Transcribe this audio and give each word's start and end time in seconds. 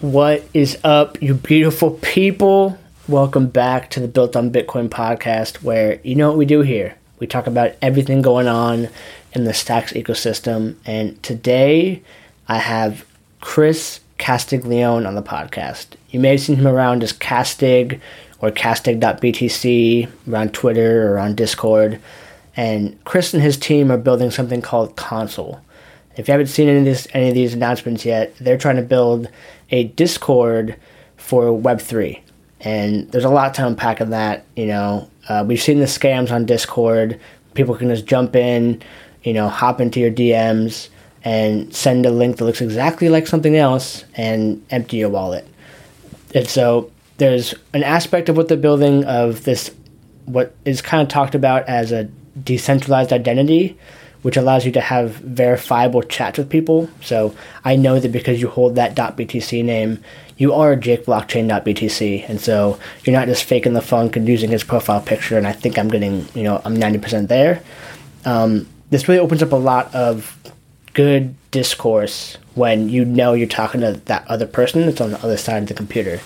What 0.00 0.42
is 0.52 0.76
up, 0.82 1.22
you 1.22 1.34
beautiful 1.34 1.92
people? 1.92 2.76
Welcome 3.06 3.46
back 3.46 3.90
to 3.90 4.00
the 4.00 4.08
Built 4.08 4.34
on 4.34 4.50
Bitcoin 4.50 4.88
podcast, 4.88 5.62
where 5.62 6.00
you 6.02 6.16
know 6.16 6.28
what 6.28 6.36
we 6.36 6.46
do 6.46 6.62
here. 6.62 6.96
We 7.20 7.28
talk 7.28 7.46
about 7.46 7.76
everything 7.80 8.20
going 8.20 8.48
on 8.48 8.88
in 9.34 9.44
the 9.44 9.54
Stacks 9.54 9.92
ecosystem. 9.92 10.74
And 10.84 11.22
today 11.22 12.02
I 12.48 12.58
have 12.58 13.06
Chris 13.40 14.00
Castiglione 14.18 15.06
on 15.06 15.14
the 15.14 15.22
podcast. 15.22 15.86
You 16.10 16.18
may 16.18 16.30
have 16.30 16.40
seen 16.40 16.56
him 16.56 16.66
around 16.66 17.04
as 17.04 17.12
Castig 17.12 18.00
or 18.40 18.50
castig.btc 18.50 20.10
around 20.28 20.52
Twitter 20.52 21.12
or 21.12 21.20
on 21.20 21.36
Discord. 21.36 22.00
And 22.56 23.02
Chris 23.04 23.32
and 23.32 23.44
his 23.44 23.56
team 23.56 23.92
are 23.92 23.96
building 23.96 24.32
something 24.32 24.60
called 24.60 24.96
Console. 24.96 25.60
If 26.16 26.28
you 26.28 26.32
haven't 26.32 26.46
seen 26.46 26.68
any 26.68 26.78
of, 26.78 26.84
this, 26.84 27.08
any 27.12 27.28
of 27.28 27.34
these 27.34 27.54
announcements 27.54 28.04
yet, 28.04 28.36
they're 28.38 28.58
trying 28.58 28.76
to 28.76 28.82
build 28.82 29.28
a 29.74 29.84
Discord 29.84 30.76
for 31.16 31.46
Web3. 31.46 32.20
And 32.60 33.10
there's 33.10 33.24
a 33.24 33.28
lot 33.28 33.54
to 33.54 33.66
unpack 33.66 34.00
in 34.00 34.10
that. 34.10 34.46
You 34.54 34.66
know, 34.66 35.10
uh, 35.28 35.44
we've 35.46 35.60
seen 35.60 35.80
the 35.80 35.86
scams 35.86 36.30
on 36.30 36.46
Discord. 36.46 37.18
People 37.54 37.74
can 37.74 37.88
just 37.88 38.06
jump 38.06 38.36
in, 38.36 38.80
you 39.24 39.32
know, 39.32 39.48
hop 39.48 39.80
into 39.80 39.98
your 39.98 40.12
DMs 40.12 40.90
and 41.24 41.74
send 41.74 42.06
a 42.06 42.10
link 42.10 42.36
that 42.36 42.44
looks 42.44 42.60
exactly 42.60 43.08
like 43.08 43.26
something 43.26 43.56
else 43.56 44.04
and 44.14 44.64
empty 44.70 44.98
your 44.98 45.08
wallet. 45.08 45.46
And 46.34 46.46
so 46.46 46.92
there's 47.16 47.52
an 47.72 47.82
aspect 47.82 48.28
of 48.28 48.36
what 48.36 48.46
they're 48.46 48.56
building 48.56 49.04
of 49.06 49.42
this, 49.42 49.72
what 50.26 50.54
is 50.64 50.82
kind 50.82 51.02
of 51.02 51.08
talked 51.08 51.34
about 51.34 51.64
as 51.68 51.90
a 51.90 52.04
decentralized 52.44 53.12
identity 53.12 53.76
which 54.24 54.38
allows 54.38 54.64
you 54.64 54.72
to 54.72 54.80
have 54.80 55.16
verifiable 55.16 56.02
chats 56.02 56.38
with 56.38 56.48
people. 56.48 56.88
So 57.02 57.34
I 57.62 57.76
know 57.76 58.00
that 58.00 58.10
because 58.10 58.40
you 58.40 58.48
hold 58.48 58.74
that 58.76 58.94
.btc 58.96 59.62
name, 59.62 60.02
you 60.38 60.54
are 60.54 60.74
Jake 60.76 61.04
Blockchain.btc, 61.04 62.26
and 62.26 62.40
so 62.40 62.78
you're 63.04 63.14
not 63.14 63.28
just 63.28 63.44
faking 63.44 63.74
the 63.74 63.82
funk 63.82 64.16
and 64.16 64.26
using 64.26 64.48
his 64.48 64.64
profile 64.64 65.02
picture. 65.02 65.36
And 65.36 65.46
I 65.46 65.52
think 65.52 65.78
I'm 65.78 65.88
getting, 65.88 66.26
you 66.34 66.42
know, 66.42 66.62
I'm 66.64 66.74
90% 66.74 67.28
there. 67.28 67.62
Um, 68.24 68.66
this 68.88 69.08
really 69.08 69.20
opens 69.20 69.42
up 69.42 69.52
a 69.52 69.56
lot 69.56 69.94
of 69.94 70.38
good 70.94 71.34
discourse 71.50 72.38
when 72.54 72.88
you 72.88 73.04
know 73.04 73.34
you're 73.34 73.46
talking 73.46 73.82
to 73.82 73.92
that 74.06 74.26
other 74.26 74.46
person 74.46 74.86
that's 74.86 75.02
on 75.02 75.10
the 75.10 75.18
other 75.18 75.36
side 75.36 75.62
of 75.62 75.68
the 75.68 75.74
computer. 75.74 76.18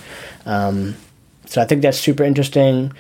Um, 0.47 0.95
so 1.47 1.61
I 1.61 1.65
think 1.65 1.83
that's 1.83 1.99
super 1.99 2.23
interesting. 2.23 2.93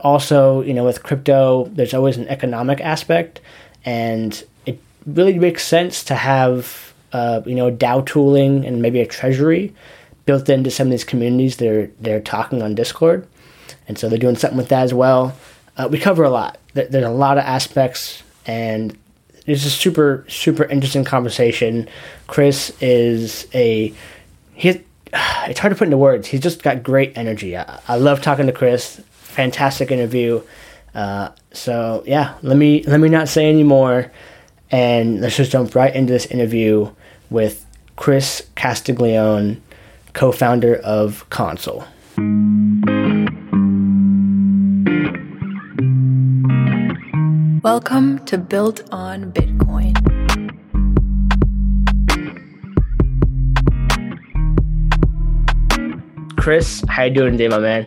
Also, 0.00 0.60
you 0.60 0.74
know, 0.74 0.84
with 0.84 1.02
crypto, 1.02 1.70
there's 1.72 1.94
always 1.94 2.18
an 2.18 2.28
economic 2.28 2.82
aspect 2.82 3.40
and 3.84 4.44
it 4.66 4.80
really 5.06 5.38
makes 5.38 5.66
sense 5.66 6.04
to 6.04 6.14
have 6.14 6.92
uh, 7.12 7.42
you 7.46 7.54
know 7.54 7.70
DAO 7.70 8.04
tooling 8.04 8.64
and 8.64 8.82
maybe 8.82 9.00
a 9.00 9.06
treasury 9.06 9.74
built 10.24 10.48
into 10.48 10.70
some 10.70 10.86
of 10.86 10.90
these 10.90 11.04
communities 11.04 11.56
they're 11.56 11.88
they're 12.00 12.20
talking 12.20 12.62
on 12.62 12.74
Discord, 12.74 13.26
and 13.88 13.98
so 13.98 14.08
they're 14.08 14.18
doing 14.18 14.36
something 14.36 14.56
with 14.56 14.68
that 14.68 14.82
as 14.82 14.94
well. 14.94 15.36
Uh, 15.76 15.88
we 15.90 15.98
cover 15.98 16.22
a 16.22 16.30
lot. 16.30 16.58
There's 16.74 16.94
a 16.94 17.10
lot 17.10 17.38
of 17.38 17.44
aspects, 17.44 18.22
and 18.46 18.96
it's 19.46 19.64
a 19.64 19.70
super 19.70 20.24
super 20.28 20.64
interesting 20.64 21.04
conversation. 21.04 21.88
Chris 22.26 22.70
is 22.80 23.46
a 23.54 23.92
he. 24.54 24.82
It's 25.44 25.58
hard 25.58 25.72
to 25.72 25.76
put 25.76 25.86
into 25.86 25.98
words. 25.98 26.28
He's 26.28 26.40
just 26.40 26.62
got 26.62 26.84
great 26.84 27.18
energy. 27.18 27.56
I, 27.56 27.80
I 27.88 27.96
love 27.96 28.22
talking 28.22 28.46
to 28.46 28.52
Chris. 28.52 29.00
Fantastic 29.10 29.90
interview. 29.90 30.40
Uh, 30.94 31.30
so 31.52 32.04
yeah, 32.06 32.34
let 32.42 32.56
me 32.56 32.82
let 32.84 33.00
me 33.00 33.08
not 33.08 33.28
say 33.28 33.48
any 33.48 33.62
more, 33.62 34.12
and 34.70 35.20
let's 35.20 35.36
just 35.36 35.50
jump 35.50 35.74
right 35.74 35.94
into 35.94 36.12
this 36.12 36.26
interview 36.26 36.90
with 37.30 37.64
Chris 37.96 38.46
Castiglione, 38.56 39.60
co-founder 40.12 40.76
of 40.76 41.28
Console. 41.30 41.84
Welcome 47.62 48.22
to 48.26 48.36
Built 48.36 48.82
on 48.92 49.32
Bitcoin. 49.32 49.96
Chris, 56.36 56.84
how 56.88 57.04
you 57.04 57.14
doing 57.14 57.32
today, 57.32 57.48
my 57.48 57.60
man? 57.60 57.86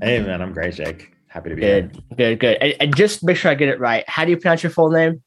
Hey 0.00 0.20
man, 0.20 0.42
I'm 0.42 0.52
great, 0.52 0.74
Jake. 0.74 1.15
Happy 1.36 1.50
to 1.50 1.54
be 1.54 1.60
good, 1.60 1.92
here. 1.92 2.16
Good, 2.16 2.40
good, 2.40 2.56
And, 2.62 2.74
and, 2.80 2.96
just 2.96 3.22
make 3.22 3.36
sure 3.36 3.50
I 3.50 3.54
get 3.54 3.68
it 3.68 3.78
right. 3.78 4.08
How 4.08 4.24
do 4.24 4.30
you 4.30 4.38
pronounce 4.38 4.62
your 4.62 4.70
full 4.70 4.88
name? 4.88 5.22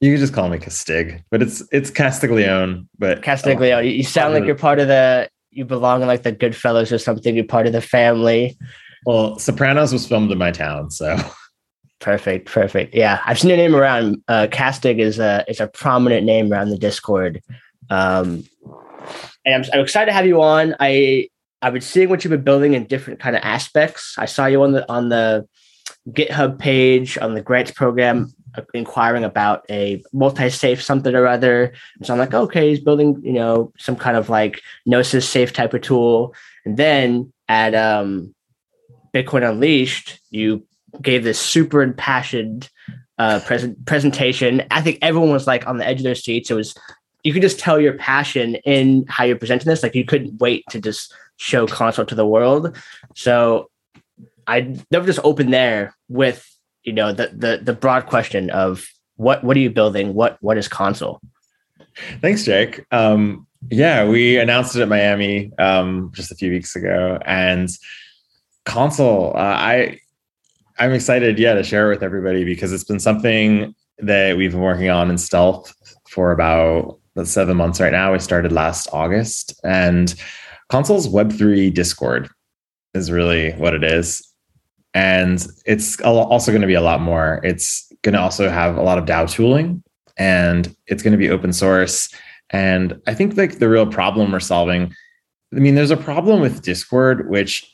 You 0.00 0.12
can 0.12 0.20
just 0.20 0.32
call 0.32 0.48
me 0.48 0.58
Castig, 0.58 1.24
but 1.28 1.42
it's 1.42 1.60
it's 1.72 1.90
Castiglione. 1.90 2.86
But 3.00 3.22
Castiglione. 3.22 3.72
Oh, 3.74 3.80
you 3.80 4.04
sound 4.04 4.32
like 4.32 4.44
you're 4.44 4.54
part 4.54 4.78
of 4.78 4.86
the. 4.86 5.28
You 5.50 5.64
belong 5.64 6.02
in 6.02 6.06
like 6.06 6.22
the 6.22 6.32
Goodfellas 6.32 6.92
or 6.92 6.98
something. 6.98 7.34
You're 7.34 7.46
part 7.46 7.66
of 7.66 7.72
the 7.72 7.80
family. 7.80 8.56
Well, 9.06 9.36
Sopranos 9.40 9.92
was 9.92 10.06
filmed 10.06 10.30
in 10.30 10.38
my 10.38 10.52
town, 10.52 10.92
so. 10.92 11.18
Perfect, 12.00 12.46
perfect. 12.46 12.94
Yeah, 12.94 13.20
I've 13.24 13.40
seen 13.40 13.48
your 13.48 13.56
name 13.56 13.74
around. 13.74 14.22
Uh, 14.28 14.46
Castig 14.48 15.00
is 15.00 15.18
a 15.18 15.44
is 15.48 15.58
a 15.58 15.66
prominent 15.66 16.24
name 16.24 16.52
around 16.52 16.68
the 16.68 16.78
Discord. 16.78 17.42
Um, 17.90 18.44
and 19.44 19.54
I'm, 19.54 19.64
I'm 19.72 19.80
excited 19.80 20.06
to 20.06 20.12
have 20.12 20.26
you 20.26 20.40
on. 20.42 20.76
I 20.78 21.28
I've 21.64 21.72
been 21.72 21.80
seeing 21.80 22.10
what 22.10 22.22
you've 22.22 22.30
been 22.30 22.42
building 22.42 22.74
in 22.74 22.84
different 22.84 23.20
kind 23.20 23.34
of 23.34 23.40
aspects. 23.42 24.16
I 24.18 24.26
saw 24.26 24.44
you 24.44 24.62
on 24.62 24.72
the 24.72 24.90
on 24.92 25.08
the 25.08 25.48
GitHub 26.10 26.58
page 26.58 27.16
on 27.16 27.32
the 27.32 27.40
grants 27.40 27.70
program 27.70 28.34
uh, 28.54 28.62
inquiring 28.74 29.24
about 29.24 29.64
a 29.70 30.04
multi-safe 30.12 30.82
something 30.82 31.14
or 31.14 31.26
other. 31.26 31.72
So 32.02 32.12
I'm 32.12 32.18
like, 32.18 32.34
okay, 32.34 32.68
he's 32.68 32.80
building, 32.80 33.18
you 33.24 33.32
know, 33.32 33.72
some 33.78 33.96
kind 33.96 34.14
of 34.14 34.28
like 34.28 34.60
Gnosis 34.84 35.26
safe 35.26 35.54
type 35.54 35.72
of 35.72 35.80
tool. 35.80 36.34
And 36.66 36.76
then 36.76 37.32
at 37.48 37.74
um, 37.74 38.34
Bitcoin 39.14 39.48
Unleashed, 39.48 40.20
you 40.28 40.66
gave 41.00 41.24
this 41.24 41.40
super 41.40 41.80
impassioned 41.80 42.68
uh, 43.18 43.40
present 43.40 43.86
presentation. 43.86 44.64
I 44.70 44.82
think 44.82 44.98
everyone 45.00 45.30
was 45.30 45.46
like 45.46 45.66
on 45.66 45.78
the 45.78 45.86
edge 45.86 46.00
of 46.00 46.04
their 46.04 46.14
seats. 46.14 46.50
It 46.50 46.54
was 46.54 46.74
you 47.22 47.32
could 47.32 47.40
just 47.40 47.58
tell 47.58 47.80
your 47.80 47.94
passion 47.94 48.56
in 48.66 49.06
how 49.08 49.24
you're 49.24 49.38
presenting 49.38 49.66
this. 49.66 49.82
Like 49.82 49.94
you 49.94 50.04
couldn't 50.04 50.38
wait 50.40 50.62
to 50.68 50.78
just 50.78 51.14
show 51.36 51.66
console 51.66 52.04
to 52.06 52.14
the 52.14 52.26
world. 52.26 52.76
So 53.14 53.70
I 54.46 54.76
never 54.90 55.06
just 55.06 55.20
open 55.24 55.50
there 55.50 55.94
with 56.08 56.48
you 56.82 56.92
know 56.92 57.12
the 57.12 57.28
the 57.28 57.60
the 57.62 57.72
broad 57.72 58.06
question 58.06 58.50
of 58.50 58.86
what 59.16 59.42
what 59.44 59.56
are 59.56 59.60
you 59.60 59.70
building? 59.70 60.14
What 60.14 60.38
what 60.40 60.58
is 60.58 60.68
console? 60.68 61.20
Thanks, 62.20 62.44
Jake. 62.44 62.84
Um, 62.90 63.46
yeah, 63.70 64.06
we 64.06 64.38
announced 64.38 64.76
it 64.76 64.82
at 64.82 64.88
Miami 64.88 65.52
um, 65.58 66.10
just 66.14 66.32
a 66.32 66.34
few 66.34 66.50
weeks 66.50 66.76
ago, 66.76 67.18
and 67.24 67.70
console. 68.64 69.32
Uh, 69.34 69.40
I 69.40 70.00
I'm 70.78 70.92
excited, 70.92 71.38
yeah, 71.38 71.54
to 71.54 71.62
share 71.62 71.86
it 71.86 71.94
with 71.94 72.02
everybody 72.02 72.44
because 72.44 72.72
it's 72.72 72.84
been 72.84 73.00
something 73.00 73.74
that 73.98 74.36
we've 74.36 74.50
been 74.50 74.60
working 74.60 74.90
on 74.90 75.08
in 75.08 75.18
stealth 75.18 75.72
for 76.08 76.32
about 76.32 76.98
seven 77.22 77.56
months 77.56 77.80
right 77.80 77.92
now. 77.92 78.12
We 78.12 78.18
started 78.18 78.50
last 78.50 78.88
August, 78.92 79.60
and 79.64 80.14
Console's 80.74 81.06
Web3 81.06 81.72
Discord 81.72 82.28
is 82.94 83.08
really 83.08 83.52
what 83.52 83.74
it 83.74 83.84
is. 83.84 84.28
And 84.92 85.46
it's 85.66 86.00
also 86.00 86.50
going 86.50 86.62
to 86.62 86.66
be 86.66 86.74
a 86.74 86.80
lot 86.80 87.00
more. 87.00 87.40
It's 87.44 87.92
going 88.02 88.14
to 88.14 88.20
also 88.20 88.50
have 88.50 88.76
a 88.76 88.82
lot 88.82 88.98
of 88.98 89.04
DAO 89.04 89.30
tooling 89.30 89.84
and 90.16 90.74
it's 90.88 91.00
going 91.00 91.12
to 91.12 91.16
be 91.16 91.30
open 91.30 91.52
source. 91.52 92.12
And 92.50 93.00
I 93.06 93.14
think 93.14 93.36
like 93.36 93.60
the 93.60 93.68
real 93.68 93.86
problem 93.86 94.32
we're 94.32 94.40
solving, 94.40 94.92
I 95.54 95.60
mean, 95.60 95.76
there's 95.76 95.92
a 95.92 95.96
problem 95.96 96.40
with 96.40 96.62
Discord, 96.62 97.30
which 97.30 97.72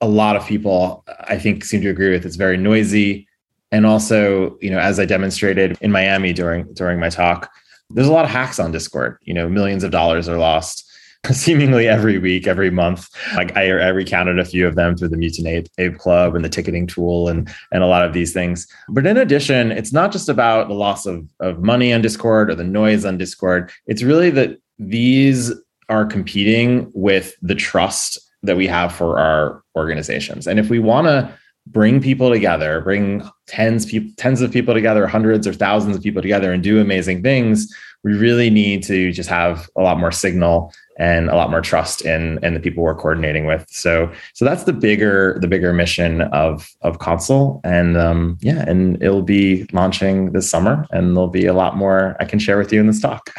a 0.00 0.08
lot 0.08 0.34
of 0.34 0.46
people 0.46 1.04
I 1.28 1.36
think 1.36 1.66
seem 1.66 1.82
to 1.82 1.90
agree 1.90 2.12
with. 2.12 2.24
It's 2.24 2.36
very 2.36 2.56
noisy. 2.56 3.28
And 3.72 3.84
also, 3.84 4.56
you 4.62 4.70
know, 4.70 4.78
as 4.78 4.98
I 4.98 5.04
demonstrated 5.04 5.76
in 5.82 5.92
Miami 5.92 6.32
during 6.32 6.72
during 6.72 6.98
my 6.98 7.10
talk, 7.10 7.50
there's 7.90 8.08
a 8.08 8.12
lot 8.12 8.24
of 8.24 8.30
hacks 8.30 8.58
on 8.58 8.72
Discord. 8.72 9.18
You 9.20 9.34
know, 9.34 9.50
millions 9.50 9.84
of 9.84 9.90
dollars 9.90 10.30
are 10.30 10.38
lost 10.38 10.88
seemingly 11.30 11.86
every 11.86 12.18
week, 12.18 12.46
every 12.46 12.70
month. 12.70 13.08
Like 13.36 13.56
I, 13.56 13.66
I 13.66 13.88
recounted 13.88 14.38
a 14.38 14.44
few 14.44 14.66
of 14.66 14.74
them 14.74 14.96
through 14.96 15.08
the 15.08 15.16
Mutant 15.16 15.46
Ape, 15.46 15.68
Ape 15.78 15.98
Club 15.98 16.34
and 16.34 16.44
the 16.44 16.48
ticketing 16.48 16.86
tool 16.86 17.28
and 17.28 17.48
and 17.70 17.82
a 17.82 17.86
lot 17.86 18.04
of 18.04 18.12
these 18.12 18.32
things. 18.32 18.66
But 18.88 19.06
in 19.06 19.16
addition, 19.16 19.70
it's 19.70 19.92
not 19.92 20.10
just 20.10 20.28
about 20.28 20.68
the 20.68 20.74
loss 20.74 21.06
of, 21.06 21.24
of 21.40 21.62
money 21.62 21.92
on 21.92 22.02
Discord 22.02 22.50
or 22.50 22.56
the 22.56 22.64
noise 22.64 23.04
on 23.04 23.18
Discord. 23.18 23.70
It's 23.86 24.02
really 24.02 24.30
that 24.30 24.58
these 24.78 25.52
are 25.88 26.04
competing 26.04 26.90
with 26.94 27.34
the 27.40 27.54
trust 27.54 28.18
that 28.42 28.56
we 28.56 28.66
have 28.66 28.92
for 28.92 29.18
our 29.18 29.62
organizations. 29.76 30.48
And 30.48 30.58
if 30.58 30.68
we 30.68 30.80
want 30.80 31.06
to 31.06 31.32
bring 31.66 32.00
people 32.00 32.30
together, 32.30 32.80
bring 32.80 33.22
tens, 33.46 33.86
pe- 33.86 34.10
tens 34.16 34.40
of 34.40 34.50
people 34.50 34.74
together, 34.74 35.06
hundreds 35.06 35.46
or 35.46 35.52
thousands 35.52 35.96
of 35.96 36.02
people 36.02 36.20
together 36.20 36.52
and 36.52 36.62
do 36.62 36.80
amazing 36.80 37.22
things, 37.22 37.72
we 38.02 38.14
really 38.14 38.50
need 38.50 38.82
to 38.84 39.12
just 39.12 39.28
have 39.28 39.68
a 39.76 39.82
lot 39.82 39.98
more 39.98 40.10
signal 40.10 40.72
and 40.98 41.28
a 41.28 41.34
lot 41.34 41.50
more 41.50 41.60
trust 41.60 42.02
in 42.02 42.38
in 42.44 42.54
the 42.54 42.60
people 42.60 42.82
we're 42.82 42.94
coordinating 42.94 43.46
with. 43.46 43.66
So 43.70 44.10
so 44.34 44.44
that's 44.44 44.64
the 44.64 44.72
bigger 44.72 45.38
the 45.40 45.48
bigger 45.48 45.72
mission 45.72 46.22
of 46.22 46.68
of 46.82 46.98
Console, 46.98 47.60
and 47.64 47.96
um, 47.96 48.38
yeah, 48.40 48.64
and 48.68 49.02
it'll 49.02 49.22
be 49.22 49.66
launching 49.72 50.32
this 50.32 50.48
summer, 50.48 50.86
and 50.90 51.16
there'll 51.16 51.28
be 51.28 51.46
a 51.46 51.54
lot 51.54 51.76
more 51.76 52.16
I 52.20 52.24
can 52.24 52.38
share 52.38 52.58
with 52.58 52.72
you 52.72 52.80
in 52.80 52.86
this 52.86 53.00
talk. 53.02 53.30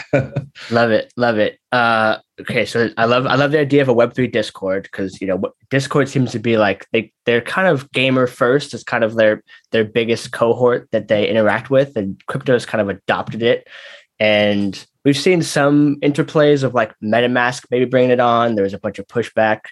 love 0.72 0.92
it, 0.92 1.14
love 1.18 1.38
it. 1.38 1.60
Uh, 1.72 2.20
okay, 2.40 2.66
so 2.66 2.90
I 2.98 3.06
love 3.06 3.26
I 3.26 3.36
love 3.36 3.52
the 3.52 3.60
idea 3.60 3.82
of 3.82 3.88
a 3.88 3.94
Web 3.94 4.14
three 4.14 4.28
Discord 4.28 4.84
because 4.84 5.20
you 5.22 5.28
know 5.28 5.38
what 5.38 5.54
Discord 5.70 6.10
seems 6.10 6.32
to 6.32 6.40
be 6.40 6.58
like 6.58 6.88
they 6.92 7.12
they're 7.26 7.42
kind 7.42 7.68
of 7.68 7.92
gamer 7.92 8.28
first. 8.28 8.74
It's 8.74 8.84
kind 8.84 9.04
of 9.04 9.16
their 9.16 9.44
their 9.72 9.86
biggest 9.86 10.32
cohort 10.32 10.88
that 10.92 11.08
they 11.08 11.28
interact 11.28 11.70
with, 11.70 11.96
and 11.96 12.22
crypto 12.28 12.54
has 12.54 12.66
kind 12.66 12.82
of 12.82 12.90
adopted 12.90 13.42
it. 13.42 13.68
And 14.24 14.86
we've 15.04 15.18
seen 15.18 15.42
some 15.42 15.98
interplays 16.00 16.64
of 16.64 16.74
like 16.74 16.98
MetaMask 17.04 17.66
maybe 17.70 17.84
bringing 17.84 18.10
it 18.10 18.22
on. 18.22 18.56
There 18.56 18.64
was 18.64 18.74
a 18.74 18.80
bunch 18.80 18.98
of 18.98 19.06
pushback. 19.06 19.66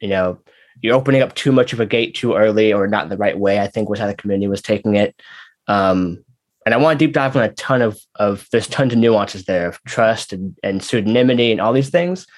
You 0.00 0.06
know, 0.06 0.38
you're 0.80 0.94
opening 0.94 1.22
up 1.22 1.34
too 1.34 1.50
much 1.50 1.72
of 1.72 1.80
a 1.80 1.86
gate 1.86 2.14
too 2.14 2.34
early 2.36 2.72
or 2.72 2.86
not 2.86 3.08
the 3.08 3.16
right 3.16 3.36
way. 3.36 3.58
I 3.58 3.66
think 3.66 3.88
was 3.88 3.98
how 3.98 4.06
the 4.06 4.14
community 4.14 4.46
was 4.46 4.62
taking 4.62 4.94
it. 4.94 5.20
Um, 5.66 6.24
and 6.64 6.72
I 6.72 6.76
want 6.76 7.00
to 7.00 7.04
deep 7.04 7.14
dive 7.14 7.34
on 7.34 7.42
a 7.42 7.52
ton 7.54 7.82
of 7.82 7.98
of 8.14 8.46
there's 8.52 8.68
tons 8.68 8.92
of 8.92 9.00
nuances 9.00 9.46
there 9.46 9.66
of 9.66 9.82
trust 9.88 10.32
and, 10.32 10.56
and 10.62 10.80
pseudonymity 10.80 11.50
and 11.50 11.60
all 11.60 11.72
these 11.72 11.90
things. 11.90 12.28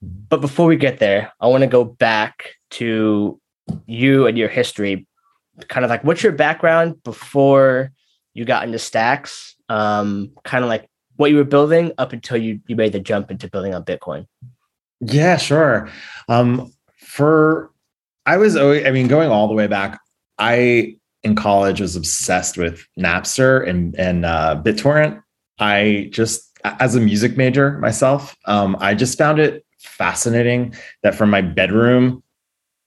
But 0.00 0.40
before 0.40 0.66
we 0.66 0.76
get 0.76 1.00
there, 1.00 1.32
I 1.40 1.48
want 1.48 1.62
to 1.62 1.66
go 1.66 1.82
back 1.82 2.54
to 2.72 3.40
you 3.86 4.28
and 4.28 4.38
your 4.38 4.48
history. 4.48 5.08
Kind 5.66 5.84
of 5.84 5.90
like 5.90 6.04
what's 6.04 6.22
your 6.22 6.30
background 6.30 7.02
before 7.02 7.90
you 8.32 8.44
got 8.44 8.64
into 8.64 8.78
stacks? 8.78 9.56
Um, 9.68 10.30
kind 10.44 10.62
of 10.62 10.70
like 10.70 10.88
what 11.16 11.30
you 11.30 11.36
were 11.36 11.44
building 11.44 11.92
up 11.98 12.12
until 12.12 12.36
you 12.36 12.60
you 12.66 12.76
made 12.76 12.92
the 12.92 13.00
jump 13.00 13.30
into 13.30 13.48
building 13.48 13.74
on 13.74 13.84
Bitcoin? 13.84 14.26
Yeah, 15.00 15.36
sure. 15.36 15.88
Um, 16.28 16.72
for 16.96 17.70
I 18.24 18.36
was 18.38 18.56
always, 18.56 18.86
I 18.86 18.90
mean, 18.90 19.08
going 19.08 19.30
all 19.30 19.48
the 19.48 19.54
way 19.54 19.66
back, 19.66 20.00
I 20.38 20.96
in 21.22 21.34
college 21.34 21.80
was 21.80 21.96
obsessed 21.96 22.56
with 22.56 22.86
Napster 22.98 23.66
and 23.68 23.94
and 23.98 24.24
uh, 24.24 24.60
BitTorrent. 24.64 25.22
I 25.58 26.08
just 26.12 26.58
as 26.64 26.94
a 26.94 27.00
music 27.00 27.36
major 27.36 27.78
myself, 27.78 28.36
um, 28.46 28.76
I 28.80 28.94
just 28.94 29.16
found 29.18 29.38
it 29.38 29.64
fascinating 29.78 30.74
that 31.02 31.14
from 31.14 31.30
my 31.30 31.40
bedroom 31.40 32.22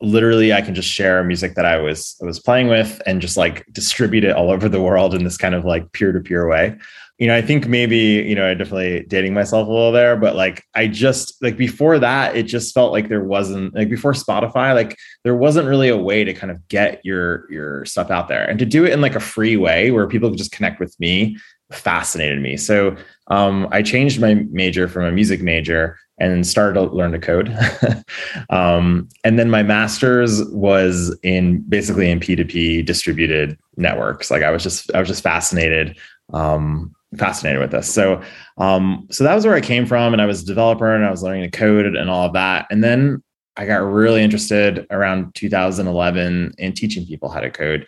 literally 0.01 0.53
I 0.53 0.61
can 0.61 0.75
just 0.75 0.89
share 0.89 1.23
music 1.23 1.55
that 1.55 1.65
I 1.65 1.77
was 1.77 2.15
I 2.21 2.25
was 2.25 2.39
playing 2.39 2.67
with 2.67 3.01
and 3.05 3.21
just 3.21 3.37
like 3.37 3.65
distribute 3.71 4.23
it 4.23 4.35
all 4.35 4.49
over 4.49 4.69
the 4.69 4.81
world 4.81 5.13
in 5.13 5.23
this 5.23 5.37
kind 5.37 5.53
of 5.53 5.65
like 5.65 5.91
peer-to-peer 5.91 6.47
way 6.47 6.77
you 7.19 7.27
know, 7.27 7.35
I 7.35 7.41
think 7.41 7.67
maybe, 7.67 7.97
you 7.97 8.33
know, 8.33 8.49
I 8.49 8.53
definitely 8.53 9.05
dating 9.07 9.33
myself 9.33 9.67
a 9.67 9.71
little 9.71 9.91
there, 9.91 10.15
but 10.15 10.35
like 10.35 10.63
I 10.73 10.87
just 10.87 11.35
like 11.43 11.57
before 11.57 11.99
that, 11.99 12.35
it 12.37 12.43
just 12.43 12.73
felt 12.73 12.93
like 12.93 13.09
there 13.09 13.23
wasn't 13.23 13.75
like 13.75 13.89
before 13.89 14.13
Spotify, 14.13 14.73
like 14.73 14.97
there 15.23 15.35
wasn't 15.35 15.67
really 15.67 15.89
a 15.89 15.97
way 15.97 16.23
to 16.23 16.33
kind 16.33 16.49
of 16.49 16.65
get 16.69 17.01
your 17.03 17.51
your 17.51 17.83
stuff 17.85 18.09
out 18.09 18.29
there 18.29 18.49
and 18.49 18.57
to 18.59 18.65
do 18.65 18.85
it 18.85 18.93
in 18.93 19.01
like 19.01 19.15
a 19.15 19.19
free 19.19 19.57
way 19.57 19.91
where 19.91 20.07
people 20.07 20.29
could 20.29 20.37
just 20.37 20.53
connect 20.53 20.79
with 20.79 20.97
me 20.99 21.37
fascinated 21.71 22.41
me. 22.41 22.57
So 22.57 22.95
um, 23.27 23.67
I 23.71 23.81
changed 23.81 24.19
my 24.19 24.33
major 24.51 24.87
from 24.87 25.05
a 25.05 25.11
music 25.11 25.41
major 25.41 25.97
and 26.19 26.45
started 26.45 26.73
to 26.73 26.83
learn 26.87 27.11
to 27.11 27.19
code. 27.19 27.55
um, 28.49 29.07
and 29.23 29.37
then 29.37 29.49
my 29.49 29.63
master's 29.63 30.43
was 30.45 31.15
in 31.23 31.61
basically 31.61 32.09
in 32.09 32.19
P2P 32.19 32.85
distributed 32.85 33.57
networks. 33.77 34.31
Like 34.31 34.43
I 34.43 34.51
was 34.51 34.63
just 34.63 34.93
I 34.93 34.99
was 34.99 35.07
just 35.07 35.23
fascinated 35.23 35.97
um, 36.33 36.93
fascinated 37.17 37.59
with 37.59 37.71
this. 37.71 37.91
So, 37.91 38.21
um, 38.57 39.07
so 39.09 39.23
that 39.23 39.35
was 39.35 39.45
where 39.45 39.55
I 39.55 39.61
came 39.61 39.85
from, 39.85 40.13
and 40.13 40.21
I 40.21 40.25
was 40.25 40.43
a 40.43 40.45
developer, 40.45 40.93
and 40.93 41.05
I 41.05 41.11
was 41.11 41.23
learning 41.23 41.49
to 41.49 41.57
code 41.57 41.85
and 41.85 42.09
all 42.09 42.27
of 42.27 42.33
that. 42.33 42.67
And 42.69 42.83
then 42.83 43.23
I 43.57 43.65
got 43.65 43.77
really 43.77 44.23
interested 44.23 44.85
around 44.89 45.35
2011 45.35 46.53
in 46.57 46.73
teaching 46.73 47.05
people 47.05 47.29
how 47.29 47.39
to 47.39 47.49
code 47.49 47.87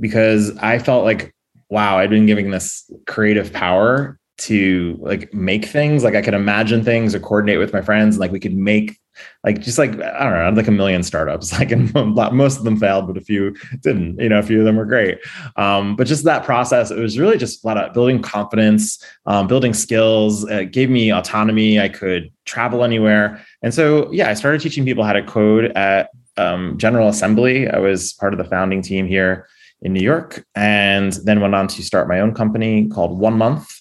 because 0.00 0.56
I 0.58 0.78
felt 0.78 1.04
like, 1.04 1.34
wow, 1.70 1.98
I'd 1.98 2.10
been 2.10 2.26
giving 2.26 2.50
this 2.50 2.90
creative 3.06 3.52
power 3.52 4.18
to 4.38 4.96
like 5.00 5.34
make 5.34 5.64
things 5.64 6.04
like 6.04 6.14
i 6.14 6.22
could 6.22 6.32
imagine 6.32 6.84
things 6.84 7.12
or 7.12 7.18
coordinate 7.18 7.58
with 7.58 7.72
my 7.72 7.82
friends 7.82 8.14
and 8.14 8.20
like 8.20 8.30
we 8.30 8.38
could 8.38 8.54
make 8.54 8.96
like 9.44 9.60
just 9.60 9.78
like 9.78 9.90
i 10.00 10.24
don't 10.24 10.32
know 10.32 10.52
like 10.56 10.68
a 10.68 10.72
million 10.72 11.02
startups 11.02 11.52
like 11.58 11.70
and 11.70 11.94
most 11.94 12.58
of 12.58 12.64
them 12.64 12.76
failed 12.76 13.06
but 13.06 13.16
a 13.16 13.20
few 13.20 13.54
didn't. 13.80 14.18
You 14.18 14.28
know 14.28 14.38
a 14.38 14.42
few 14.42 14.58
of 14.58 14.64
them 14.64 14.76
were 14.76 14.84
great. 14.84 15.18
Um, 15.56 15.96
but 15.96 16.06
just 16.06 16.24
that 16.24 16.44
process 16.44 16.90
it 16.90 16.98
was 16.98 17.18
really 17.18 17.38
just 17.38 17.64
a 17.64 17.66
lot 17.66 17.76
of 17.76 17.92
building 17.94 18.20
confidence 18.22 19.02
um, 19.26 19.46
building 19.46 19.74
skills. 19.74 20.48
It 20.48 20.72
gave 20.72 20.90
me 20.90 21.12
autonomy. 21.12 21.80
I 21.80 21.88
could 21.88 22.32
travel 22.44 22.84
anywhere. 22.84 23.44
And 23.62 23.72
so 23.72 24.10
yeah 24.12 24.28
i 24.30 24.34
started 24.34 24.60
teaching 24.60 24.84
people 24.84 25.04
how 25.04 25.12
to 25.12 25.22
code 25.22 25.72
at 25.72 26.10
um, 26.36 26.78
general 26.78 27.08
assembly. 27.08 27.68
I 27.68 27.78
was 27.78 28.12
part 28.12 28.32
of 28.32 28.38
the 28.38 28.44
founding 28.44 28.82
team 28.82 29.06
here 29.06 29.48
in 29.80 29.92
new 29.92 30.02
york 30.02 30.44
and 30.56 31.12
then 31.24 31.40
went 31.40 31.54
on 31.54 31.68
to 31.68 31.84
start 31.84 32.08
my 32.08 32.18
own 32.18 32.34
company 32.34 32.88
called 32.88 33.16
one 33.16 33.34
month 33.34 33.80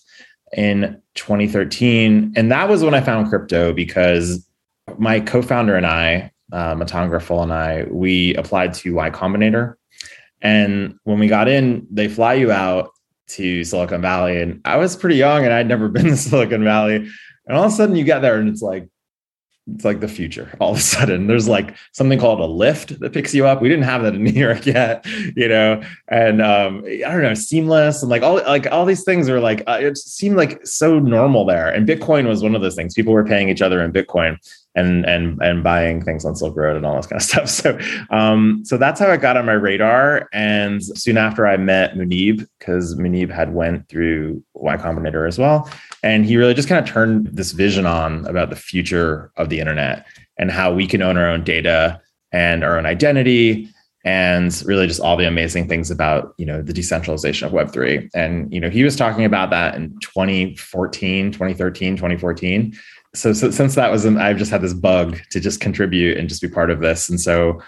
in 0.56 1.02
2013. 1.16 2.34
And 2.36 2.52
that 2.52 2.70
was 2.70 2.84
when 2.84 2.94
I 2.94 3.02
found 3.02 3.30
crypto 3.30 3.74
because 3.74 4.47
my 4.98 5.20
co-founder 5.20 5.76
and 5.76 5.86
I, 5.86 6.32
uh, 6.52 6.76
and 6.80 7.54
I, 7.54 7.86
we 7.90 8.36
applied 8.36 8.74
to 8.76 8.94
Y 8.94 9.10
Combinator. 9.10 9.76
And 10.42 10.98
when 11.04 11.20
we 11.20 11.28
got 11.28 11.48
in, 11.48 11.88
they 11.92 12.08
fly 12.08 12.36
you 12.36 12.52
out 12.52 12.92
to 13.30 13.64
Silicon 13.64 14.02
Valley. 14.02 14.42
And 14.42 14.62
I 14.64 14.78
was 14.78 14.96
pretty 14.96 15.16
young 15.16 15.44
and 15.44 15.54
I'd 15.54 15.68
never 15.68 15.88
been 15.90 16.06
to 16.06 16.18
Silicon 16.18 16.64
Valley. 16.64 16.96
And 16.96 17.58
all 17.58 17.66
of 17.66 17.72
a 17.72 17.76
sudden 17.76 17.96
you 17.96 18.04
get 18.04 18.22
there 18.22 18.40
and 18.40 18.50
it's 18.50 18.62
like, 18.62 18.88
it's 19.74 19.84
like 19.84 20.00
the 20.00 20.08
future 20.08 20.56
all 20.60 20.72
of 20.72 20.78
a 20.78 20.82
sudden 20.82 21.28
there's 21.28 21.48
like 21.48 21.76
something 21.92 22.20
called 22.20 22.40
a 22.40 22.44
Lyft 22.44 23.00
that 23.00 23.12
picks 23.12 23.34
you 23.34 23.46
up 23.46 23.62
we 23.62 23.68
didn't 23.68 23.84
have 23.84 24.02
that 24.04 24.16
in 24.16 24.24
new 24.24 24.32
york 24.32 24.66
yet 24.66 25.06
you 25.36 25.48
know 25.48 25.82
and 26.08 26.42
um 26.42 26.84
i 26.86 27.12
don't 27.12 27.22
know 27.22 27.34
seamless 27.34 28.02
and 28.02 28.10
like 28.10 28.22
all 28.22 28.36
like 28.36 28.72
all 28.72 28.86
these 28.86 29.04
things 29.04 29.30
are 29.30 29.40
like 29.40 29.64
uh, 29.68 29.78
it 29.82 29.98
seemed 29.98 30.38
like 30.38 30.66
so 30.66 31.00
normal 31.00 31.46
there 31.46 31.70
and 31.70 31.88
bitcoin 31.88 32.28
was 32.28 32.42
one 32.42 32.56
of 32.56 32.62
those 32.62 32.76
things 32.76 32.94
people 32.94 33.14
were 33.14 33.26
paying 33.26 33.50
each 33.50 33.62
other 33.62 33.84
in 33.84 33.92
bitcoin 33.92 34.38
and 34.78 35.06
and 35.06 35.42
and 35.42 35.64
buying 35.64 36.04
things 36.04 36.24
on 36.24 36.36
silk 36.36 36.56
road 36.56 36.78
and 36.78 36.86
all 36.86 36.96
this 36.96 37.08
kind 37.08 37.20
of 37.20 37.24
stuff. 37.28 37.50
So 37.50 37.80
um 38.16 38.62
so 38.64 38.78
that's 38.78 39.00
how 39.00 39.10
I 39.10 39.18
got 39.18 39.36
on 39.36 39.46
my 39.46 39.54
radar. 39.54 40.30
And 40.32 40.84
soon 40.84 41.18
after 41.18 41.46
i 41.48 41.58
met 41.58 41.96
Muneeb 41.96 42.48
because 42.60 42.96
Muneeb 42.96 43.32
had 43.32 43.54
went 43.54 43.90
through 43.90 44.44
y 44.54 44.78
combinator 44.78 45.28
as 45.28 45.38
well. 45.38 45.70
And 46.04 46.26
he 46.26 46.38
really 46.38 46.54
just 46.54 46.70
kind 46.70 46.86
of 46.86 46.92
turned 46.92 47.28
this 47.28 47.52
vision 47.52 47.86
on 47.86 48.26
about 48.28 48.50
the 48.50 48.56
future 48.56 49.32
of 49.36 49.50
the 49.50 49.60
internet 49.60 50.06
and 50.38 50.52
how 50.52 50.74
we 50.74 50.88
can 50.88 51.02
own 51.02 51.18
our 51.18 51.28
own 51.28 51.44
data 51.44 52.00
and 52.32 52.64
our 52.64 52.78
own 52.78 52.86
identity 52.86 53.70
and 54.08 54.64
really 54.66 54.88
just 54.88 55.02
all 55.02 55.18
the 55.18 55.28
amazing 55.28 55.68
things 55.68 55.92
about 55.92 56.34
you 56.38 56.46
know 56.46 56.62
the 56.62 56.72
decentralization 56.72 57.46
of 57.46 57.54
web3 57.54 58.10
and 58.14 58.52
you 58.54 58.60
know 58.60 58.70
he 58.70 58.84
was 58.84 58.96
talking 58.96 59.26
about 59.26 59.50
that 59.50 59.76
in 59.76 59.90
2014 60.00 61.32
2013 61.32 61.98
2014 61.98 62.74
so, 63.16 63.34
so 63.34 63.52
since 63.52 63.76
that 63.76 63.92
was 63.92 64.06
an, 64.06 64.18
i've 64.18 64.38
just 64.38 64.52
had 64.52 64.62
this 64.62 64.74
bug 64.74 65.18
to 65.32 65.40
just 65.40 65.60
contribute 65.60 66.18
and 66.18 66.30
just 66.30 66.42
be 66.42 66.48
part 66.48 66.70
of 66.70 66.80
this. 66.80 67.10
And 67.10 67.20
so 67.20 67.62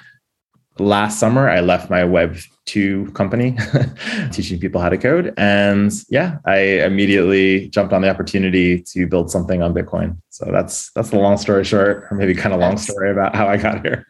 last 0.78 1.20
summer 1.20 1.50
i 1.50 1.60
left 1.60 1.90
my 1.90 2.06
web 2.06 2.38
2 2.66 3.12
company 3.12 3.58
teaching 4.32 4.60
people 4.60 4.80
how 4.80 4.90
to 4.90 4.98
code. 4.98 5.34
And 5.38 5.92
yeah 6.10 6.38
i 6.46 6.58
immediately 6.58 7.70
jumped 7.70 7.94
on 7.94 8.02
the 8.02 8.10
opportunity 8.10 8.82
to 8.94 9.08
build 9.08 9.32
something 9.32 9.62
on 9.62 9.74
bitcoin. 9.74 10.18
So 10.30 10.46
that's 10.52 10.92
that's 10.92 11.10
the 11.10 11.20
long 11.20 11.38
story 11.38 11.64
short 11.64 12.08
or 12.10 12.16
maybe 12.16 12.34
kind 12.34 12.54
of 12.54 12.60
long 12.60 12.78
story 12.78 13.12
about 13.12 13.36
how 13.36 13.48
i 13.48 13.58
got 13.58 13.86
here. 13.86 14.06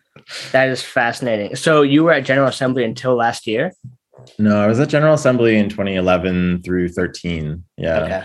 That 0.51 0.69
is 0.69 0.83
fascinating. 0.83 1.55
So 1.55 1.81
you 1.81 2.03
were 2.03 2.11
at 2.11 2.23
general 2.25 2.47
assembly 2.47 2.83
until 2.83 3.15
last 3.15 3.47
year? 3.47 3.73
No 4.37 4.61
i 4.61 4.67
was 4.67 4.79
at 4.79 4.89
general 4.89 5.13
assembly 5.13 5.57
in 5.57 5.69
2011 5.69 6.63
through 6.63 6.89
13 6.89 7.63
yeah. 7.77 7.99
Okay. 7.99 8.23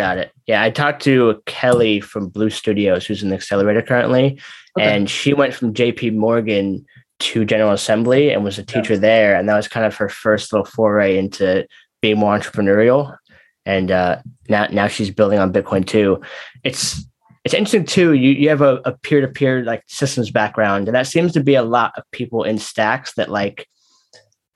Got 0.00 0.18
it. 0.18 0.32
Yeah, 0.50 0.64
I 0.64 0.70
talked 0.70 1.00
to 1.04 1.40
Kelly 1.46 2.00
from 2.00 2.28
Blue 2.28 2.50
Studios, 2.50 3.06
who's 3.06 3.22
in 3.22 3.28
the 3.28 3.36
accelerator 3.36 3.82
currently, 3.82 4.40
okay. 4.76 4.96
and 4.96 5.08
she 5.08 5.32
went 5.32 5.54
from 5.54 5.72
JP 5.72 6.16
Morgan 6.16 6.84
to 7.20 7.44
General 7.44 7.70
Assembly 7.70 8.32
and 8.32 8.42
was 8.42 8.58
a 8.58 8.64
teacher 8.64 8.94
yeah. 8.94 8.98
there. 8.98 9.36
And 9.36 9.48
that 9.48 9.54
was 9.54 9.68
kind 9.68 9.86
of 9.86 9.94
her 9.94 10.08
first 10.08 10.52
little 10.52 10.64
foray 10.64 11.16
into 11.16 11.68
being 12.02 12.18
more 12.18 12.36
entrepreneurial. 12.36 13.16
And 13.64 13.92
uh, 13.92 14.22
now 14.48 14.66
now 14.72 14.88
she's 14.88 15.12
building 15.12 15.38
on 15.38 15.52
Bitcoin 15.52 15.86
too. 15.86 16.20
It's 16.64 17.00
it's 17.44 17.54
interesting 17.54 17.84
too. 17.84 18.14
You 18.14 18.30
you 18.30 18.48
have 18.48 18.60
a, 18.60 18.80
a 18.84 18.90
peer-to-peer 18.90 19.62
like 19.62 19.84
systems 19.86 20.32
background, 20.32 20.88
and 20.88 20.96
that 20.96 21.06
seems 21.06 21.30
to 21.34 21.44
be 21.44 21.54
a 21.54 21.62
lot 21.62 21.92
of 21.96 22.02
people 22.10 22.42
in 22.42 22.58
stacks 22.58 23.14
that 23.14 23.30
like 23.30 23.68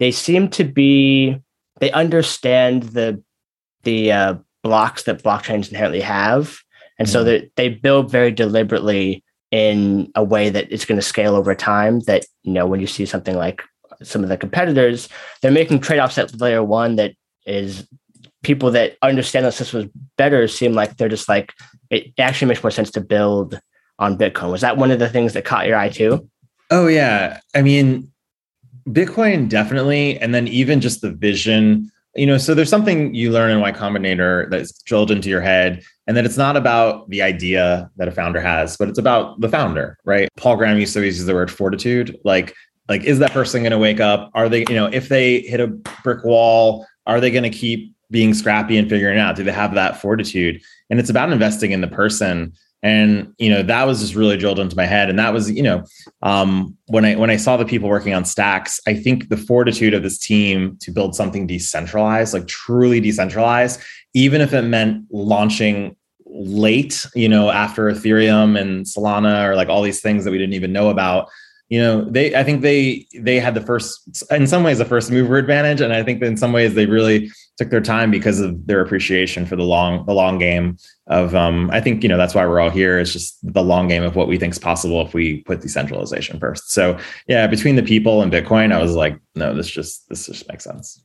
they 0.01 0.11
seem 0.11 0.49
to 0.49 0.65
be 0.65 1.39
they 1.79 1.93
understand 1.93 2.83
the 2.83 3.23
the 3.85 4.11
uh, 4.11 4.35
blocks 4.65 5.05
that 5.05 5.23
blockchains 5.23 5.69
inherently 5.69 6.01
have. 6.01 6.59
And 6.99 7.07
mm-hmm. 7.07 7.13
so 7.13 7.25
that 7.25 7.53
they 7.55 7.69
build 7.69 8.11
very 8.11 8.33
deliberately 8.33 9.23
in 9.53 10.11
a 10.17 10.25
way 10.25 10.51
that 10.51 10.67
it's 10.73 10.85
going 10.85 10.99
to 10.99 11.07
scale 11.07 11.37
over 11.37 11.55
time 11.55 12.01
that 12.01 12.27
you 12.43 12.53
know 12.53 12.67
when 12.67 12.81
you 12.81 12.89
see 12.89 13.07
something 13.07 13.37
like 13.37 13.63
some 14.03 14.25
of 14.25 14.29
the 14.29 14.37
competitors 14.37 15.09
they're 15.41 15.53
making 15.53 15.79
trade-offs 15.79 16.19
at 16.19 16.41
layer 16.41 16.65
one 16.65 16.97
that 16.97 17.13
is 17.47 17.87
people 18.43 18.73
that 18.73 18.97
understand 19.01 19.47
the 19.47 19.53
systems 19.53 19.89
better 20.17 20.49
seem 20.49 20.73
like 20.73 20.97
they're 20.97 21.09
just 21.09 21.29
like 21.29 21.53
it 21.91 22.13
actually 22.19 22.49
makes 22.49 22.65
more 22.65 22.73
sense 22.73 22.91
to 22.91 23.01
build 23.01 23.61
on 23.99 24.19
Bitcoin. 24.19 24.51
Was 24.51 24.63
that 24.63 24.77
one 24.77 24.91
of 24.91 24.99
the 24.99 25.09
things 25.09 25.33
that 25.33 25.45
caught 25.45 25.67
your 25.67 25.77
eye 25.77 25.89
too? 25.89 26.29
Oh 26.71 26.87
yeah. 26.87 27.41
I 27.55 27.63
mean, 27.63 28.11
Bitcoin 28.89 29.49
definitely, 29.49 30.19
and 30.19 30.35
then 30.35 30.49
even 30.49 30.81
just 30.81 31.01
the 31.01 31.13
vision. 31.13 31.91
You 32.17 32.27
know, 32.27 32.39
so 32.39 32.55
there's 32.55 32.71
something 32.71 33.15
you 33.15 33.33
learn 33.33 33.51
in 33.51 33.61
Y 33.61 33.73
Combinator 33.73 34.49
that's 34.51 34.81
drilled 34.83 35.11
into 35.11 35.29
your 35.29 35.41
head, 35.41 35.83
and 36.07 36.17
that 36.17 36.25
it's 36.25 36.37
not 36.37 36.57
about 36.57 37.09
the 37.11 37.23
idea 37.23 37.91
that 37.97 38.09
a 38.09 38.13
founder 38.13 38.41
has, 38.41 38.77
but 38.77 38.89
it's 38.89 38.99
about 38.99 39.41
the 39.41 39.49
founder, 39.49 39.99
right? 40.05 40.29
Paul 40.37 40.57
Graham 40.57 40.79
used 40.79 40.95
to 40.95 41.05
use 41.05 41.25
the 41.25 41.35
word 41.35 41.51
fortitude. 41.51 42.17
Like, 42.25 42.55
like 42.89 43.03
is 43.03 43.19
that 43.19 43.33
person 43.33 43.63
going 43.63 43.73
to 43.73 43.79
wake 43.79 44.01
up? 44.01 44.31
Are 44.35 44.49
they, 44.49 44.61
you 44.69 44.75
know, 44.75 44.87
if 44.87 45.09
they 45.09 45.41
hit 45.41 45.61
a 45.61 45.67
brick 45.67 46.25
wall, 46.25 46.87
are 47.07 47.21
they 47.21 47.31
going 47.31 47.51
to 47.51 47.51
keep 47.51 47.95
being 48.11 48.35
scrappy 48.35 48.77
and 48.77 48.89
figuring 48.89 49.19
out? 49.19 49.35
Do 49.35 49.43
they 49.43 49.53
have 49.53 49.75
that 49.75 50.01
fortitude? 50.01 50.63
And 50.91 51.01
it's 51.01 51.11
about 51.11 51.33
investing 51.33 51.73
in 51.73 51.81
the 51.81 51.89
person 51.89 52.53
and 52.85 53.33
you 53.39 53.49
know 53.49 53.63
that 53.63 53.87
was 53.87 54.01
just 54.01 54.15
really 54.15 54.37
drilled 54.37 54.61
into 54.61 54.77
my 54.77 54.85
head. 54.85 55.09
And 55.09 55.19
that 55.19 55.33
was 55.33 55.51
you 55.51 55.63
know 55.63 55.83
um, 56.23 56.77
when 56.87 57.05
i 57.05 57.17
when 57.17 57.31
i 57.31 57.37
saw 57.37 57.57
the 57.57 57.65
people 57.65 57.89
working 57.89 58.15
on 58.15 58.25
stacks 58.25 58.79
i 58.87 58.95
think 58.95 59.31
the 59.31 59.37
fortitude 59.37 59.95
of 59.95 60.03
this 60.03 60.19
team 60.19 60.77
to 60.81 60.91
build 60.91 61.17
something 61.17 61.47
decentralized 61.47 62.35
like 62.35 62.47
truly 62.47 63.01
decentralized 63.01 63.81
even 64.13 64.41
if 64.41 64.53
it 64.53 64.63
meant 64.63 65.05
launching 65.11 65.97
late 66.27 67.07
you 67.15 67.29
know 67.29 67.51
after 67.51 67.85
ethereum 67.85 68.61
and 68.61 68.85
solana 68.85 69.49
or 69.49 69.57
like 69.57 69.69
all 69.69 69.83
these 69.83 70.03
things 70.03 70.25
that 70.25 70.31
we 70.31 70.39
didn't 70.39 70.55
even 70.55 70.73
know 70.73 70.91
about 70.91 71.29
you 71.69 71.81
know 71.81 72.05
they 72.05 72.35
i 72.35 72.45
think 72.45 72.61
they 72.61 73.07
they 73.15 73.41
had 73.41 73.55
the 73.55 73.61
first 73.61 74.25
in 74.31 74.47
some 74.47 74.63
ways 74.63 74.79
the 74.79 74.85
first 74.85 75.11
mover 75.11 75.37
advantage. 75.37 75.81
And 75.81 75.93
i 75.93 76.03
think 76.03 76.23
in 76.23 76.37
some 76.37 76.53
ways 76.53 76.75
they 76.75 76.87
really 76.87 77.31
took 77.57 77.71
their 77.71 77.81
time 77.81 78.11
because 78.11 78.41
of 78.41 78.67
their 78.67 78.81
appreciation 78.81 79.47
for 79.47 79.57
the 79.57 79.63
long 79.63 80.05
the 80.07 80.13
long 80.13 80.39
game 80.39 80.77
of 81.07 81.35
um 81.35 81.71
i 81.73 81.81
think 81.81 82.03
you 82.03 82.09
know 82.09 82.17
that's 82.17 82.35
why 82.35 82.47
we're 82.47 82.61
all 82.61 82.71
here. 82.71 82.99
It's 82.99 83.13
just 83.13 83.39
the 83.43 83.63
long 83.63 83.89
game 83.89 84.03
of 84.03 84.17
what 84.17 84.29
we 84.29 84.39
think 84.39 84.53
is 84.53 84.59
possible 84.59 85.01
if 85.07 85.15
we 85.15 85.43
put 85.43 85.61
decentralization 85.61 86.39
first. 86.39 86.71
So 86.71 86.99
yeah 87.29 87.47
between 87.47 87.77
the 87.77 87.83
people 87.83 88.23
and 88.23 88.33
bitcoin 88.33 88.73
i 88.73 88.81
was 88.81 88.95
like 88.95 89.19
no 89.35 89.55
this 89.55 89.71
just 89.71 90.09
this 90.09 90.27
just 90.27 90.49
makes 90.49 90.65
sense. 90.65 91.03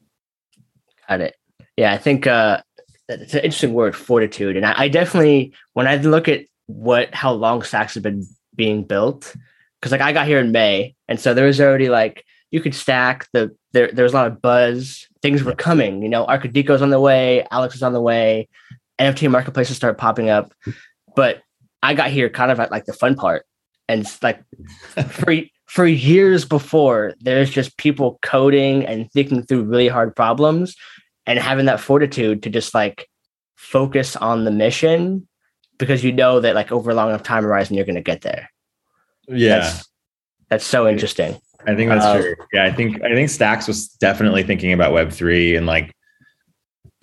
Got 1.08 1.22
it. 1.22 1.36
Yeah 1.78 1.94
i 1.94 1.98
think 1.98 2.28
uh 2.28 2.62
it's 3.08 3.34
an 3.34 3.40
interesting 3.40 3.74
word 3.74 3.96
fortitude. 3.96 4.56
And 4.56 4.64
I, 4.68 4.84
I 4.84 4.88
definitely 4.88 5.54
when 5.74 5.88
i 5.88 5.96
look 5.96 6.28
at 6.28 6.46
what 6.68 7.14
how 7.16 7.32
long 7.32 7.64
stacks 7.64 7.96
have 7.96 8.04
been 8.04 8.28
being 8.56 8.84
built 8.84 9.36
because 9.80 9.92
like 9.92 10.02
I 10.02 10.14
got 10.14 10.28
here 10.28 10.40
in 10.40 10.52
May, 10.52 10.96
and 11.08 11.20
so 11.20 11.34
there 11.34 11.46
was 11.46 11.62
already 11.62 11.90
like 11.90 12.26
you 12.52 12.62
could 12.62 12.76
stack 12.76 13.28
the 13.34 13.56
there. 13.72 13.92
There 13.92 14.04
was 14.04 14.14
a 14.14 14.18
lot 14.18 14.28
of 14.28 14.42
buzz. 14.42 15.08
Things 15.22 15.44
were 15.44 15.56
coming. 15.56 16.02
You 16.02 16.10
know, 16.10 16.26
Arkadiko's 16.26 16.82
on 16.82 16.90
the 16.90 17.00
way. 17.00 17.46
Alex 17.52 17.76
is 17.76 17.84
on 17.84 17.94
the 17.94 18.02
way. 18.02 18.48
NFT 19.00 19.32
marketplaces 19.32 19.78
start 19.78 19.98
popping 19.98 20.30
up, 20.30 20.52
but 21.16 21.42
I 21.82 21.94
got 21.94 22.10
here 22.10 22.30
kind 22.30 22.52
of 22.52 22.60
at 22.60 22.72
like 22.72 22.86
the 22.86 22.94
fun 22.94 23.16
part, 23.16 23.46
and 23.88 24.06
like 24.22 24.44
for 25.10 25.36
for 25.66 25.86
years 25.86 26.46
before, 26.46 27.14
there's 27.20 27.50
just 27.50 27.78
people 27.78 28.20
coding 28.22 28.86
and 28.86 29.10
thinking 29.12 29.44
through 29.44 29.64
really 29.64 29.88
hard 29.88 30.16
problems, 30.16 30.76
and 31.26 31.40
having 31.40 31.68
that 31.68 31.80
fortitude 31.80 32.44
to 32.44 32.50
just 32.50 32.74
like 32.74 33.08
focus 33.56 34.16
on 34.16 34.46
the 34.46 34.52
mission 34.52 35.28
because 35.78 36.04
you 36.04 36.12
know 36.12 36.40
that 36.40 36.56
like 36.56 36.72
over 36.72 36.92
a 36.92 36.94
long 36.94 37.10
enough 37.10 37.24
time 37.24 37.44
horizon 37.44 37.76
you're 37.76 37.86
going 37.86 37.94
to 37.96 38.02
get 38.02 38.22
there 38.22 38.50
yeah. 39.30 39.60
That's, 39.60 39.90
that's 40.50 40.66
so 40.66 40.88
interesting. 40.88 41.40
I 41.68 41.76
think 41.76 41.90
that's 41.90 42.06
uh, 42.06 42.22
true. 42.22 42.36
Yeah, 42.54 42.66
I 42.66 42.72
think 42.72 43.04
I 43.04 43.10
think 43.10 43.30
Stacks 43.30 43.68
was 43.68 43.90
definitely 43.90 44.44
thinking 44.44 44.72
about 44.74 44.94
Web 44.94 45.12
three 45.12 45.56
and 45.56 45.66
like 45.66 45.94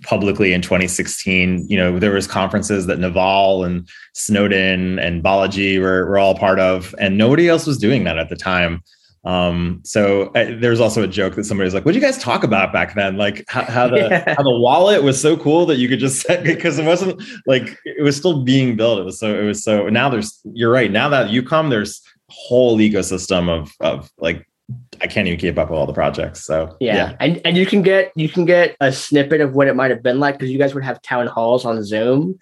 publicly 0.03 0.53
in 0.53 0.63
2016. 0.63 1.69
You 1.69 1.77
know, 1.77 1.99
there 1.99 2.13
was 2.13 2.27
conferences 2.27 2.87
that 2.87 2.99
Naval 2.99 3.65
and 3.65 3.89
Snowden 4.15 4.99
and 4.99 5.23
Balaji 5.23 5.81
were, 5.81 6.07
were 6.07 6.19
all 6.19 6.35
part 6.35 6.59
of, 6.59 6.95
and 6.99 7.19
nobody 7.19 7.49
else 7.49 7.67
was 7.67 7.79
doing 7.79 8.05
that 8.05 8.19
at 8.19 8.29
the 8.29 8.37
time. 8.37 8.83
Um, 9.25 9.81
so 9.85 10.29
uh, 10.37 10.55
there's 10.61 10.79
also 10.79 11.03
a 11.03 11.09
joke 11.09 11.35
that 11.35 11.45
somebody's 11.45 11.75
like, 11.75 11.85
"What 11.85 11.93
did 11.93 12.01
you 12.01 12.07
guys 12.07 12.17
talk 12.17 12.45
about 12.45 12.73
back 12.73 12.95
then? 12.95 13.17
Like 13.17 13.45
how, 13.49 13.65
how 13.65 13.89
the 13.89 13.99
yeah. 13.99 14.35
how 14.37 14.43
the 14.45 14.57
wallet 14.57 15.03
was 15.03 15.21
so 15.21 15.37
cool 15.37 15.67
that 15.67 15.77
you 15.77 15.89
could 15.89 15.99
just 15.99 16.27
because 16.45 16.79
it 16.79 16.85
wasn't 16.85 17.21
like 17.47 17.77
it 17.85 18.03
was 18.03 18.17
still 18.17 18.45
being 18.45 18.77
built. 18.77 19.01
It 19.01 19.05
was 19.05 19.19
so 19.19 19.35
it 19.39 19.45
was 19.45 19.65
so 19.65 19.89
now 19.89 20.09
there's 20.09 20.41
you're 20.45 20.71
right 20.71 20.91
now 20.91 21.09
that 21.09 21.31
you 21.31 21.43
come 21.43 21.71
there's 21.71 22.03
whole 22.29 22.79
ecosystem 22.79 23.49
of 23.49 23.73
of 23.81 24.11
like 24.19 24.47
I 25.01 25.07
can't 25.07 25.27
even 25.27 25.39
keep 25.39 25.59
up 25.59 25.71
with 25.71 25.79
all 25.79 25.87
the 25.87 25.93
projects. 25.93 26.45
So 26.45 26.77
yeah. 26.81 26.95
yeah. 26.95 27.17
And 27.21 27.41
and 27.45 27.57
you 27.57 27.67
can 27.67 27.83
get 27.83 28.13
you 28.17 28.29
can 28.29 28.45
get 28.45 28.77
a 28.81 28.93
snippet 28.93 29.41
of 29.41 29.55
what 29.55 29.69
it 29.69 29.77
might 29.77 29.91
have 29.91 30.03
been 30.03 30.19
like 30.19 30.39
because 30.39 30.51
you 30.51 30.59
guys 30.59 30.75
would 30.75 30.85
have 30.85 31.01
town 31.03 31.27
halls 31.27 31.65
on 31.65 31.83
Zoom. 31.85 32.39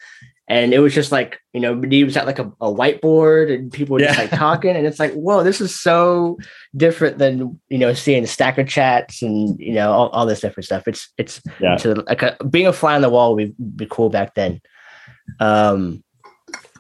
And 0.47 0.75
it 0.75 0.79
was 0.79 0.93
just 0.95 1.11
like, 1.11 1.41
you 1.55 1.61
know, 1.61 1.81
he 1.89 2.05
was 2.05 2.19
at 2.19 2.27
like 2.27 2.39
a, 2.39 2.53
a 2.61 2.67
whiteboard 2.67 3.53
and 3.53 3.73
people 3.73 3.95
were 3.95 4.01
just 4.01 4.15
yeah. 4.15 4.25
like 4.25 4.31
talking. 4.39 4.77
And 4.77 4.87
it's 4.87 5.01
like, 5.01 5.13
whoa, 5.15 5.43
this 5.43 5.61
is 5.61 5.79
so 5.79 6.39
different 6.77 7.17
than, 7.17 7.59
you 7.71 7.79
know, 7.79 7.95
seeing 7.95 8.27
stacker 8.27 8.65
chats 8.65 9.23
and, 9.23 9.59
you 9.59 9.73
know, 9.73 9.91
all, 9.91 10.09
all 10.11 10.27
this 10.27 10.41
different 10.41 10.67
stuff. 10.67 10.87
It's, 10.87 11.11
it's, 11.17 11.41
yeah. 11.61 11.75
it's 11.75 11.87
a, 11.87 11.95
like 11.95 12.23
a, 12.23 12.37
being 12.45 12.67
a 12.67 12.75
fly 12.75 12.95
on 12.95 13.01
the 13.01 13.09
wall 13.09 13.35
would 13.35 13.57
be, 13.57 13.65
be 13.77 13.87
cool 13.91 14.11
back 14.11 14.35
then. 14.35 14.61
Um, 15.41 16.05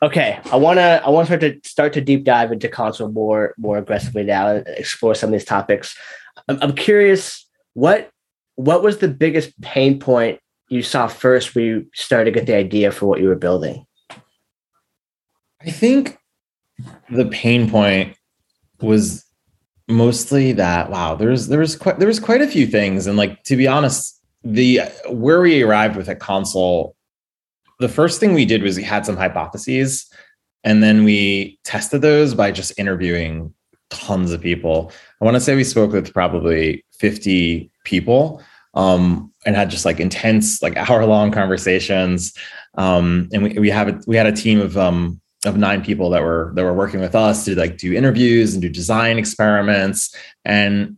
Okay, 0.04 0.38
I 0.52 0.56
want 0.56 0.76
to 0.76 1.02
I 1.02 1.08
want 1.08 1.28
to 1.28 1.38
start 1.38 1.40
to 1.40 1.68
start 1.68 1.92
to 1.94 2.02
deep 2.02 2.24
dive 2.24 2.52
into 2.52 2.68
console 2.68 3.08
more 3.08 3.54
more 3.56 3.78
aggressively 3.78 4.22
now 4.22 4.48
and 4.48 4.68
explore 4.68 5.14
some 5.14 5.28
of 5.28 5.32
these 5.32 5.46
topics. 5.46 5.96
I'm, 6.46 6.58
I'm 6.60 6.74
curious 6.74 7.48
what 7.72 8.10
what 8.56 8.82
was 8.82 8.98
the 8.98 9.08
biggest 9.08 9.58
pain 9.62 9.98
point 9.98 10.40
you 10.68 10.82
saw 10.82 11.06
first 11.06 11.54
when 11.54 11.64
you 11.64 11.86
started 11.94 12.26
to 12.26 12.38
get 12.38 12.46
the 12.46 12.54
idea 12.54 12.92
for 12.92 13.06
what 13.06 13.18
you 13.18 13.28
were 13.28 13.34
building? 13.34 13.86
I 15.62 15.70
think 15.70 16.18
the 17.08 17.24
pain 17.24 17.70
point 17.70 18.14
was 18.82 19.24
mostly 19.88 20.52
that 20.52 20.90
wow 20.90 21.14
there's 21.14 21.48
there 21.48 21.60
was 21.60 21.76
quite 21.76 21.98
there 21.98 22.08
was 22.08 22.20
quite 22.20 22.42
a 22.42 22.46
few 22.46 22.66
things 22.66 23.06
and 23.06 23.16
like 23.16 23.42
to 23.44 23.56
be 23.56 23.66
honest 23.66 24.20
the 24.42 24.80
where 25.08 25.40
we 25.40 25.62
arrived 25.62 25.96
with 25.96 26.10
a 26.10 26.14
console 26.14 26.94
the 27.78 27.88
first 27.88 28.20
thing 28.20 28.34
we 28.34 28.44
did 28.44 28.62
was 28.62 28.76
we 28.76 28.82
had 28.82 29.04
some 29.06 29.16
hypotheses 29.16 30.10
and 30.62 30.82
then 30.82 31.04
we 31.04 31.58
tested 31.64 32.02
those 32.02 32.34
by 32.34 32.50
just 32.50 32.78
interviewing 32.78 33.52
tons 33.90 34.32
of 34.32 34.40
people. 34.40 34.90
I 35.20 35.24
want 35.24 35.36
to 35.36 35.40
say 35.40 35.54
we 35.54 35.64
spoke 35.64 35.92
with 35.92 36.12
probably 36.12 36.84
50 36.98 37.70
people 37.84 38.42
um, 38.74 39.32
and 39.44 39.54
had 39.54 39.70
just 39.70 39.84
like 39.84 40.00
intense, 40.00 40.62
like 40.62 40.76
hour 40.90 41.04
long 41.06 41.30
conversations. 41.30 42.32
Um, 42.76 43.28
and 43.32 43.42
we, 43.42 43.58
we 43.58 43.70
have 43.70 43.88
a, 43.88 44.00
we 44.06 44.16
had 44.16 44.26
a 44.26 44.32
team 44.32 44.60
of 44.60 44.76
um, 44.76 45.20
of 45.44 45.58
nine 45.58 45.84
people 45.84 46.08
that 46.10 46.22
were 46.22 46.52
that 46.54 46.64
were 46.64 46.72
working 46.72 47.00
with 47.00 47.14
us 47.14 47.44
to 47.44 47.54
like 47.54 47.76
do 47.76 47.92
interviews 47.92 48.54
and 48.54 48.62
do 48.62 48.68
design 48.68 49.18
experiments 49.18 50.14
and 50.44 50.96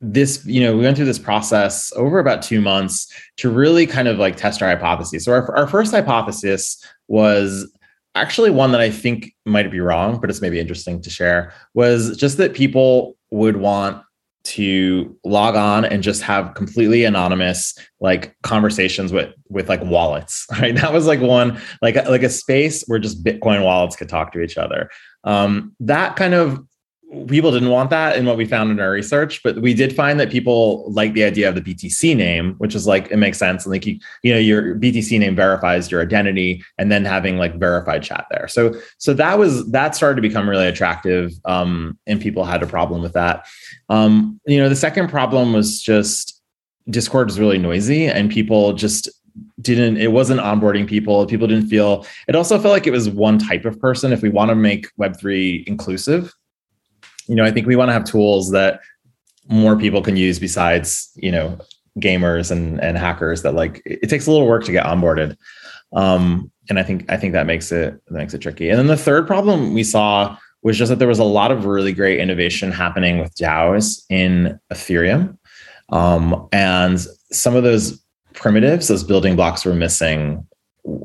this 0.00 0.44
you 0.44 0.62
know 0.62 0.76
we 0.76 0.84
went 0.84 0.96
through 0.96 1.06
this 1.06 1.18
process 1.18 1.92
over 1.96 2.18
about 2.18 2.42
two 2.42 2.60
months 2.60 3.10
to 3.36 3.50
really 3.50 3.86
kind 3.86 4.08
of 4.08 4.18
like 4.18 4.36
test 4.36 4.62
our 4.62 4.68
hypothesis 4.68 5.24
so 5.24 5.32
our, 5.32 5.56
our 5.56 5.66
first 5.66 5.92
hypothesis 5.92 6.84
was 7.08 7.72
actually 8.14 8.50
one 8.50 8.72
that 8.72 8.80
i 8.80 8.90
think 8.90 9.34
might 9.46 9.70
be 9.70 9.80
wrong 9.80 10.20
but 10.20 10.28
it's 10.28 10.42
maybe 10.42 10.60
interesting 10.60 11.00
to 11.00 11.08
share 11.08 11.52
was 11.72 12.16
just 12.16 12.36
that 12.36 12.52
people 12.52 13.16
would 13.30 13.56
want 13.56 14.02
to 14.46 15.18
log 15.24 15.56
on 15.56 15.84
and 15.84 16.04
just 16.04 16.22
have 16.22 16.54
completely 16.54 17.04
anonymous 17.04 17.76
like 18.00 18.36
conversations 18.44 19.12
with 19.12 19.34
with 19.48 19.68
like 19.68 19.82
wallets 19.82 20.46
right? 20.60 20.76
That 20.76 20.92
was 20.92 21.06
like 21.06 21.20
one 21.20 21.60
like 21.82 21.96
like 22.08 22.22
a 22.22 22.28
space 22.28 22.84
where 22.86 23.00
just 23.00 23.24
bitcoin 23.24 23.64
wallets 23.64 23.96
could 23.96 24.08
talk 24.08 24.32
to 24.32 24.40
each 24.40 24.56
other. 24.56 24.88
Um 25.24 25.74
that 25.80 26.14
kind 26.14 26.34
of 26.34 26.64
people 27.28 27.52
didn't 27.52 27.68
want 27.70 27.90
that 27.90 28.16
in 28.16 28.26
what 28.26 28.36
we 28.36 28.44
found 28.44 28.70
in 28.70 28.80
our 28.80 28.90
research, 28.90 29.42
but 29.42 29.60
we 29.60 29.74
did 29.74 29.94
find 29.94 30.18
that 30.18 30.30
people 30.30 30.90
like 30.90 31.12
the 31.12 31.22
idea 31.22 31.48
of 31.48 31.54
the 31.54 31.60
BTC 31.60 32.16
name, 32.16 32.54
which 32.58 32.74
is 32.74 32.86
like 32.86 33.10
it 33.10 33.16
makes 33.16 33.38
sense. 33.38 33.64
And 33.64 33.72
like 33.72 33.86
you, 33.86 33.98
you 34.22 34.32
know, 34.32 34.38
your 34.38 34.74
BTC 34.74 35.18
name 35.18 35.36
verifies 35.36 35.90
your 35.90 36.02
identity, 36.02 36.64
and 36.78 36.90
then 36.90 37.04
having 37.04 37.36
like 37.36 37.58
verified 37.58 38.02
chat 38.02 38.26
there. 38.30 38.48
So 38.48 38.74
so 38.98 39.14
that 39.14 39.38
was 39.38 39.70
that 39.70 39.94
started 39.94 40.16
to 40.16 40.22
become 40.22 40.48
really 40.48 40.66
attractive, 40.66 41.32
um, 41.44 41.96
and 42.06 42.20
people 42.20 42.44
had 42.44 42.62
a 42.62 42.66
problem 42.66 43.02
with 43.02 43.12
that. 43.12 43.46
Um, 43.88 44.40
you 44.46 44.58
know, 44.58 44.68
the 44.68 44.76
second 44.76 45.08
problem 45.08 45.52
was 45.52 45.80
just 45.80 46.40
Discord 46.90 47.28
was 47.28 47.38
really 47.38 47.58
noisy, 47.58 48.06
and 48.06 48.30
people 48.30 48.72
just 48.72 49.08
didn't 49.60 49.96
it 49.98 50.12
wasn't 50.12 50.40
onboarding 50.40 50.86
people 50.86 51.26
people 51.26 51.46
didn't 51.46 51.68
feel 51.68 52.06
it 52.26 52.34
also 52.34 52.58
felt 52.58 52.72
like 52.72 52.86
it 52.86 52.90
was 52.90 53.10
one 53.10 53.38
type 53.38 53.66
of 53.66 53.78
person 53.78 54.10
if 54.10 54.22
we 54.22 54.30
want 54.30 54.48
to 54.48 54.54
make 54.54 54.88
web3 54.96 55.66
inclusive 55.66 56.32
you 57.26 57.34
know, 57.34 57.44
I 57.44 57.50
think 57.50 57.66
we 57.66 57.76
want 57.76 57.88
to 57.88 57.92
have 57.92 58.04
tools 58.04 58.50
that 58.52 58.80
more 59.48 59.76
people 59.76 60.02
can 60.02 60.16
use 60.16 60.38
besides, 60.38 61.10
you 61.16 61.30
know, 61.30 61.58
gamers 61.98 62.50
and 62.50 62.80
and 62.80 62.98
hackers 62.98 63.42
that 63.42 63.54
like 63.54 63.82
it 63.84 64.08
takes 64.08 64.26
a 64.26 64.30
little 64.30 64.46
work 64.46 64.64
to 64.64 64.72
get 64.72 64.86
onboarded. 64.86 65.36
Um, 65.94 66.50
and 66.68 66.78
I 66.78 66.82
think 66.82 67.10
I 67.10 67.16
think 67.16 67.32
that 67.32 67.46
makes 67.46 67.72
it 67.72 68.00
that 68.06 68.12
makes 68.12 68.34
it 68.34 68.40
tricky. 68.40 68.70
And 68.70 68.78
then 68.78 68.86
the 68.86 68.96
third 68.96 69.26
problem 69.26 69.72
we 69.72 69.84
saw 69.84 70.36
was 70.62 70.76
just 70.76 70.88
that 70.90 70.98
there 70.98 71.08
was 71.08 71.18
a 71.18 71.24
lot 71.24 71.52
of 71.52 71.64
really 71.64 71.92
great 71.92 72.18
innovation 72.18 72.72
happening 72.72 73.18
with 73.18 73.34
DAOs 73.36 74.02
in 74.10 74.58
Ethereum. 74.72 75.38
Um, 75.90 76.48
and 76.52 76.98
some 77.30 77.54
of 77.54 77.62
those 77.62 78.02
primitives, 78.34 78.88
those 78.88 79.04
building 79.04 79.36
blocks 79.36 79.64
were 79.64 79.74
missing 79.74 80.44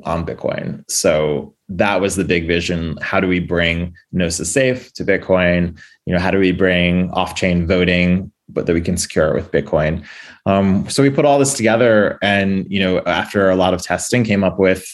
on 0.03 0.25
Bitcoin. 0.25 0.83
So 0.89 1.55
that 1.69 2.01
was 2.01 2.15
the 2.15 2.23
big 2.23 2.47
vision. 2.47 2.97
How 3.01 3.19
do 3.19 3.27
we 3.27 3.39
bring 3.39 3.93
Gnosis 4.11 4.51
Safe 4.51 4.91
to 4.93 5.03
Bitcoin? 5.03 5.79
You 6.05 6.13
know, 6.13 6.19
how 6.19 6.31
do 6.31 6.39
we 6.39 6.51
bring 6.51 7.09
off-chain 7.11 7.67
voting, 7.67 8.31
but 8.49 8.65
that 8.65 8.73
we 8.73 8.81
can 8.81 8.97
secure 8.97 9.29
it 9.29 9.35
with 9.35 9.51
Bitcoin? 9.51 10.05
Um, 10.45 10.89
so 10.89 11.03
we 11.03 11.09
put 11.09 11.25
all 11.25 11.39
this 11.39 11.53
together, 11.53 12.17
and 12.21 12.65
you 12.69 12.79
know, 12.79 12.99
after 13.05 13.49
a 13.49 13.55
lot 13.55 13.73
of 13.73 13.81
testing, 13.81 14.23
came 14.23 14.43
up 14.43 14.59
with 14.59 14.85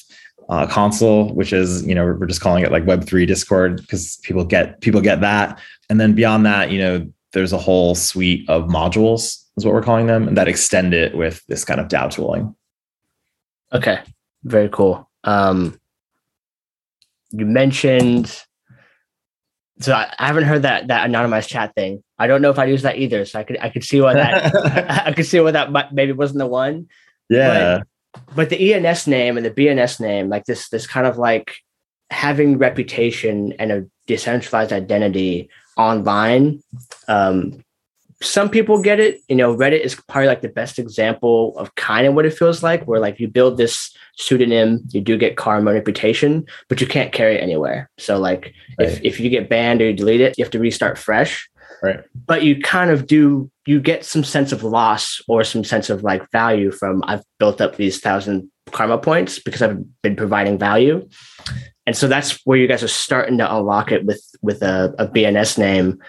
uh, 0.50 0.67
Console, 0.67 1.34
which 1.34 1.53
is 1.53 1.86
you 1.86 1.96
know 1.96 2.03
we're 2.03 2.25
just 2.25 2.41
calling 2.41 2.63
it 2.63 2.72
like 2.72 2.86
Web 2.86 3.06
three 3.06 3.25
Discord 3.25 3.82
because 3.82 4.17
people 4.24 4.44
get 4.44 4.82
people 4.82 5.01
get 5.01 5.22
that, 5.22 5.60
and 5.89 6.00
then 6.00 6.13
beyond 6.13 6.46
that, 6.46 6.72
you 6.72 6.79
know, 6.79 7.08
there's 7.34 7.53
a 7.53 7.58
whole 7.58 7.96
suite 7.96 8.48
of 8.50 8.67
modules 8.67 9.44
is 9.58 9.65
what 9.65 9.74
we're 9.74 9.82
calling 9.82 10.08
them, 10.08 10.27
and 10.27 10.38
that 10.38 10.48
extend 10.48 10.94
it 10.94 11.15
with 11.15 11.44
this 11.48 11.65
kind 11.65 11.79
of 11.79 11.88
DAO 11.88 12.12
tooling. 12.12 12.56
Okay, 13.74 14.00
very 14.44 14.70
cool. 14.70 15.10
Um, 15.24 15.79
you 17.32 17.46
mentioned 17.46 18.44
so 19.79 19.94
I, 19.94 20.13
I, 20.17 20.27
haven't 20.27 20.46
heard 20.46 20.63
that 20.63 20.88
that 20.88 21.10
anonymized 21.10 21.50
chat 21.50 21.75
thing. 21.75 22.03
I 22.17 22.27
don't 22.27 22.41
know 22.41 22.50
if 22.50 22.58
I 22.58 22.65
use 22.65 22.82
that 22.82 22.98
either. 22.98 23.25
So 23.25 23.39
I 23.39 23.44
could 23.44 23.58
I 23.60 23.70
could 23.70 23.84
see 23.84 24.01
why 24.01 24.13
that 24.15 24.56
I, 24.56 25.03
I 25.08 25.13
could 25.13 25.25
see 25.25 25.39
why 25.39 25.51
that 25.51 25.94
maybe 25.94 26.13
wasn't 26.13 26.39
the 26.39 26.48
one. 26.48 26.88
Yeah. 27.29 27.82
But, 28.13 28.36
but 28.36 28.50
the 28.50 28.74
ENS 28.74 29.08
name 29.08 29.38
and 29.38 29.46
the 29.46 29.51
BNS 29.51 30.00
name, 30.00 30.29
like 30.29 30.46
this 30.46 30.70
this 30.70 30.88
kind 30.88 31.06
of 31.06 31.17
like 31.17 31.56
having 32.10 32.58
reputation 32.58 33.53
and 33.60 33.72
a 33.72 33.86
decentralized 34.08 34.72
identity 34.72 35.50
online 35.75 36.63
um, 37.08 37.63
some 38.21 38.50
people 38.50 38.81
get 38.81 39.00
it. 39.00 39.21
You 39.27 39.36
know, 39.36 39.55
Reddit 39.55 39.81
is 39.81 39.95
probably 39.95 40.27
like 40.27 40.41
the 40.41 40.50
best 40.50 40.79
example 40.79 41.57
of 41.57 41.74
kind 41.75 42.07
of 42.07 42.13
what 42.13 42.25
it 42.25 42.33
feels 42.33 42.63
like, 42.63 42.86
where 42.86 43.00
like 43.00 43.19
you 43.19 43.27
build 43.27 43.57
this 43.57 43.95
pseudonym, 44.17 44.81
you 44.89 45.01
do 45.01 45.17
get 45.17 45.38
karma 45.38 45.74
reputation, 45.74 46.45
but 46.67 46.81
you 46.81 46.88
can't 46.88 47.12
carry 47.12 47.36
it 47.36 47.43
anywhere. 47.43 47.89
So 47.97 48.17
like 48.17 48.53
right. 48.79 48.89
if, 48.89 49.01
if 49.03 49.19
you 49.19 49.29
get 49.29 49.50
banned 49.50 49.81
or 49.81 49.86
you 49.86 49.93
delete 49.93 50.21
it, 50.21 50.38
you 50.38 50.43
have 50.43 50.51
to 50.51 50.59
restart 50.59 50.97
fresh. 50.97 51.47
Right. 51.83 52.00
But 52.25 52.43
you 52.43 52.59
kind 52.59 52.89
of 52.89 53.05
do 53.05 53.51
you 53.67 53.79
get 53.79 54.03
some 54.03 54.24
sense 54.24 54.51
of 54.51 54.63
loss 54.63 55.21
or 55.27 55.43
some 55.43 55.63
sense 55.63 55.89
of 55.89 56.03
like 56.03 56.29
value 56.31 56.71
from 56.71 57.03
I've 57.05 57.24
built 57.38 57.62
up 57.62 57.75
these 57.75 58.00
thousand 58.00 58.50
karma 58.71 58.97
points 58.97 59.39
because 59.39 59.62
I've 59.62 59.83
been 60.01 60.15
providing 60.15 60.57
value. 60.57 61.07
And 61.86 61.95
so 61.95 62.07
that's 62.07 62.39
where 62.45 62.57
you 62.57 62.67
guys 62.67 62.83
are 62.83 62.88
starting 62.88 63.38
to 63.38 63.55
unlock 63.55 63.91
it 63.91 64.05
with 64.05 64.24
with 64.41 64.62
a, 64.62 64.93
a 64.97 65.07
BNS 65.07 65.57
name. 65.57 66.00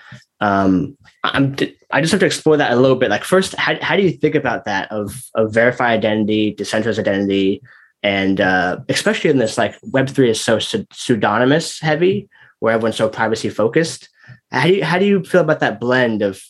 Um, 0.40 0.97
I'm 1.25 1.57
I 1.90 2.00
just 2.00 2.12
have 2.12 2.21
to 2.21 2.26
explore 2.26 2.57
that 2.57 2.73
a 2.73 2.76
little 2.76 2.97
bit. 2.97 3.11
Like 3.11 3.25
first, 3.25 3.54
how, 3.57 3.75
how 3.83 3.97
do 3.97 4.02
you 4.02 4.11
think 4.11 4.35
about 4.35 4.64
that 4.66 4.90
of 4.92 5.25
of 5.35 5.52
verified 5.52 5.99
identity, 5.99 6.52
decentralized 6.52 6.99
identity, 6.99 7.62
and 8.02 8.40
uh, 8.40 8.80
especially 8.88 9.30
in 9.30 9.38
this 9.38 9.59
like 9.59 9.75
Web 9.83 10.09
three 10.09 10.30
is 10.30 10.40
so 10.40 10.59
pseudonymous 10.59 11.80
heavy, 11.80 12.28
where 12.61 12.75
everyone's 12.75 12.97
so 12.97 13.09
privacy 13.09 13.49
focused. 13.49 14.09
How 14.50 14.66
do 14.66 14.75
you 14.75 14.85
how 14.85 14.99
do 14.99 15.07
you 15.07 15.25
feel 15.25 15.40
about 15.40 15.61
that 15.61 15.80
blend 15.80 16.23
of 16.23 16.42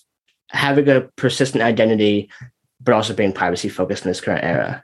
having 0.50 0.88
a 0.88 1.02
persistent 1.16 1.62
identity, 1.62 2.30
but 2.80 2.95
also 2.95 3.14
being 3.14 3.33
privacy 3.33 3.68
focused 3.68 4.04
in 4.04 4.11
this 4.11 4.21
current 4.21 4.45
era? 4.45 4.83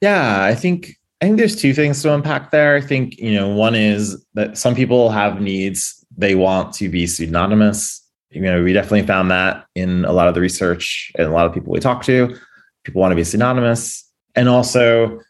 Yeah, 0.00 0.42
I 0.42 0.54
think 0.54 0.96
I 1.20 1.26
think 1.26 1.38
there's 1.38 1.56
two 1.56 1.74
things 1.74 2.00
to 2.02 2.14
unpack 2.14 2.50
there. 2.50 2.76
I 2.76 2.80
think 2.80 3.18
you 3.18 3.34
know 3.34 3.48
one 3.48 3.74
is 3.74 4.24
that 4.34 4.56
some 4.56 4.74
people 4.74 5.10
have 5.10 5.40
needs 5.40 6.04
they 6.16 6.34
want 6.34 6.74
to 6.74 6.88
be 6.88 7.06
pseudonymous 7.06 8.02
you 8.30 8.42
know, 8.42 8.62
we 8.62 8.72
definitely 8.72 9.06
found 9.06 9.30
that 9.30 9.66
in 9.74 10.04
a 10.04 10.12
lot 10.12 10.28
of 10.28 10.34
the 10.34 10.40
research 10.40 11.10
and 11.16 11.26
a 11.26 11.30
lot 11.30 11.46
of 11.46 11.54
people 11.54 11.72
we 11.72 11.80
talk 11.80 12.02
to. 12.04 12.36
People 12.84 13.00
want 13.00 13.12
to 13.12 13.16
be 13.16 13.24
synonymous. 13.24 14.04
And 14.34 14.48
also, 14.48 15.20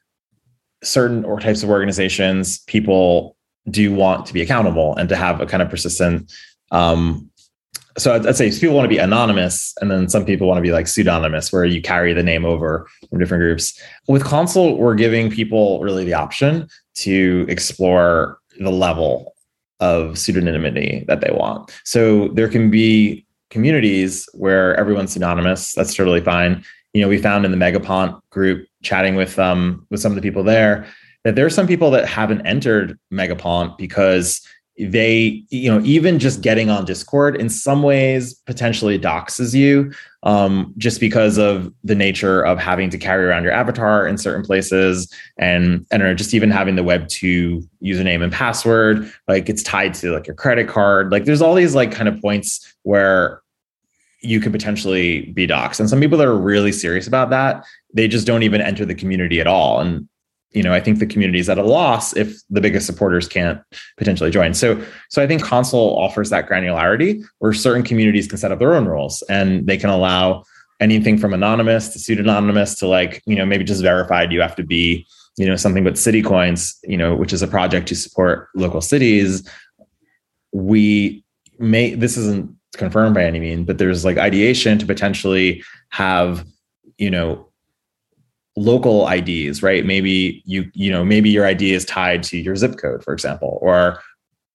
certain 0.83 1.25
or 1.25 1.41
types 1.41 1.63
of 1.63 1.71
organizations, 1.71 2.61
people 2.61 3.37
do 3.71 3.93
want 3.93 4.27
to 4.27 4.33
be 4.33 4.41
accountable 4.41 4.97
and 4.97 5.09
to 5.09 5.17
have 5.17 5.41
a 5.41 5.47
kind 5.47 5.63
of 5.63 5.69
persistent. 5.69 6.33
Um, 6.71 7.31
so 7.97 8.15
I'd, 8.15 8.27
I'd 8.27 8.37
say 8.37 8.51
people 8.51 8.77
want 8.77 8.85
to 8.85 8.89
be 8.89 8.99
anonymous, 8.99 9.75
and 9.81 9.91
then 9.91 10.09
some 10.09 10.25
people 10.25 10.47
want 10.47 10.59
to 10.59 10.63
be 10.63 10.71
like 10.71 10.87
pseudonymous, 10.87 11.53
where 11.53 11.65
you 11.65 11.83
carry 11.83 12.13
the 12.13 12.23
name 12.23 12.45
over 12.45 12.87
from 13.09 13.19
different 13.19 13.43
groups. 13.43 13.81
With 14.07 14.25
Console, 14.25 14.77
we're 14.77 14.95
giving 14.95 15.31
people 15.31 15.81
really 15.83 16.05
the 16.05 16.15
option 16.15 16.69
to 16.95 17.45
explore 17.49 18.39
the 18.61 18.71
level 18.71 19.35
of 19.81 20.15
pseudonymity 20.15 21.07
that 21.07 21.21
they 21.21 21.31
want. 21.31 21.71
So 21.85 22.29
there 22.29 22.49
can 22.49 22.71
be 22.71 23.27
communities 23.51 24.29
where 24.35 24.75
everyone's 24.77 25.13
synonymous. 25.13 25.73
That's 25.73 25.95
totally 25.95 26.21
fine. 26.21 26.65
You 26.93 27.03
know, 27.03 27.09
we 27.09 27.19
found 27.19 27.45
in 27.45 27.51
the 27.51 27.57
Megapont 27.57 28.21
group 28.31 28.67
chatting 28.83 29.15
with 29.15 29.39
um 29.39 29.87
with 29.91 30.01
some 30.01 30.13
of 30.13 30.17
the 30.17 30.23
people 30.23 30.43
there 30.43 30.87
that 31.25 31.35
there 31.35 31.45
are 31.45 31.51
some 31.51 31.67
people 31.67 31.91
that 31.91 32.07
haven't 32.07 32.47
entered 32.47 32.99
Megapont 33.13 33.77
because 33.77 34.41
they 34.81 35.43
you 35.51 35.71
know 35.71 35.85
even 35.85 36.19
just 36.19 36.41
getting 36.41 36.71
on 36.71 36.85
discord 36.85 37.35
in 37.37 37.49
some 37.49 37.83
ways 37.83 38.35
potentially 38.35 38.99
doxes 38.99 39.55
you 39.55 39.93
um, 40.25 40.75
just 40.77 41.01
because 41.01 41.39
of 41.39 41.73
the 41.85 41.95
nature 41.95 42.45
of 42.45 42.59
having 42.59 42.91
to 42.91 42.99
carry 42.99 43.25
around 43.25 43.45
your 43.45 43.53
avatar 43.53 44.07
in 44.07 44.19
certain 44.19 44.45
places 44.45 45.13
and 45.37 45.87
and 45.91 46.19
just 46.19 46.35
even 46.35 46.51
having 46.51 46.77
the 46.77 46.83
web 46.83 47.09
2 47.09 47.63
username 47.83 48.23
and 48.23 48.33
password. 48.33 49.13
Like 49.29 49.49
it's 49.49 49.63
tied 49.63 49.95
to 49.95 50.13
like 50.13 50.27
your 50.27 50.35
credit 50.35 50.69
card. 50.69 51.13
Like 51.13 51.25
there's 51.25 51.43
all 51.43 51.55
these 51.55 51.75
like 51.75 51.93
kind 51.93 52.09
of 52.09 52.21
points 52.21 52.75
where 52.83 53.43
you 54.21 54.41
could 54.41 54.51
potentially 54.51 55.27
be 55.33 55.47
doxxed. 55.47 55.79
And 55.79 55.89
some 55.89 56.01
people 56.01 56.19
that 56.19 56.27
are 56.27 56.37
really 56.37 56.73
serious 56.73 57.07
about 57.07 57.31
that 57.31 57.65
they 57.95 58.09
just 58.09 58.27
don't 58.27 58.43
even 58.43 58.61
enter 58.61 58.85
the 58.85 58.95
community 58.95 59.41
at 59.41 59.47
all. 59.47 59.81
And 59.81 60.09
you 60.53 60.63
know, 60.63 60.73
I 60.73 60.81
think 60.81 60.99
the 60.99 61.07
community 61.07 61.39
is 61.39 61.49
at 61.49 61.59
a 61.59 61.63
loss 61.63 62.17
if 62.17 62.41
the 62.49 62.61
biggest 62.61 62.87
supporters 62.87 63.29
can't 63.29 63.61
potentially 63.97 64.31
join. 64.31 64.55
So, 64.55 64.83
so 65.11 65.23
I 65.23 65.27
think 65.27 65.43
Console 65.43 65.99
offers 65.99 66.31
that 66.31 66.49
granularity 66.49 67.23
where 67.39 67.53
certain 67.53 67.83
communities 67.83 68.27
can 68.27 68.39
set 68.39 68.51
up 68.51 68.59
their 68.59 68.75
own 68.75 68.87
rules 68.87 69.23
and 69.29 69.67
they 69.67 69.77
can 69.77 69.91
allow 69.91 70.45
anything 70.81 71.19
from 71.19 71.35
anonymous 71.35 71.89
to 71.91 71.99
pseudonymous 71.99 72.79
to 72.79 72.87
like, 72.87 73.23
you 73.27 73.37
know, 73.37 73.45
maybe 73.45 73.65
just 73.65 73.83
verified. 73.83 74.33
You 74.33 74.41
have 74.41 74.57
to 74.57 74.63
be, 74.63 75.07
you 75.37 75.47
know, 75.47 75.57
something 75.57 75.85
but 75.85 75.99
city 75.99 76.23
coins, 76.23 76.79
you 76.85 76.97
know, 76.97 77.15
which 77.15 77.33
is 77.33 77.43
a 77.43 77.49
project 77.49 77.89
to 77.89 77.97
support 77.97 78.49
local 78.55 78.81
cities. 78.81 79.49
We 80.53 81.25
may, 81.59 81.95
this 81.95 82.17
isn't 82.17 82.55
confirmed 82.75 83.15
by 83.15 83.25
any 83.25 83.41
means, 83.41 83.67
but 83.67 83.79
there's 83.79 84.05
like 84.05 84.17
ideation 84.17 84.79
to 84.79 84.87
potentially 84.87 85.63
have, 85.91 86.47
you 86.97 87.11
know, 87.11 87.48
local 88.59 89.09
IDs, 89.09 89.63
right? 89.63 89.85
Maybe 89.85 90.43
you, 90.45 90.71
you 90.75 90.91
know, 90.91 91.05
maybe 91.05 91.31
your 91.31 91.47
ID 91.47 91.73
is 91.73 91.85
tied 91.85 92.23
to 92.25 92.39
your 92.39 92.57
zip 92.57 92.77
code, 92.79 93.03
for 93.03 93.13
example, 93.13 93.59
or 93.63 94.01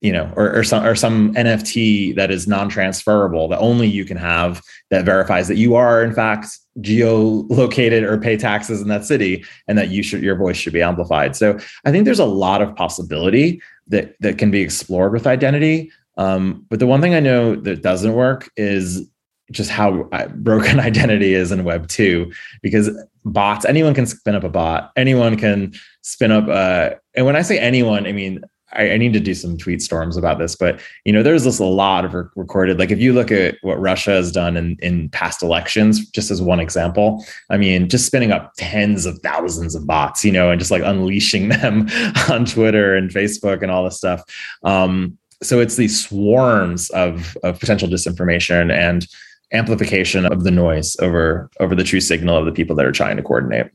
you 0.04 0.12
know, 0.12 0.30
or, 0.36 0.54
or 0.58 0.64
some 0.66 0.86
or 0.86 0.96
some 0.96 1.34
NFT 1.34 2.14
that 2.16 2.30
is 2.30 2.46
non-transferable 2.46 3.48
that 3.48 3.60
only 3.60 3.88
you 3.88 4.04
can 4.04 4.18
have 4.18 4.62
that 4.92 5.06
verifies 5.06 5.48
that 5.48 5.56
you 5.56 5.76
are 5.76 6.04
in 6.04 6.14
fact 6.14 6.48
geolocated 6.80 8.04
or 8.04 8.18
pay 8.18 8.36
taxes 8.36 8.82
in 8.82 8.90
that 8.90 9.06
city 9.06 9.46
and 9.70 9.78
that 9.78 9.90
you 9.90 10.04
should 10.04 10.22
your 10.22 10.36
voice 10.36 10.58
should 10.58 10.74
be 10.74 10.82
amplified. 10.82 11.38
So 11.38 11.58
I 11.86 11.92
think 11.92 12.04
there's 12.04 12.20
a 12.20 12.26
lot 12.26 12.62
of 12.62 12.76
possibility 12.76 13.62
that 13.88 14.16
that 14.20 14.38
can 14.38 14.52
be 14.52 14.60
explored 14.60 15.14
with 15.14 15.26
identity. 15.26 15.90
Um, 16.18 16.66
but 16.70 16.80
the 16.80 16.88
one 16.88 17.00
thing 17.00 17.16
I 17.16 17.22
know 17.22 17.56
that 17.56 17.82
doesn't 17.82 18.14
work 18.14 18.50
is 18.58 19.10
just 19.52 19.70
how 19.70 20.10
uh, 20.12 20.28
broken 20.28 20.80
identity 20.82 21.34
is 21.34 21.54
in 21.54 21.64
web 21.64 21.88
2 21.88 22.30
because 22.62 22.90
bots. 23.26 23.66
Anyone 23.66 23.94
can 23.94 24.06
spin 24.06 24.36
up 24.36 24.44
a 24.44 24.50
bot. 24.50 24.92
Anyone 24.96 25.38
can 25.38 25.74
spin 26.04 26.32
up 26.32 26.48
uh 26.48 26.92
and 27.16 27.26
when 27.26 27.36
i 27.36 27.42
say 27.42 27.58
anyone 27.58 28.06
i 28.06 28.12
mean 28.12 28.44
I, 28.74 28.92
I 28.92 28.98
need 28.98 29.14
to 29.14 29.20
do 29.20 29.34
some 29.34 29.58
tweet 29.58 29.82
storms 29.82 30.18
about 30.18 30.38
this 30.38 30.54
but 30.56 30.82
you 31.06 31.14
know 31.14 31.24
there's 31.24 31.46
this 31.46 31.60
a 31.60 31.66
lot 31.66 32.04
of 32.04 32.14
recorded 32.36 32.78
like 32.78 32.92
if 32.92 33.00
you 33.00 33.14
look 33.14 33.32
at 33.32 33.56
what 33.62 33.80
russia 33.80 34.12
has 34.12 34.32
done 34.32 34.58
in 34.58 34.78
in 34.82 35.10
past 35.10 35.42
elections 35.42 36.10
just 36.10 36.30
as 36.30 36.42
one 36.42 36.60
example 36.60 37.26
i 37.50 37.58
mean 37.58 37.88
just 37.88 38.06
spinning 38.06 38.34
up 38.34 38.52
tens 38.58 39.06
of 39.06 39.18
thousands 39.20 39.76
of 39.76 39.88
bots 39.88 40.26
you 40.26 40.32
know 40.32 40.52
and 40.52 40.60
just 40.60 40.72
like 40.72 40.84
unleashing 40.84 41.48
them 41.50 41.88
on 42.30 42.44
twitter 42.44 42.96
and 42.96 43.12
facebook 43.12 43.62
and 43.62 43.72
all 43.72 43.84
this 43.84 43.98
stuff. 43.98 44.22
Um 44.64 45.18
so 45.42 45.60
it's 45.60 45.76
these 45.76 46.06
swarms 46.06 46.90
of 46.92 47.38
of 47.44 47.60
potential 47.60 47.88
disinformation 47.88 48.72
and 48.72 49.08
amplification 49.54 50.26
of 50.26 50.44
the 50.44 50.52
noise 50.52 50.98
over 51.00 51.50
over 51.60 51.76
the 51.76 51.84
true 51.84 52.02
signal 52.02 52.38
of 52.38 52.46
the 52.46 52.52
people 52.52 52.76
that 52.76 52.86
are 52.86 52.92
trying 52.92 53.18
to 53.18 53.24
coordinate. 53.24 53.68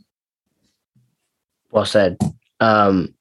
Well 1.71 1.85
said. 1.85 2.19
Um, 2.61 3.15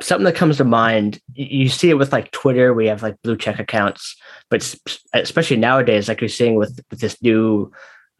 something 0.00 0.24
that 0.24 0.34
comes 0.34 0.56
to 0.58 0.64
mind, 0.64 1.20
you 1.34 1.68
see 1.68 1.90
it 1.90 1.98
with 1.98 2.12
like 2.12 2.30
Twitter. 2.30 2.72
We 2.72 2.86
have 2.86 3.02
like 3.02 3.20
blue 3.22 3.36
check 3.36 3.58
accounts, 3.58 4.16
but 4.50 4.76
especially 5.12 5.56
nowadays, 5.56 6.08
like 6.08 6.20
you're 6.20 6.28
seeing 6.28 6.56
with, 6.56 6.80
with 6.90 7.00
this 7.00 7.20
new 7.22 7.70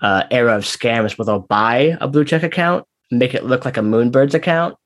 uh, 0.00 0.24
era 0.30 0.56
of 0.56 0.64
scams, 0.64 1.16
where 1.16 1.26
they'll 1.26 1.38
buy 1.40 1.96
a 2.00 2.08
blue 2.08 2.24
check 2.24 2.42
account, 2.42 2.86
make 3.10 3.34
it 3.34 3.44
look 3.44 3.64
like 3.64 3.76
a 3.76 3.80
Moonbirds 3.80 4.34
account, 4.34 4.76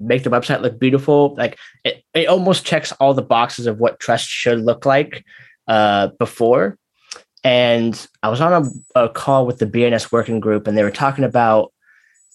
make 0.00 0.22
the 0.22 0.30
website 0.30 0.62
look 0.62 0.78
beautiful. 0.78 1.34
Like 1.36 1.58
it, 1.84 2.02
it 2.14 2.28
almost 2.28 2.64
checks 2.64 2.92
all 2.92 3.14
the 3.14 3.22
boxes 3.22 3.66
of 3.66 3.78
what 3.78 4.00
trust 4.00 4.28
should 4.28 4.60
look 4.60 4.86
like 4.86 5.24
uh, 5.66 6.08
before 6.18 6.77
and 7.44 8.06
I 8.22 8.28
was 8.28 8.40
on 8.40 8.64
a, 8.94 9.04
a, 9.04 9.08
call 9.08 9.46
with 9.46 9.58
the 9.58 9.66
BNS 9.66 10.10
working 10.10 10.40
group, 10.40 10.66
and 10.66 10.76
they 10.76 10.82
were 10.82 10.90
talking 10.90 11.24
about 11.24 11.72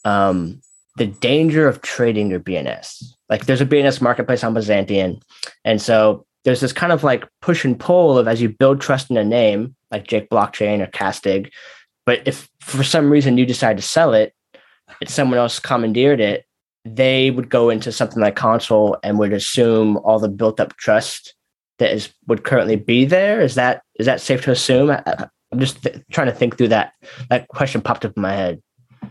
um, 0.05 0.61
the 0.97 1.07
danger 1.07 1.67
of 1.67 1.81
trading 1.81 2.29
your 2.29 2.39
BNS. 2.39 3.03
Like 3.29 3.45
there's 3.45 3.61
a 3.61 3.65
BNS 3.65 4.01
marketplace 4.01 4.43
on 4.43 4.53
Byzantion. 4.53 5.21
And 5.65 5.81
so 5.81 6.25
there's 6.43 6.61
this 6.61 6.73
kind 6.73 6.91
of 6.91 7.03
like 7.03 7.27
push 7.41 7.65
and 7.65 7.79
pull 7.79 8.17
of 8.17 8.27
as 8.27 8.41
you 8.41 8.49
build 8.49 8.81
trust 8.81 9.09
in 9.09 9.17
a 9.17 9.23
name, 9.23 9.75
like 9.91 10.07
Jake 10.07 10.29
Blockchain 10.29 10.81
or 10.81 10.87
Castig. 10.87 11.51
But 12.05 12.21
if 12.27 12.49
for 12.59 12.83
some 12.83 13.09
reason 13.09 13.37
you 13.37 13.45
decide 13.45 13.77
to 13.77 13.83
sell 13.83 14.13
it, 14.13 14.33
it's 15.01 15.13
someone 15.13 15.39
else 15.39 15.59
commandeered 15.59 16.19
it, 16.19 16.45
they 16.85 17.31
would 17.31 17.49
go 17.49 17.69
into 17.69 17.91
something 17.91 18.21
like 18.21 18.35
Console 18.35 18.97
and 19.03 19.17
would 19.17 19.33
assume 19.33 19.97
all 19.97 20.19
the 20.19 20.27
built 20.29 20.59
up 20.59 20.75
trust 20.75 21.33
that 21.79 21.91
is 21.91 22.13
would 22.27 22.43
currently 22.43 22.75
be 22.75 23.05
there. 23.05 23.41
Is 23.41 23.55
that 23.55 23.83
is 23.95 24.05
that 24.05 24.21
safe 24.21 24.43
to 24.43 24.51
assume? 24.51 24.91
I, 24.91 25.27
am 25.51 25.59
just 25.59 25.83
th- 25.83 25.97
trying 26.11 26.27
to 26.27 26.33
think 26.33 26.57
through 26.57 26.69
that. 26.69 26.93
That 27.29 27.47
question 27.47 27.81
popped 27.81 28.05
up 28.05 28.13
in 28.15 28.21
my 28.21 28.33
head. 28.33 28.61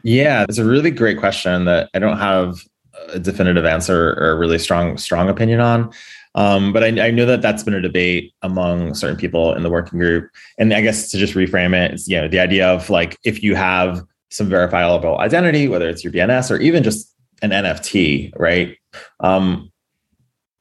Yeah, 0.02 0.44
it's 0.48 0.58
a 0.58 0.64
really 0.64 0.90
great 0.90 1.18
question 1.18 1.64
that 1.66 1.90
I 1.94 1.98
don't 1.98 2.18
have 2.18 2.60
a 3.08 3.18
definitive 3.18 3.64
answer 3.64 4.10
or 4.14 4.32
a 4.32 4.36
really 4.36 4.58
strong 4.58 4.96
strong 4.98 5.28
opinion 5.28 5.60
on. 5.60 5.92
Um, 6.34 6.72
but 6.72 6.82
I, 6.82 7.08
I, 7.08 7.10
know 7.10 7.26
that 7.26 7.42
that's 7.42 7.62
been 7.62 7.74
a 7.74 7.80
debate 7.80 8.32
among 8.40 8.94
certain 8.94 9.18
people 9.18 9.52
in 9.54 9.62
the 9.62 9.68
working 9.68 9.98
group. 9.98 10.30
And 10.58 10.72
I 10.72 10.80
guess 10.80 11.10
to 11.10 11.18
just 11.18 11.34
reframe 11.34 11.74
it, 11.74 11.92
it's, 11.92 12.08
you 12.08 12.18
know, 12.18 12.26
the 12.26 12.40
idea 12.40 12.66
of 12.66 12.88
like 12.88 13.18
if 13.22 13.42
you 13.42 13.54
have 13.54 14.02
some 14.30 14.48
verifiable 14.48 15.18
identity, 15.18 15.68
whether 15.68 15.90
it's 15.90 16.02
your 16.02 16.12
BNS 16.12 16.50
or 16.50 16.56
even 16.56 16.82
just 16.82 17.14
an 17.42 17.50
NFT, 17.50 18.32
right? 18.38 18.78
Um, 19.20 19.70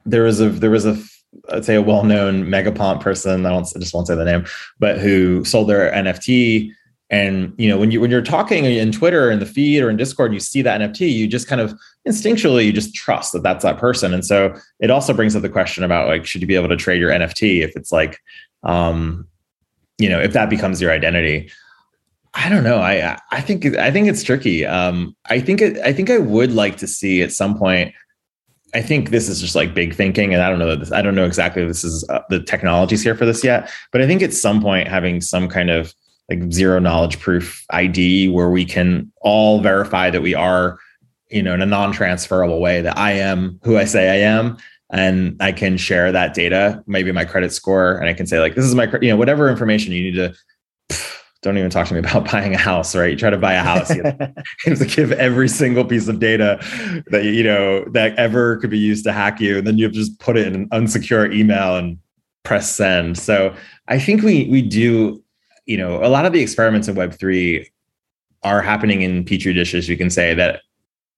there 0.06 0.24
was 0.24 0.42
a 0.42 0.50
there 0.50 0.72
was 0.72 0.86
a 0.86 0.98
I'd 1.50 1.66
say 1.66 1.76
a 1.76 1.82
well-known 1.82 2.46
Megapont 2.46 3.02
person. 3.02 3.46
I, 3.46 3.50
don't 3.50 3.68
I 3.76 3.80
just 3.80 3.94
won't 3.94 4.08
say 4.08 4.16
the 4.16 4.26
name, 4.26 4.46
but 4.80 5.00
who 5.00 5.46
sold 5.46 5.70
their 5.70 5.92
NFT 5.92 6.74
and 7.12 7.54
you 7.58 7.68
know, 7.68 7.78
when 7.78 7.92
you 7.92 8.00
when 8.00 8.10
you're 8.10 8.22
talking 8.22 8.64
in 8.64 8.92
Twitter 8.94 9.30
in 9.30 9.40
the 9.40 9.46
feed 9.46 9.84
or 9.84 9.90
in 9.90 9.98
Discord, 9.98 10.32
and 10.32 10.34
you 10.34 10.40
see 10.40 10.62
that 10.62 10.80
NFT, 10.80 11.12
you 11.12 11.28
just 11.28 11.46
kind 11.46 11.60
of 11.60 11.78
instinctually 12.08 12.66
you 12.66 12.72
just 12.72 12.96
trust 12.96 13.34
that 13.34 13.44
that's 13.44 13.64
that 13.64 13.78
person. 13.78 14.14
And 14.14 14.26
so 14.26 14.56
it 14.80 14.90
also 14.90 15.14
brings 15.14 15.36
up 15.36 15.42
the 15.42 15.50
question 15.50 15.84
about 15.84 16.08
like, 16.08 16.26
should 16.26 16.40
you 16.40 16.48
be 16.48 16.56
able 16.56 16.70
to 16.70 16.78
trade 16.78 17.02
your 17.02 17.12
NFT 17.12 17.64
if 17.64 17.76
it's 17.76 17.92
like, 17.92 18.18
um, 18.64 19.28
you 19.98 20.08
know, 20.08 20.22
if 20.22 20.32
that 20.32 20.50
becomes 20.50 20.82
your 20.82 20.92
identity? 20.92 21.52
I 22.34 22.48
don't 22.48 22.64
know. 22.64 22.78
I 22.78 23.20
I 23.30 23.42
think 23.42 23.66
I 23.76 23.92
think 23.92 24.08
it's 24.08 24.24
tricky. 24.24 24.66
Um, 24.66 25.14
I 25.26 25.42
think 25.42 25.62
it, 25.62 25.80
I 25.80 25.92
think 25.92 26.10
I 26.10 26.18
would 26.18 26.54
like 26.54 26.78
to 26.78 26.88
see 26.88 27.22
at 27.22 27.34
some 27.34 27.58
point. 27.58 27.94
I 28.74 28.82
think 28.82 29.10
this 29.10 29.28
is 29.28 29.42
just 29.42 29.56
like 29.56 29.74
big 29.74 29.94
thinking, 29.94 30.34
and 30.34 30.42
I 30.42 30.50
don't 30.50 30.60
know 30.60 30.70
that 30.70 30.80
this, 30.80 30.92
I 30.92 31.02
don't 31.02 31.16
know 31.16 31.26
exactly 31.26 31.66
this 31.66 31.84
is 31.84 32.08
uh, 32.10 32.22
the 32.30 32.42
technologies 32.42 33.04
here 33.04 33.16
for 33.16 33.26
this 33.26 33.44
yet. 33.44 33.70
But 33.92 34.02
I 34.02 34.08
think 34.08 34.22
at 34.22 34.34
some 34.34 34.62
point 34.62 34.88
having 34.88 35.22
some 35.22 35.50
kind 35.50 35.70
of 35.70 35.94
like 36.30 36.52
zero 36.52 36.80
knowledge 36.80 37.20
proof 37.20 37.66
ID 37.72 38.30
where 38.30 38.50
we 38.50 38.64
can 38.64 39.12
all 39.22 39.60
verify 39.60 40.10
that 40.10 40.22
we 40.22 40.34
are, 40.34 40.80
you 41.30 41.44
know, 41.44 41.54
in 41.54 41.62
a 41.62 41.66
non-transferable 41.66 42.62
way 42.62 42.82
that 42.82 42.98
I 42.98 43.12
am 43.12 43.60
who 43.64 43.78
I 43.78 43.84
say 43.86 44.10
I 44.10 44.28
am. 44.28 44.58
And 44.94 45.38
I 45.42 45.54
can 45.54 45.78
share 45.78 46.12
that 46.12 46.34
data, 46.34 46.84
maybe 46.86 47.14
my 47.14 47.24
credit 47.24 47.54
score, 47.54 47.98
and 47.98 48.10
I 48.10 48.14
can 48.14 48.28
say 48.28 48.42
like, 48.42 48.56
this 48.56 48.66
is 48.66 48.76
my, 48.76 48.92
you 49.02 49.08
know, 49.08 49.16
whatever 49.16 49.50
information 49.50 49.94
you 49.94 50.04
need 50.04 50.16
to. 50.16 50.34
Don't 51.42 51.58
even 51.58 51.70
talk 51.70 51.88
to 51.88 51.94
me 51.94 52.00
about 52.00 52.26
buying 52.32 52.54
a 52.54 52.58
house, 52.58 52.96
right? 52.96 53.12
You 53.12 53.18
try 53.18 53.30
to 53.30 53.38
buy 53.38 53.54
a 53.54 53.64
house, 53.64 53.94
you 53.96 54.04
have 54.04 54.34
to 54.80 54.86
give 54.86 55.12
every 55.14 55.48
single 55.48 55.86
piece 55.86 56.08
of 56.08 56.20
data 56.20 56.60
that 57.08 57.24
you 57.26 57.44
know 57.44 57.84
that 57.92 58.16
ever 58.18 58.58
could 58.58 58.70
be 58.70 58.80
used 58.80 59.04
to 59.06 59.12
hack 59.12 59.40
you, 59.40 59.58
and 59.58 59.68
then 59.68 59.78
you 59.78 59.86
have 59.86 59.94
to 59.94 60.00
just 60.00 60.20
put 60.20 60.38
it 60.38 60.48
in 60.48 60.56
an 60.56 60.70
unsecure 60.70 61.34
email 61.34 61.78
and 61.78 61.98
press 62.44 62.76
send. 62.76 63.18
So 63.18 63.56
I 63.88 64.00
think 64.00 64.24
we 64.24 64.48
we 64.50 64.62
do 64.62 65.24
you 65.66 65.78
know, 65.78 66.04
a 66.04 66.10
lot 66.10 66.26
of 66.26 66.34
the 66.34 66.42
experiments 66.42 66.88
in 66.88 66.96
Web3 66.96 67.66
are 68.44 68.62
happening 68.62 69.04
in 69.04 69.24
petri 69.24 69.54
dishes, 69.54 69.88
you 69.88 69.98
can 69.98 70.10
say, 70.10 70.34
that 70.34 70.62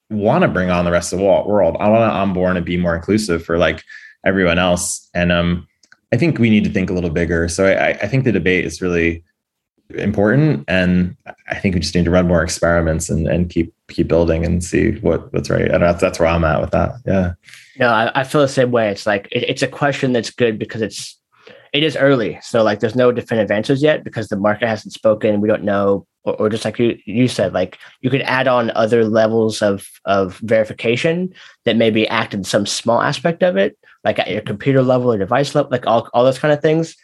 want 0.09 0.43
to 0.43 0.47
bring 0.47 0.69
on 0.69 0.85
the 0.85 0.91
rest 0.91 1.13
of 1.13 1.19
the 1.19 1.25
world. 1.25 1.77
I 1.79 1.89
want 1.89 2.01
to 2.01 2.15
onboard 2.15 2.57
and 2.57 2.65
be 2.65 2.77
more 2.77 2.95
inclusive 2.95 3.43
for 3.43 3.57
like 3.57 3.83
everyone 4.25 4.59
else. 4.59 5.09
And 5.13 5.31
um, 5.31 5.67
I 6.11 6.17
think 6.17 6.37
we 6.37 6.49
need 6.49 6.65
to 6.65 6.69
think 6.69 6.89
a 6.89 6.93
little 6.93 7.09
bigger. 7.09 7.47
So 7.47 7.65
I, 7.65 7.89
I 7.89 8.07
think 8.07 8.25
the 8.25 8.31
debate 8.31 8.65
is 8.65 8.81
really 8.81 9.23
important, 9.89 10.65
and 10.67 11.15
I 11.47 11.55
think 11.55 11.75
we 11.75 11.81
just 11.81 11.95
need 11.95 12.05
to 12.05 12.11
run 12.11 12.27
more 12.27 12.43
experiments 12.43 13.09
and, 13.09 13.27
and 13.27 13.49
keep 13.49 13.73
keep 13.89 14.07
building 14.07 14.45
and 14.45 14.63
see 14.63 14.99
what 14.99 15.31
what's 15.33 15.49
right. 15.49 15.65
I 15.65 15.77
don't 15.77 15.81
know. 15.81 15.93
That's 15.93 16.19
where 16.19 16.29
I'm 16.29 16.43
at 16.43 16.61
with 16.61 16.71
that. 16.71 16.93
Yeah. 17.05 17.33
No, 17.79 17.89
I, 17.89 18.11
I 18.21 18.23
feel 18.23 18.41
the 18.41 18.47
same 18.47 18.71
way. 18.71 18.89
It's 18.89 19.05
like 19.05 19.27
it, 19.31 19.43
it's 19.43 19.61
a 19.61 19.67
question 19.67 20.13
that's 20.13 20.29
good 20.29 20.59
because 20.59 20.81
it's 20.81 21.19
it 21.73 21.83
is 21.83 21.97
early. 21.97 22.39
So 22.41 22.63
like 22.63 22.79
there's 22.79 22.95
no 22.95 23.11
definitive 23.11 23.51
answers 23.51 23.81
yet 23.81 24.03
because 24.03 24.27
the 24.27 24.37
market 24.37 24.67
hasn't 24.67 24.93
spoken. 24.93 25.41
We 25.41 25.47
don't 25.47 25.63
know, 25.63 26.05
or, 26.23 26.35
or, 26.35 26.49
just 26.49 26.65
like 26.65 26.77
you, 26.77 26.99
you 27.05 27.27
said, 27.27 27.53
like 27.53 27.79
you 28.01 28.11
could 28.11 28.21
add 28.21 28.47
on 28.47 28.71
other 28.71 29.05
levels 29.05 29.61
of 29.63 29.87
of 30.05 30.37
verification 30.37 31.33
that 31.65 31.75
maybe 31.75 32.07
act 32.07 32.35
in 32.35 32.43
some 32.43 32.67
small 32.67 33.01
aspect 33.01 33.41
of 33.41 33.57
it, 33.57 33.77
like 34.03 34.19
at 34.19 34.29
your 34.29 34.41
computer 34.41 34.83
level 34.83 35.11
or 35.11 35.17
device 35.17 35.55
level, 35.55 35.71
like 35.71 35.87
all, 35.87 36.09
all 36.13 36.23
those 36.23 36.39
kind 36.39 36.53
of 36.53 36.61
things. 36.61 36.95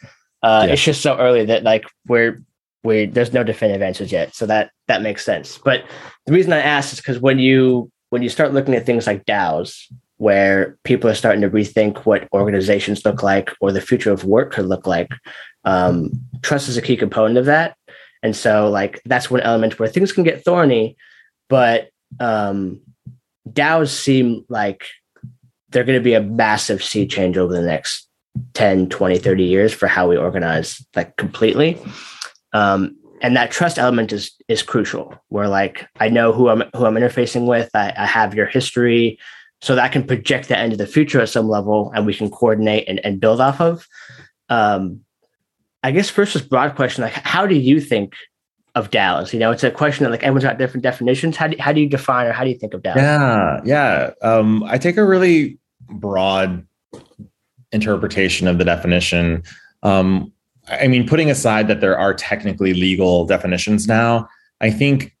Uh, 0.42 0.64
yeah. 0.66 0.72
It's 0.72 0.84
just 0.84 1.02
so 1.02 1.18
early 1.18 1.44
that 1.46 1.64
like 1.64 1.84
we're 2.06 2.40
we 2.82 3.06
there's 3.06 3.32
no 3.32 3.44
definitive 3.44 3.82
answers 3.82 4.12
yet. 4.12 4.34
So 4.34 4.46
that 4.46 4.70
that 4.88 5.02
makes 5.02 5.24
sense. 5.24 5.58
But 5.58 5.84
the 6.26 6.32
reason 6.32 6.52
I 6.52 6.60
asked 6.60 6.92
is 6.92 7.00
because 7.00 7.20
when 7.20 7.38
you 7.38 7.90
when 8.10 8.22
you 8.22 8.28
start 8.28 8.52
looking 8.52 8.74
at 8.74 8.86
things 8.86 9.06
like 9.06 9.24
DAOs, 9.24 9.86
where 10.20 10.76
people 10.84 11.08
are 11.08 11.14
starting 11.14 11.40
to 11.40 11.48
rethink 11.48 12.04
what 12.04 12.28
organizations 12.34 13.06
look 13.06 13.22
like 13.22 13.50
or 13.58 13.72
the 13.72 13.80
future 13.80 14.12
of 14.12 14.22
work 14.22 14.52
could 14.52 14.66
look 14.66 14.86
like. 14.86 15.08
Um, 15.64 16.10
trust 16.42 16.68
is 16.68 16.76
a 16.76 16.82
key 16.82 16.98
component 16.98 17.38
of 17.38 17.46
that. 17.46 17.74
And 18.22 18.36
so, 18.36 18.68
like, 18.68 19.00
that's 19.06 19.30
one 19.30 19.40
element 19.40 19.78
where 19.78 19.88
things 19.88 20.12
can 20.12 20.24
get 20.24 20.44
thorny, 20.44 20.98
but 21.48 21.88
um, 22.20 22.82
DAOs 23.48 23.88
seem 23.88 24.44
like 24.50 24.84
they're 25.70 25.84
going 25.84 25.98
to 25.98 26.04
be 26.04 26.12
a 26.12 26.22
massive 26.22 26.84
sea 26.84 27.06
change 27.06 27.38
over 27.38 27.54
the 27.54 27.62
next 27.62 28.06
10, 28.52 28.90
20, 28.90 29.16
30 29.16 29.42
years 29.42 29.72
for 29.72 29.86
how 29.86 30.06
we 30.06 30.18
organize, 30.18 30.84
like, 30.94 31.16
completely. 31.16 31.80
Um, 32.52 32.96
and 33.22 33.36
that 33.36 33.50
trust 33.50 33.78
element 33.78 34.12
is 34.12 34.32
is 34.48 34.62
crucial 34.62 35.14
where 35.28 35.46
like 35.46 35.86
i 36.00 36.08
know 36.08 36.32
who 36.32 36.48
i'm 36.48 36.62
who 36.74 36.86
i'm 36.86 36.94
interfacing 36.94 37.46
with 37.46 37.68
I, 37.74 37.92
I 37.96 38.06
have 38.06 38.34
your 38.34 38.46
history 38.46 39.18
so 39.60 39.74
that 39.74 39.84
I 39.84 39.88
can 39.88 40.06
project 40.06 40.48
that 40.48 40.64
into 40.64 40.78
the 40.78 40.86
future 40.86 41.20
at 41.20 41.28
some 41.28 41.46
level 41.46 41.92
and 41.94 42.06
we 42.06 42.14
can 42.14 42.30
coordinate 42.30 42.88
and, 42.88 42.98
and 43.04 43.20
build 43.20 43.40
off 43.42 43.60
of 43.60 43.86
um, 44.48 45.00
i 45.82 45.90
guess 45.90 46.08
first 46.08 46.32
this 46.32 46.42
broad 46.42 46.76
question 46.76 47.02
like 47.04 47.12
how 47.12 47.46
do 47.46 47.54
you 47.54 47.80
think 47.80 48.14
of 48.76 48.90
DAOs? 48.90 49.32
You 49.32 49.38
know, 49.38 49.50
it's 49.50 49.64
a 49.64 49.70
question 49.70 50.04
that 50.04 50.10
like 50.10 50.22
everyone's 50.22 50.44
got 50.44 50.58
different 50.58 50.82
definitions. 50.82 51.36
How 51.36 51.48
do, 51.48 51.56
how 51.58 51.72
do 51.72 51.80
you 51.80 51.88
define 51.88 52.26
or 52.26 52.32
how 52.32 52.44
do 52.44 52.50
you 52.50 52.56
think 52.56 52.74
of 52.74 52.82
DAOs? 52.82 52.96
Yeah, 52.96 53.60
yeah. 53.64 54.10
Um, 54.22 54.62
I 54.64 54.78
take 54.78 54.96
a 54.96 55.04
really 55.04 55.58
broad 55.88 56.66
interpretation 57.72 58.46
of 58.46 58.58
the 58.58 58.64
definition. 58.64 59.42
Um, 59.82 60.32
I 60.70 60.88
mean, 60.88 61.06
putting 61.06 61.30
aside 61.30 61.68
that 61.68 61.80
there 61.80 61.98
are 61.98 62.14
technically 62.14 62.74
legal 62.74 63.26
definitions 63.26 63.86
now, 63.86 64.28
I 64.60 64.70
think 64.70 65.16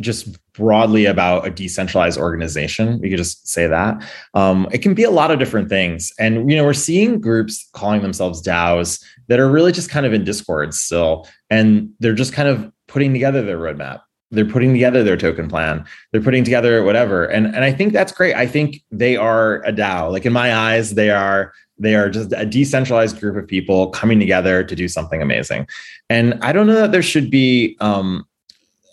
just 0.00 0.38
broadly 0.54 1.06
about 1.06 1.46
a 1.46 1.50
decentralized 1.50 2.18
organization. 2.18 2.98
We 3.00 3.10
could 3.10 3.18
just 3.18 3.48
say 3.48 3.66
that. 3.66 4.02
Um, 4.34 4.66
it 4.72 4.78
can 4.78 4.94
be 4.94 5.04
a 5.04 5.10
lot 5.10 5.30
of 5.30 5.38
different 5.38 5.68
things. 5.68 6.12
And, 6.18 6.50
you 6.50 6.56
know, 6.56 6.64
we're 6.64 6.72
seeing 6.72 7.20
groups 7.20 7.68
calling 7.72 8.02
themselves 8.02 8.42
DAOs 8.42 9.02
that 9.28 9.38
are 9.38 9.50
really 9.50 9.72
just 9.72 9.90
kind 9.90 10.06
of 10.06 10.12
in 10.12 10.24
Discord 10.24 10.74
still. 10.74 11.28
And 11.50 11.90
they're 12.00 12.14
just 12.14 12.32
kind 12.32 12.48
of 12.48 12.72
putting 12.88 13.12
together 13.12 13.42
their 13.42 13.58
roadmap. 13.58 14.00
They're 14.30 14.44
putting 14.44 14.72
together 14.72 15.02
their 15.02 15.16
token 15.16 15.48
plan. 15.48 15.84
They're 16.12 16.20
putting 16.20 16.44
together 16.44 16.84
whatever. 16.84 17.24
And, 17.24 17.46
and 17.46 17.64
I 17.64 17.72
think 17.72 17.92
that's 17.92 18.12
great. 18.12 18.34
I 18.34 18.46
think 18.46 18.82
they 18.90 19.16
are 19.16 19.56
a 19.64 19.72
DAO. 19.72 20.12
Like 20.12 20.24
in 20.24 20.32
my 20.32 20.54
eyes, 20.54 20.94
they 20.94 21.10
are 21.10 21.52
they 21.80 21.94
are 21.94 22.10
just 22.10 22.32
a 22.36 22.44
decentralized 22.44 23.18
group 23.18 23.36
of 23.36 23.48
people 23.48 23.88
coming 23.88 24.20
together 24.20 24.62
to 24.62 24.76
do 24.76 24.86
something 24.86 25.22
amazing. 25.22 25.66
And 26.10 26.38
I 26.42 26.52
don't 26.52 26.66
know 26.66 26.74
that 26.74 26.92
there 26.92 27.02
should 27.02 27.30
be 27.30 27.76
um, 27.80 28.26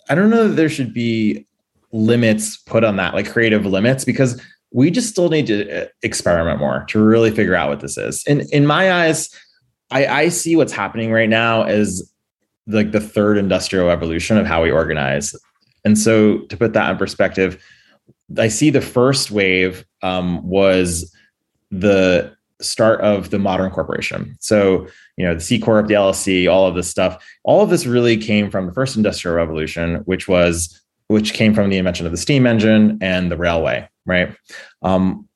I 0.08 0.14
don't 0.14 0.30
know 0.30 0.48
that 0.48 0.56
there 0.56 0.70
should 0.70 0.94
be 0.94 1.46
limits 1.92 2.56
put 2.56 2.84
on 2.84 2.96
that, 2.96 3.14
like 3.14 3.30
creative 3.30 3.66
limits, 3.66 4.04
because 4.04 4.40
we 4.72 4.90
just 4.90 5.08
still 5.08 5.28
need 5.28 5.46
to 5.46 5.84
uh, 5.84 5.86
experiment 6.02 6.58
more 6.58 6.84
to 6.88 7.02
really 7.02 7.30
figure 7.30 7.54
out 7.54 7.68
what 7.68 7.80
this 7.80 7.96
is. 7.96 8.24
In 8.26 8.40
in 8.52 8.66
my 8.66 8.92
eyes, 8.92 9.30
I, 9.90 10.06
I 10.06 10.28
see 10.28 10.56
what's 10.56 10.72
happening 10.72 11.12
right 11.12 11.28
now 11.28 11.62
as 11.62 12.10
like 12.68 12.92
the 12.92 13.00
third 13.00 13.38
industrial 13.38 13.88
revolution 13.88 14.36
of 14.36 14.46
how 14.46 14.62
we 14.62 14.70
organize. 14.70 15.34
And 15.84 15.98
so 15.98 16.38
to 16.38 16.56
put 16.56 16.74
that 16.74 16.90
in 16.90 16.96
perspective, 16.96 17.62
I 18.36 18.48
see 18.48 18.70
the 18.70 18.80
first 18.80 19.30
wave 19.30 19.84
um, 20.02 20.46
was 20.46 21.14
the 21.70 22.36
start 22.60 23.00
of 23.00 23.30
the 23.30 23.38
modern 23.38 23.70
corporation. 23.70 24.36
So, 24.40 24.86
you 25.16 25.24
know, 25.24 25.34
the 25.34 25.40
C 25.40 25.58
Corp, 25.58 25.86
the 25.86 25.94
LLC, 25.94 26.50
all 26.50 26.66
of 26.66 26.74
this 26.74 26.88
stuff, 26.88 27.24
all 27.44 27.62
of 27.62 27.70
this 27.70 27.86
really 27.86 28.16
came 28.16 28.50
from 28.50 28.66
the 28.66 28.72
first 28.72 28.96
industrial 28.96 29.36
revolution, 29.36 29.96
which 30.04 30.28
was 30.28 30.80
which 31.08 31.32
came 31.32 31.54
from 31.54 31.70
the 31.70 31.78
invention 31.78 32.04
of 32.04 32.12
the 32.12 32.18
steam 32.18 32.46
engine 32.46 32.98
and 33.00 33.32
the 33.32 33.36
railway, 33.36 33.88
right? 34.04 34.36
Um, 34.82 35.26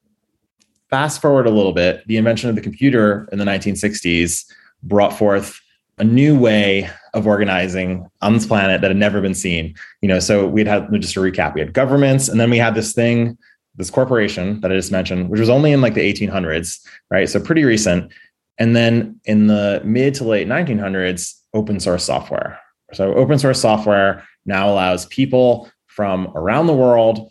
fast 0.90 1.22
forward 1.22 1.46
a 1.46 1.50
little 1.50 1.72
bit, 1.72 2.06
the 2.06 2.18
invention 2.18 2.50
of 2.50 2.56
the 2.56 2.60
computer 2.60 3.26
in 3.32 3.38
the 3.38 3.46
1960s 3.46 4.44
brought 4.82 5.16
forth 5.16 5.58
a 5.98 6.04
new 6.04 6.38
way 6.38 6.88
of 7.14 7.26
organizing 7.26 8.08
on 8.22 8.32
this 8.34 8.46
planet 8.46 8.80
that 8.80 8.90
had 8.90 8.96
never 8.96 9.20
been 9.20 9.34
seen. 9.34 9.74
You 10.00 10.08
know, 10.08 10.18
so 10.18 10.46
we'd 10.46 10.66
had 10.66 10.88
just 11.00 11.14
to 11.14 11.20
recap, 11.20 11.54
we 11.54 11.60
had 11.60 11.72
governments, 11.72 12.28
and 12.28 12.40
then 12.40 12.50
we 12.50 12.58
had 12.58 12.74
this 12.74 12.92
thing, 12.92 13.36
this 13.76 13.90
corporation 13.90 14.60
that 14.60 14.72
I 14.72 14.76
just 14.76 14.92
mentioned, 14.92 15.28
which 15.28 15.40
was 15.40 15.50
only 15.50 15.72
in 15.72 15.80
like 15.80 15.94
the 15.94 16.12
1800s, 16.12 16.80
right? 17.10 17.28
So 17.28 17.40
pretty 17.40 17.64
recent. 17.64 18.12
And 18.58 18.76
then 18.76 19.20
in 19.24 19.46
the 19.46 19.80
mid 19.84 20.14
to 20.16 20.24
late 20.24 20.46
1900s, 20.46 21.34
open 21.54 21.80
source 21.80 22.04
software. 22.04 22.58
So 22.92 23.14
open 23.14 23.38
source 23.38 23.60
software 23.60 24.26
now 24.44 24.70
allows 24.70 25.06
people 25.06 25.70
from 25.86 26.32
around 26.34 26.66
the 26.66 26.74
world 26.74 27.30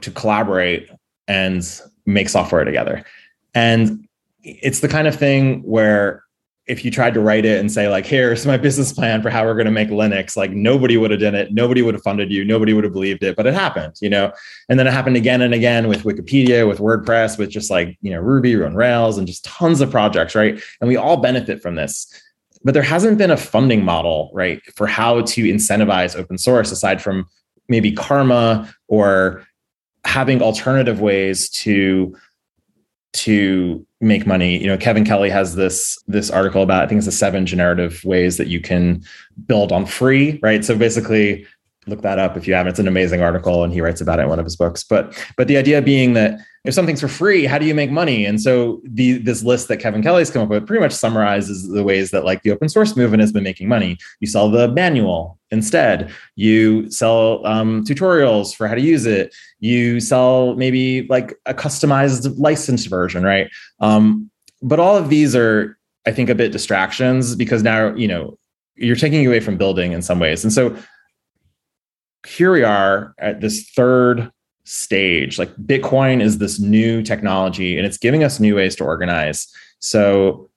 to 0.00 0.10
collaborate 0.10 0.90
and 1.28 1.62
make 2.04 2.28
software 2.28 2.64
together. 2.64 3.04
And 3.54 4.06
it's 4.42 4.80
the 4.80 4.88
kind 4.88 5.08
of 5.08 5.16
thing 5.16 5.62
where 5.62 6.22
if 6.66 6.84
you 6.84 6.90
tried 6.90 7.14
to 7.14 7.20
write 7.20 7.44
it 7.44 7.60
and 7.60 7.70
say 7.70 7.88
like 7.88 8.04
here's 8.04 8.44
my 8.44 8.56
business 8.56 8.92
plan 8.92 9.22
for 9.22 9.30
how 9.30 9.44
we're 9.44 9.54
going 9.54 9.66
to 9.66 9.70
make 9.70 9.88
linux 9.88 10.36
like 10.36 10.50
nobody 10.50 10.96
would 10.96 11.10
have 11.10 11.20
done 11.20 11.34
it 11.34 11.52
nobody 11.52 11.80
would 11.80 11.94
have 11.94 12.02
funded 12.02 12.32
you 12.32 12.44
nobody 12.44 12.72
would 12.72 12.84
have 12.84 12.92
believed 12.92 13.22
it 13.22 13.36
but 13.36 13.46
it 13.46 13.54
happened 13.54 13.94
you 14.00 14.10
know? 14.10 14.32
And 14.68 14.78
then 14.78 14.86
it 14.86 14.92
happened 14.92 15.16
again 15.16 15.42
and 15.42 15.54
again 15.54 15.88
with 15.88 16.02
wikipedia 16.02 16.66
with 16.66 16.78
wordpress 16.78 17.38
with 17.38 17.50
just 17.50 17.70
like 17.70 17.96
you 18.02 18.10
know 18.10 18.20
ruby 18.20 18.60
on 18.62 18.74
rails 18.74 19.18
and 19.18 19.26
just 19.26 19.44
tons 19.44 19.80
of 19.80 19.90
projects 19.90 20.34
right? 20.34 20.60
And 20.80 20.88
we 20.88 20.96
all 20.96 21.16
benefit 21.16 21.62
from 21.62 21.76
this. 21.76 22.06
But 22.64 22.74
there 22.74 22.82
hasn't 22.82 23.18
been 23.18 23.30
a 23.30 23.36
funding 23.36 23.84
model 23.84 24.30
right 24.34 24.60
for 24.74 24.86
how 24.86 25.20
to 25.20 25.44
incentivize 25.44 26.16
open 26.16 26.36
source 26.36 26.72
aside 26.72 27.00
from 27.00 27.28
maybe 27.68 27.92
karma 27.92 28.72
or 28.88 29.46
having 30.04 30.40
alternative 30.42 31.00
ways 31.00 31.48
to 31.50 32.16
to 33.16 33.84
make 34.00 34.26
money. 34.26 34.58
You 34.58 34.66
know 34.68 34.76
kevin 34.76 35.04
kelly 35.04 35.30
has 35.30 35.54
this 35.54 35.98
this 36.06 36.30
article 36.30 36.62
about 36.62 36.84
i 36.84 36.86
think 36.86 36.98
it's 36.98 37.06
the 37.06 37.12
seven 37.12 37.46
generative 37.46 38.02
ways 38.04 38.36
that 38.36 38.48
you 38.48 38.60
can 38.60 39.02
build 39.46 39.72
on 39.72 39.86
free 39.86 40.38
right? 40.42 40.64
So 40.64 40.76
basically 40.76 41.46
look 41.86 42.02
that 42.02 42.18
up 42.18 42.36
if 42.36 42.46
you 42.46 42.54
haven't 42.54 42.70
it's 42.70 42.78
an 42.78 42.88
amazing 42.88 43.20
article 43.20 43.64
and 43.64 43.72
he 43.72 43.80
writes 43.80 44.00
about 44.00 44.18
it 44.18 44.22
in 44.22 44.28
one 44.28 44.38
of 44.38 44.44
his 44.44 44.56
books 44.56 44.82
but 44.84 45.16
but 45.36 45.48
the 45.48 45.56
idea 45.56 45.80
being 45.80 46.12
that 46.14 46.38
if 46.66 46.74
something's 46.74 47.00
for 47.00 47.08
free, 47.08 47.44
how 47.44 47.58
do 47.58 47.64
you 47.64 47.74
make 47.74 47.92
money? 47.92 48.26
And 48.26 48.42
so 48.42 48.82
the 48.84 49.18
this 49.18 49.44
list 49.44 49.68
that 49.68 49.76
Kevin 49.76 50.02
Kelly's 50.02 50.30
come 50.30 50.42
up 50.42 50.48
with 50.48 50.66
pretty 50.66 50.82
much 50.82 50.92
summarizes 50.92 51.68
the 51.68 51.84
ways 51.84 52.10
that 52.10 52.24
like 52.24 52.42
the 52.42 52.50
open 52.50 52.68
source 52.68 52.96
movement 52.96 53.20
has 53.20 53.30
been 53.30 53.44
making 53.44 53.68
money. 53.68 53.96
You 54.18 54.26
sell 54.26 54.50
the 54.50 54.66
manual 54.68 55.38
instead. 55.52 56.12
You 56.34 56.90
sell 56.90 57.46
um, 57.46 57.84
tutorials 57.84 58.54
for 58.54 58.66
how 58.66 58.74
to 58.74 58.80
use 58.80 59.06
it. 59.06 59.32
You 59.60 60.00
sell 60.00 60.56
maybe 60.56 61.06
like 61.08 61.36
a 61.46 61.54
customized 61.54 62.34
licensed 62.36 62.88
version, 62.88 63.22
right? 63.22 63.48
Um, 63.78 64.28
but 64.60 64.80
all 64.80 64.96
of 64.96 65.08
these 65.08 65.36
are, 65.36 65.78
I 66.04 66.10
think, 66.10 66.28
a 66.28 66.34
bit 66.34 66.50
distractions 66.50 67.36
because 67.36 67.62
now 67.62 67.94
you 67.94 68.08
know 68.08 68.36
you're 68.74 68.96
taking 68.96 69.24
away 69.24 69.38
from 69.38 69.56
building 69.56 69.92
in 69.92 70.02
some 70.02 70.18
ways. 70.18 70.42
And 70.42 70.52
so 70.52 70.76
here 72.26 72.52
we 72.52 72.64
are 72.64 73.14
at 73.18 73.40
this 73.40 73.70
third 73.70 74.30
stage. 74.64 75.38
Like 75.38 75.54
Bitcoin 75.56 76.20
is 76.20 76.38
this 76.38 76.58
new 76.58 77.02
technology 77.02 77.76
and 77.76 77.86
it's 77.86 77.98
giving 77.98 78.24
us 78.24 78.40
new 78.40 78.56
ways 78.56 78.74
to 78.76 78.84
organize. 78.84 79.46
So 79.78 80.50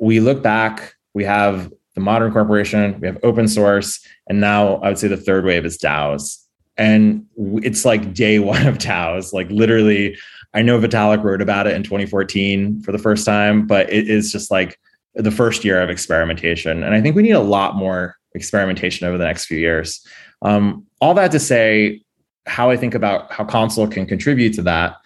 we 0.00 0.18
look 0.18 0.42
back, 0.42 0.94
we 1.14 1.24
have 1.24 1.72
the 1.94 2.00
modern 2.00 2.32
corporation, 2.32 2.98
we 3.00 3.06
have 3.06 3.18
open 3.22 3.46
source, 3.46 4.04
and 4.26 4.40
now 4.40 4.76
I 4.76 4.88
would 4.88 4.98
say 4.98 5.06
the 5.06 5.16
third 5.16 5.44
wave 5.44 5.64
is 5.64 5.78
DAOs. 5.78 6.40
And 6.76 7.26
it's 7.36 7.84
like 7.84 8.12
day 8.12 8.38
one 8.40 8.66
of 8.66 8.78
DAOs. 8.78 9.32
Like 9.32 9.48
literally, 9.50 10.18
I 10.52 10.62
know 10.62 10.80
Vitalik 10.80 11.22
wrote 11.22 11.42
about 11.42 11.68
it 11.68 11.74
in 11.74 11.84
2014 11.84 12.82
for 12.82 12.90
the 12.90 12.98
first 12.98 13.24
time, 13.24 13.68
but 13.68 13.92
it 13.92 14.10
is 14.10 14.32
just 14.32 14.50
like 14.50 14.80
the 15.14 15.30
first 15.30 15.64
year 15.64 15.80
of 15.80 15.90
experimentation. 15.90 16.82
And 16.82 16.92
I 16.92 17.00
think 17.00 17.14
we 17.14 17.22
need 17.22 17.32
a 17.32 17.40
lot 17.40 17.76
more 17.76 18.16
experimentation 18.34 19.06
over 19.06 19.16
the 19.16 19.24
next 19.24 19.46
few 19.46 19.58
years. 19.58 20.04
Um, 20.42 20.86
all 21.04 21.12
that 21.12 21.30
to 21.32 21.38
say, 21.38 22.00
how 22.46 22.70
I 22.70 22.78
think 22.78 22.94
about 22.94 23.30
how 23.30 23.44
Console 23.44 23.86
can 23.86 24.06
contribute 24.06 24.54
to 24.54 24.62
that. 24.62 24.96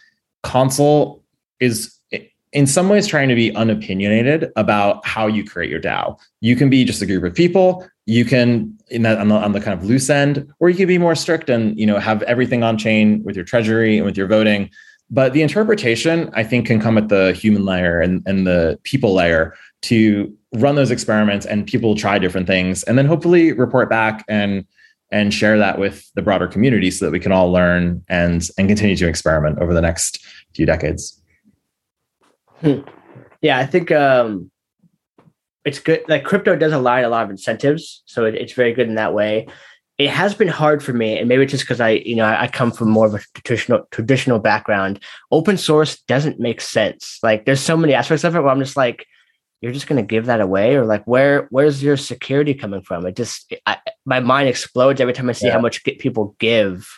Console 0.45 1.25
is 1.59 1.99
in 2.53 2.69
some 2.69 2.89
ways 2.89 3.09
trying 3.09 3.29
to 3.29 3.35
be 3.35 3.51
unopinionated 3.51 4.53
about 4.55 5.05
how 5.05 5.27
you 5.27 5.45
create 5.45 5.69
your 5.69 5.81
DAO. 5.81 6.17
You 6.41 6.55
can 6.55 6.71
be 6.71 6.85
just 6.85 7.03
a 7.03 7.07
group 7.07 7.25
of 7.25 7.35
people. 7.35 7.85
You 8.07 8.25
can 8.25 8.79
in 8.91 9.03
that 9.03 9.19
on 9.19 9.27
the, 9.27 9.35
on 9.35 9.51
the 9.51 9.61
kind 9.61 9.77
of 9.77 9.85
loose 9.85 10.09
end, 10.09 10.49
or 10.61 10.71
you 10.71 10.77
can 10.77 10.87
be 10.87 10.99
more 10.99 11.17
strict 11.17 11.51
and 11.51 11.77
you 11.77 11.85
know 11.85 11.99
have 11.99 12.23
everything 12.23 12.63
on 12.63 12.79
chain 12.79 13.21
with 13.25 13.35
your 13.35 13.45
treasury 13.45 13.97
and 13.97 14.07
with 14.07 14.17
your 14.17 14.29
voting. 14.29 14.71
But 15.11 15.33
the 15.33 15.43
interpretation, 15.43 16.31
I 16.35 16.45
think, 16.45 16.69
can 16.69 16.81
come 16.81 16.97
at 16.97 17.09
the 17.09 17.33
human 17.33 17.65
layer 17.65 18.01
and, 18.01 18.23
and 18.25 18.47
the 18.47 18.79
people 18.85 19.15
layer 19.15 19.57
to 19.83 20.33
run 20.55 20.77
those 20.77 20.93
experiments 20.93 21.45
and 21.45 21.67
people 21.67 21.97
try 21.97 22.21
different 22.21 22.47
things 22.47 22.85
and 22.85 22.97
then 22.97 23.07
hopefully 23.07 23.53
report 23.53 23.91
back 23.91 24.25
and 24.29 24.65
and 25.11 25.33
share 25.33 25.59
that 25.59 25.79
with 25.79 26.11
the 26.15 26.23
broader 26.23 26.47
community 26.47 26.91
so 26.91 27.05
that 27.05 27.11
we 27.13 27.21
can 27.21 27.33
all 27.33 27.51
learn 27.51 28.05
and 28.09 28.49
and 28.59 28.69
continue 28.69 28.97
to 28.97 29.09
experiment 29.09 29.59
over 29.59 29.73
the 29.73 29.81
next 29.81 30.25
few 30.55 30.67
decades. 30.67 31.21
Hmm. 32.61 32.81
yeah 33.41 33.59
i 33.59 33.67
think 33.67 33.93
um 33.93 34.51
it's 35.65 35.79
good 35.79 36.03
like 36.09 36.25
crypto 36.25 36.57
does 36.57 36.73
align 36.73 37.05
a 37.05 37.09
lot 37.09 37.23
of 37.23 37.31
incentives 37.31 38.03
so 38.07 38.25
it, 38.25 38.35
it's 38.35 38.53
very 38.53 38.73
good 38.73 38.89
in 38.89 38.97
that 38.97 39.15
way. 39.15 39.47
It 39.97 40.11
has 40.11 40.33
been 40.33 40.49
hard 40.49 40.83
for 40.83 40.93
me 40.93 41.19
and 41.19 41.29
maybe 41.29 41.43
it's 41.43 41.53
just 41.53 41.65
because 41.65 41.81
i 41.81 41.91
you 41.91 42.17
know 42.17 42.25
I, 42.25 42.43
I 42.43 42.49
come 42.49 42.73
from 42.73 42.91
more 42.91 43.07
of 43.07 43.15
a 43.15 43.21
traditional 43.35 43.87
traditional 43.93 44.41
background. 44.41 45.01
Open 45.31 45.57
source 45.57 46.01
doesn't 46.03 46.41
make 46.41 46.61
sense. 46.61 47.19
Like 47.23 47.45
there's 47.45 47.61
so 47.61 47.77
many 47.77 47.95
aspects 47.95 48.25
of 48.25 48.35
it 48.35 48.41
where 48.41 48.51
i'm 48.51 48.61
just 48.61 48.77
like 48.77 49.07
you're 49.61 49.73
just 49.73 49.87
going 49.87 50.03
to 50.03 50.07
give 50.07 50.27
that 50.27 50.41
away? 50.41 50.77
Or 50.77 50.85
like 50.85 51.05
where 51.05 51.49
where's 51.51 51.83
your 51.83 51.97
security 51.97 52.55
coming 52.55 52.83
from? 52.83 53.07
It 53.07 53.17
just 53.17 53.53
I, 53.67 53.79
my 54.05 54.21
mind 54.21 54.49
explodes 54.49 55.01
every 55.01 55.13
time 55.15 55.29
i 55.29 55.33
see 55.33 55.47
yeah. 55.47 55.53
how 55.53 55.61
much 55.61 55.83
people 55.85 56.37
give 56.39 56.89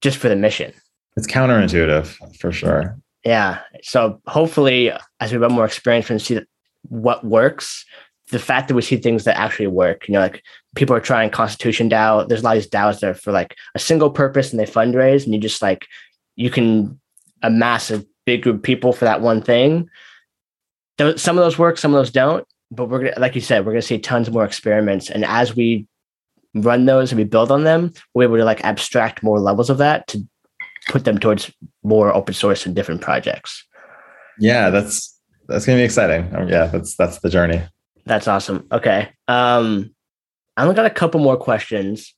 just 0.00 0.18
for 0.18 0.28
the 0.28 0.36
mission. 0.36 0.72
It's 1.16 1.26
counterintuitive 1.26 2.38
for 2.38 2.52
sure. 2.52 2.96
Yeah. 3.24 3.60
So 3.82 4.20
hopefully 4.26 4.92
as 5.20 5.32
we 5.32 5.38
get 5.38 5.50
more 5.50 5.66
experience 5.66 6.10
and 6.10 6.20
see 6.20 6.40
what 6.82 7.24
works 7.24 7.84
the 8.30 8.38
fact 8.38 8.68
that 8.68 8.74
we 8.74 8.82
see 8.82 8.96
things 8.96 9.24
that 9.24 9.36
actually 9.36 9.66
work 9.66 10.06
you 10.08 10.14
know 10.14 10.20
like 10.20 10.42
people 10.74 10.94
are 10.94 11.00
trying 11.00 11.30
constitution 11.30 11.90
dao 11.90 12.26
there's 12.28 12.40
a 12.40 12.44
lot 12.44 12.56
of 12.56 12.62
these 12.62 12.70
daos 12.70 13.00
that 13.00 13.10
are 13.10 13.14
for 13.14 13.32
like 13.32 13.56
a 13.74 13.78
single 13.78 14.10
purpose 14.10 14.50
and 14.50 14.60
they 14.60 14.64
fundraise 14.64 15.24
and 15.24 15.34
you 15.34 15.40
just 15.40 15.60
like 15.60 15.86
you 16.36 16.50
can 16.50 16.98
amass 17.42 17.90
a 17.90 18.04
big 18.26 18.42
group 18.42 18.56
of 18.56 18.62
people 18.62 18.92
for 18.92 19.04
that 19.04 19.20
one 19.20 19.42
thing 19.42 19.88
some 21.16 21.38
of 21.38 21.44
those 21.44 21.58
work, 21.58 21.78
some 21.78 21.94
of 21.94 21.98
those 21.98 22.10
don't. 22.10 22.46
But 22.70 22.88
we're 22.88 23.00
gonna, 23.00 23.18
like 23.18 23.34
you 23.34 23.40
said, 23.40 23.66
we're 23.66 23.72
gonna 23.72 23.82
see 23.82 23.98
tons 23.98 24.30
more 24.30 24.44
experiments, 24.44 25.10
and 25.10 25.24
as 25.24 25.56
we 25.56 25.86
run 26.54 26.84
those 26.84 27.10
and 27.12 27.18
we 27.18 27.24
build 27.24 27.50
on 27.50 27.64
them, 27.64 27.92
we're 28.14 28.24
able 28.24 28.36
to 28.36 28.44
like 28.44 28.64
abstract 28.64 29.22
more 29.22 29.40
levels 29.40 29.70
of 29.70 29.78
that 29.78 30.06
to 30.08 30.26
put 30.88 31.04
them 31.04 31.18
towards 31.18 31.50
more 31.82 32.14
open 32.14 32.34
source 32.34 32.66
and 32.66 32.74
different 32.74 33.00
projects. 33.00 33.66
Yeah, 34.38 34.70
that's 34.70 35.18
that's 35.48 35.66
gonna 35.66 35.78
be 35.78 35.84
exciting. 35.84 36.34
Um, 36.34 36.48
yeah, 36.48 36.66
that's 36.66 36.96
that's 36.96 37.18
the 37.20 37.28
journey. 37.28 37.62
That's 38.06 38.28
awesome. 38.28 38.66
Okay, 38.72 39.08
um, 39.28 39.94
I 40.56 40.62
only 40.62 40.74
got 40.74 40.86
a 40.86 40.90
couple 40.90 41.20
more 41.20 41.36
questions. 41.36 42.14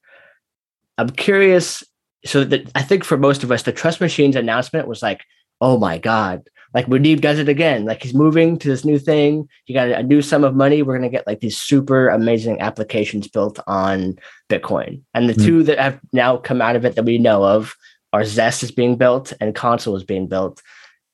I'm 0.99 1.11
curious. 1.11 1.83
So 2.25 2.45
that 2.45 2.71
I 2.77 2.83
think 2.83 3.03
for 3.03 3.16
most 3.16 3.42
of 3.42 3.51
us, 3.51 3.64
the 3.64 3.73
Trust 3.73 4.01
Machines 4.01 4.37
announcement 4.37 4.87
was 4.87 5.03
like, 5.03 5.23
oh 5.61 5.77
my 5.77 5.99
god, 5.99 6.47
like 6.75 6.87
Muneeb 6.87 7.21
does 7.21 7.39
it 7.39 7.49
again. 7.49 7.85
Like 7.85 8.03
he's 8.03 8.15
moving 8.15 8.59
to 8.59 8.69
this 8.69 8.85
new 8.85 8.99
thing. 8.99 9.49
You 9.67 9.75
got 9.75 9.89
a 9.89 10.03
new 10.03 10.23
sum 10.23 10.45
of 10.45 10.55
money. 10.55 10.83
We're 10.83 10.97
gonna 10.97 11.11
get 11.11 11.27
like 11.27 11.41
these 11.41 11.59
super 11.59 12.09
amazing 12.09 12.61
applications 12.61 13.29
built 13.29 13.59
on 13.67 14.17
Bitcoin. 14.49 15.03
And 15.15 15.29
the 15.29 15.35
mm 15.35 15.43
two 15.43 15.63
that 15.65 15.79
have 15.79 15.99
now 16.13 16.37
come 16.37 16.63
out 16.63 16.77
of 16.77 16.85
it 16.85 16.95
that 16.95 17.05
we 17.05 17.19
know 17.19 17.45
of 17.45 17.75
are 18.13 18.25
Zest 18.25 18.63
is 18.63 18.71
being 18.71 18.97
built 18.97 19.33
and 19.41 19.55
Console 19.55 19.97
is 19.97 20.05
being 20.05 20.29
built. 20.29 20.63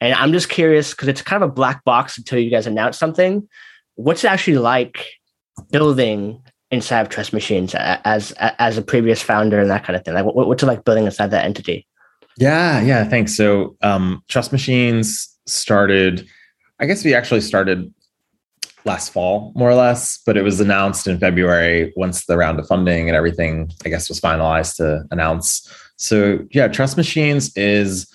And 0.00 0.14
I'm 0.14 0.32
just 0.32 0.48
curious 0.48 0.90
because 0.92 1.08
it's 1.08 1.22
kind 1.22 1.42
of 1.42 1.48
a 1.48 1.52
black 1.52 1.82
box 1.84 2.18
until 2.18 2.38
you 2.38 2.50
guys 2.50 2.66
announce 2.66 2.98
something. 2.98 3.48
What's 3.94 4.22
it 4.22 4.28
actually 4.28 4.58
like 4.58 5.06
building 5.70 6.42
inside 6.70 7.00
of 7.00 7.08
Trust 7.08 7.32
Machines 7.32 7.74
as 7.74 8.32
as 8.38 8.76
a 8.76 8.82
previous 8.82 9.22
founder 9.22 9.60
and 9.60 9.70
that 9.70 9.84
kind 9.84 9.96
of 9.96 10.04
thing? 10.04 10.14
Like 10.14 10.24
what's 10.24 10.62
it 10.62 10.66
like 10.66 10.84
building 10.84 11.06
inside 11.06 11.30
that 11.30 11.44
entity? 11.44 11.86
Yeah, 12.36 12.80
yeah, 12.82 13.04
thanks. 13.04 13.36
So 13.36 13.76
um, 13.82 14.22
Trust 14.28 14.52
Machines 14.52 15.37
started, 15.48 16.26
I 16.78 16.86
guess 16.86 17.04
we 17.04 17.14
actually 17.14 17.40
started 17.40 17.92
last 18.84 19.12
fall, 19.12 19.52
more 19.54 19.70
or 19.70 19.74
less, 19.74 20.18
but 20.24 20.36
it 20.36 20.42
was 20.42 20.60
announced 20.60 21.06
in 21.06 21.18
February 21.18 21.92
once 21.96 22.26
the 22.26 22.36
round 22.36 22.58
of 22.58 22.66
funding 22.66 23.08
and 23.08 23.16
everything, 23.16 23.70
I 23.84 23.88
guess, 23.88 24.08
was 24.08 24.20
finalized 24.20 24.76
to 24.76 25.04
announce. 25.10 25.68
So 25.96 26.46
yeah, 26.50 26.68
Trust 26.68 26.96
Machines 26.96 27.56
is 27.56 28.12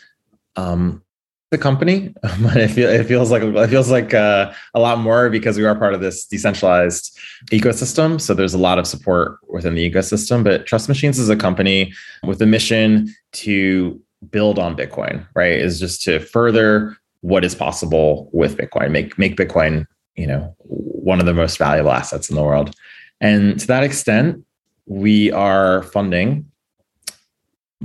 um, 0.56 1.04
the 1.52 1.58
company, 1.58 2.14
but 2.42 2.58
it, 2.58 2.72
feel, 2.72 2.90
it 2.90 3.06
feels 3.06 3.32
like 3.32 3.44
it 3.44 3.70
feels 3.70 3.90
like 3.92 4.14
uh, 4.14 4.52
a 4.74 4.80
lot 4.80 5.00
more 5.00 5.30
because 5.30 5.58
we 5.58 5.64
are 5.64 5.76
part 5.76 5.94
of 5.94 6.02
this 6.02 6.26
decentralized 6.26 7.18
ecosystem. 7.52 8.20
So 8.20 8.34
there's 8.34 8.56
a 8.56 8.58
lot 8.58 8.80
of 8.80 8.88
support 8.88 9.38
within 9.48 9.76
the 9.76 9.90
ecosystem. 9.90 10.44
But 10.44 10.66
Trust 10.66 10.90
Machines 10.90 11.20
is 11.20 11.30
a 11.30 11.36
company 11.36 11.94
with 12.24 12.42
a 12.42 12.46
mission 12.46 13.14
to 13.34 14.02
build 14.32 14.58
on 14.58 14.76
Bitcoin, 14.76 15.26
right? 15.36 15.54
Is 15.54 15.80
just 15.80 16.02
to 16.04 16.20
further 16.20 16.98
what 17.24 17.46
is 17.46 17.56
possible 17.56 18.30
with 18.34 18.58
Bitcoin, 18.58 18.92
make 18.92 19.18
make 19.18 19.38
Bitcoin, 19.38 19.86
you 20.16 20.28
know, 20.28 20.54
one 20.60 21.22
of 21.22 21.26
the 21.26 21.34
most 21.34 21.58
valuable 21.58 21.92
assets 21.92 22.30
in 22.30 22.36
the 22.36 22.44
world. 22.44 22.76
And 23.22 23.58
to 23.62 23.68
that 23.68 23.84
extent, 23.84 24.44
we 24.86 25.32
are 25.32 25.84
funding 25.84 26.52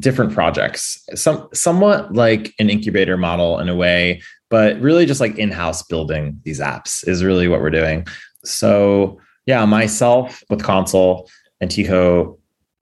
different 0.00 0.32
projects, 0.32 1.04
some 1.14 1.48
somewhat 1.54 2.12
like 2.12 2.52
an 2.58 2.68
incubator 2.68 3.16
model 3.16 3.60
in 3.60 3.68
a 3.68 3.76
way, 3.76 4.20
but 4.50 4.80
really 4.80 5.06
just 5.06 5.20
like 5.20 5.38
in-house 5.38 5.84
building 5.84 6.40
these 6.42 6.58
apps 6.58 7.06
is 7.06 7.22
really 7.22 7.46
what 7.46 7.60
we're 7.60 7.70
doing. 7.70 8.06
So 8.44 9.20
yeah, 9.46 9.64
myself 9.66 10.42
with 10.50 10.64
Console 10.64 11.30
and 11.60 11.70
Tycho, 11.70 12.36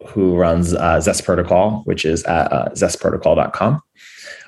who 0.09 0.37
runs 0.37 0.73
uh, 0.73 1.01
Zest 1.03 1.25
Protocol, 1.25 1.83
which 1.85 2.07
is 2.07 2.23
at 2.25 2.51
uh, 2.51 2.69
zestprotocol.com. 2.71 3.83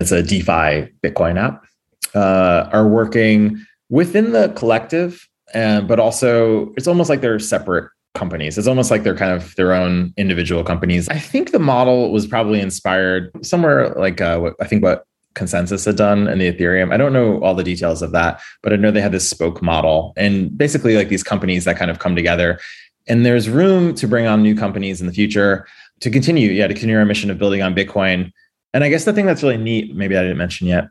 It's 0.00 0.12
a 0.12 0.22
DeFi 0.22 0.90
Bitcoin 1.04 1.38
app. 1.38 1.67
Uh, 2.14 2.68
are 2.72 2.88
working 2.88 3.64
within 3.90 4.32
the 4.32 4.48
collective, 4.56 5.28
uh, 5.54 5.80
but 5.82 5.98
also 5.98 6.72
it's 6.76 6.86
almost 6.86 7.10
like 7.10 7.20
they're 7.20 7.38
separate 7.38 7.90
companies. 8.14 8.58
It's 8.58 8.66
almost 8.66 8.90
like 8.90 9.02
they're 9.02 9.16
kind 9.16 9.32
of 9.32 9.54
their 9.56 9.72
own 9.72 10.12
individual 10.16 10.64
companies. 10.64 11.08
I 11.08 11.18
think 11.18 11.52
the 11.52 11.58
model 11.58 12.10
was 12.10 12.26
probably 12.26 12.60
inspired 12.60 13.30
somewhere 13.44 13.90
like 13.90 14.20
uh, 14.20 14.38
what, 14.38 14.54
I 14.60 14.66
think 14.66 14.82
what 14.82 15.04
ConsenSys 15.34 15.86
had 15.86 15.96
done 15.96 16.26
in 16.28 16.38
the 16.38 16.52
Ethereum. 16.52 16.92
I 16.92 16.96
don't 16.96 17.12
know 17.12 17.40
all 17.42 17.54
the 17.54 17.62
details 17.62 18.02
of 18.02 18.12
that, 18.12 18.40
but 18.62 18.72
I 18.72 18.76
know 18.76 18.90
they 18.90 19.00
had 19.00 19.12
this 19.12 19.28
spoke 19.28 19.62
model 19.62 20.12
and 20.16 20.56
basically 20.56 20.96
like 20.96 21.08
these 21.08 21.22
companies 21.22 21.64
that 21.64 21.78
kind 21.78 21.90
of 21.90 22.00
come 22.00 22.16
together. 22.16 22.58
And 23.06 23.24
there's 23.24 23.48
room 23.48 23.94
to 23.94 24.08
bring 24.08 24.26
on 24.26 24.42
new 24.42 24.56
companies 24.56 25.00
in 25.00 25.06
the 25.06 25.12
future 25.12 25.66
to 26.00 26.10
continue, 26.10 26.50
yeah, 26.50 26.66
to 26.66 26.74
continue 26.74 26.98
our 26.98 27.04
mission 27.04 27.30
of 27.30 27.38
building 27.38 27.62
on 27.62 27.74
Bitcoin. 27.74 28.32
And 28.74 28.84
I 28.84 28.88
guess 28.88 29.04
the 29.04 29.12
thing 29.12 29.26
that's 29.26 29.42
really 29.42 29.56
neat, 29.56 29.94
maybe 29.94 30.16
I 30.16 30.22
didn't 30.22 30.36
mention 30.38 30.66
yet, 30.66 30.88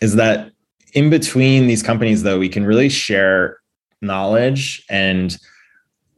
is 0.00 0.16
that 0.16 0.50
in 0.94 1.10
between 1.10 1.66
these 1.66 1.82
companies, 1.82 2.22
though, 2.22 2.38
we 2.38 2.48
can 2.48 2.64
really 2.64 2.88
share 2.88 3.58
knowledge 4.02 4.84
and 4.88 5.36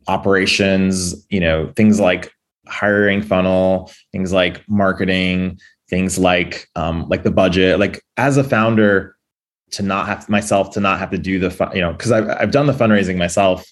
operations, 0.09 1.27
you 1.31 1.41
know, 1.41 1.73
things 1.77 2.01
like 2.01 2.33
hiring 2.67 3.23
funnel, 3.23 3.91
things 4.13 4.33
like 4.33 4.67
marketing, 4.69 5.59
things 5.89 6.19
like 6.19 6.69
um, 6.77 7.09
like 7.09 7.23
the 7.23 7.31
budget. 7.31 7.79
Like 7.79 8.03
as 8.17 8.37
a 8.37 8.45
founder, 8.45 9.17
to 9.73 9.83
not 9.83 10.07
have 10.07 10.29
myself 10.29 10.71
to 10.73 10.81
not 10.81 10.99
have 10.99 11.11
to 11.11 11.19
do 11.19 11.39
the 11.39 11.71
you 11.75 11.81
know, 11.81 11.93
because 11.93 12.13
I've 12.13 12.29
I've 12.29 12.51
done 12.51 12.67
the 12.67 12.73
fundraising 12.73 13.17
myself, 13.17 13.65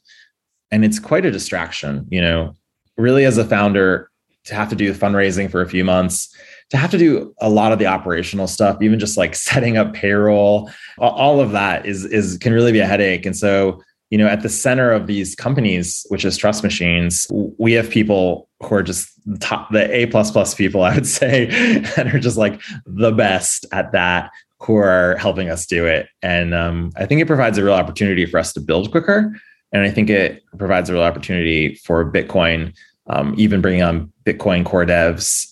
and 0.71 0.85
it's 0.85 0.99
quite 0.99 1.27
a 1.27 1.31
distraction. 1.31 2.07
You 2.11 2.21
know, 2.21 2.55
really 2.97 3.25
as 3.25 3.39
a 3.39 3.45
founder 3.45 4.11
to 4.45 4.55
have 4.55 4.69
to 4.71 4.77
do 4.77 4.93
the 4.93 4.99
fundraising 4.99 5.51
for 5.51 5.61
a 5.61 5.69
few 5.69 5.85
months 5.85 6.35
to 6.71 6.77
have 6.77 6.91
to 6.91 6.99
do 6.99 7.35
a 7.41 7.51
lot 7.51 7.73
of 7.73 7.79
the 7.79 7.87
operational 7.87 8.47
stuff 8.47 8.81
even 8.81 8.99
just 8.99 9.17
like 9.17 9.35
setting 9.51 9.77
up 9.77 9.93
payroll 9.93 10.71
all 10.99 11.41
of 11.41 11.53
that 11.53 11.87
is 11.87 12.05
is 12.05 12.39
can 12.39 12.53
really 12.53 12.73
be 12.73 12.81
a 12.81 12.87
headache. 12.87 13.27
And 13.27 13.37
so 13.37 13.83
you 14.11 14.19
know 14.19 14.27
at 14.27 14.43
the 14.43 14.49
center 14.49 14.91
of 14.91 15.07
these 15.07 15.35
companies 15.35 16.05
which 16.09 16.25
is 16.25 16.37
trust 16.37 16.63
machines 16.63 17.27
we 17.31 17.73
have 17.73 17.89
people 17.89 18.49
who 18.61 18.75
are 18.75 18.83
just 18.83 19.09
the 19.25 19.39
top 19.39 19.71
the 19.71 19.93
a 19.95 20.07
plus 20.07 20.31
plus 20.31 20.55
people 20.55 20.83
i 20.89 20.95
would 20.95 21.07
say 21.07 21.49
and 21.97 22.13
are 22.13 22.19
just 22.19 22.37
like 22.37 22.61
the 22.87 23.13
best 23.13 23.67
at 23.73 23.93
that 23.93 24.31
who 24.63 24.77
are 24.77 25.17
helping 25.17 25.49
us 25.49 25.65
do 25.65 25.87
it. 25.87 26.09
And 26.23 26.53
um, 26.55 26.93
i 26.97 27.07
think 27.07 27.21
it 27.21 27.27
provides 27.27 27.57
a 27.57 27.65
real 27.65 27.75
opportunity 27.75 28.27
for 28.27 28.39
us 28.39 28.53
to 28.55 28.61
build 28.61 28.91
quicker. 28.91 29.35
And 29.73 29.83
i 29.83 29.91
think 29.91 30.11
it 30.11 30.43
provides 30.59 30.91
a 30.91 30.93
real 30.93 31.03
opportunity 31.03 31.77
for 31.77 32.11
bitcoin 32.11 32.75
um, 33.07 33.35
even 33.39 33.61
bringing 33.61 33.83
on 33.83 34.13
bitcoin 34.25 34.65
core 34.65 34.85
devs 34.85 35.50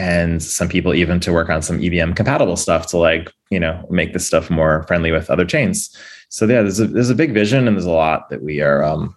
and 0.00 0.42
some 0.42 0.66
people 0.66 0.94
even 0.94 1.20
to 1.20 1.30
work 1.30 1.50
on 1.50 1.60
some 1.60 1.78
EVM 1.84 2.12
compatible 2.12 2.56
stuff 2.56 2.86
to 2.86 2.96
like, 2.96 3.30
you 3.50 3.60
know, 3.60 3.86
make 3.90 4.14
this 4.14 4.26
stuff 4.26 4.48
more 4.48 4.82
friendly 4.84 5.12
with 5.12 5.28
other 5.28 5.44
chains. 5.44 5.94
So 6.30 6.46
yeah, 6.46 6.62
there's 6.62 6.80
a 6.80 6.86
there's 6.86 7.10
a 7.10 7.14
big 7.14 7.34
vision 7.34 7.68
and 7.68 7.76
there's 7.76 7.84
a 7.84 7.90
lot 7.90 8.30
that 8.30 8.42
we 8.42 8.62
are 8.62 8.82
um 8.82 9.14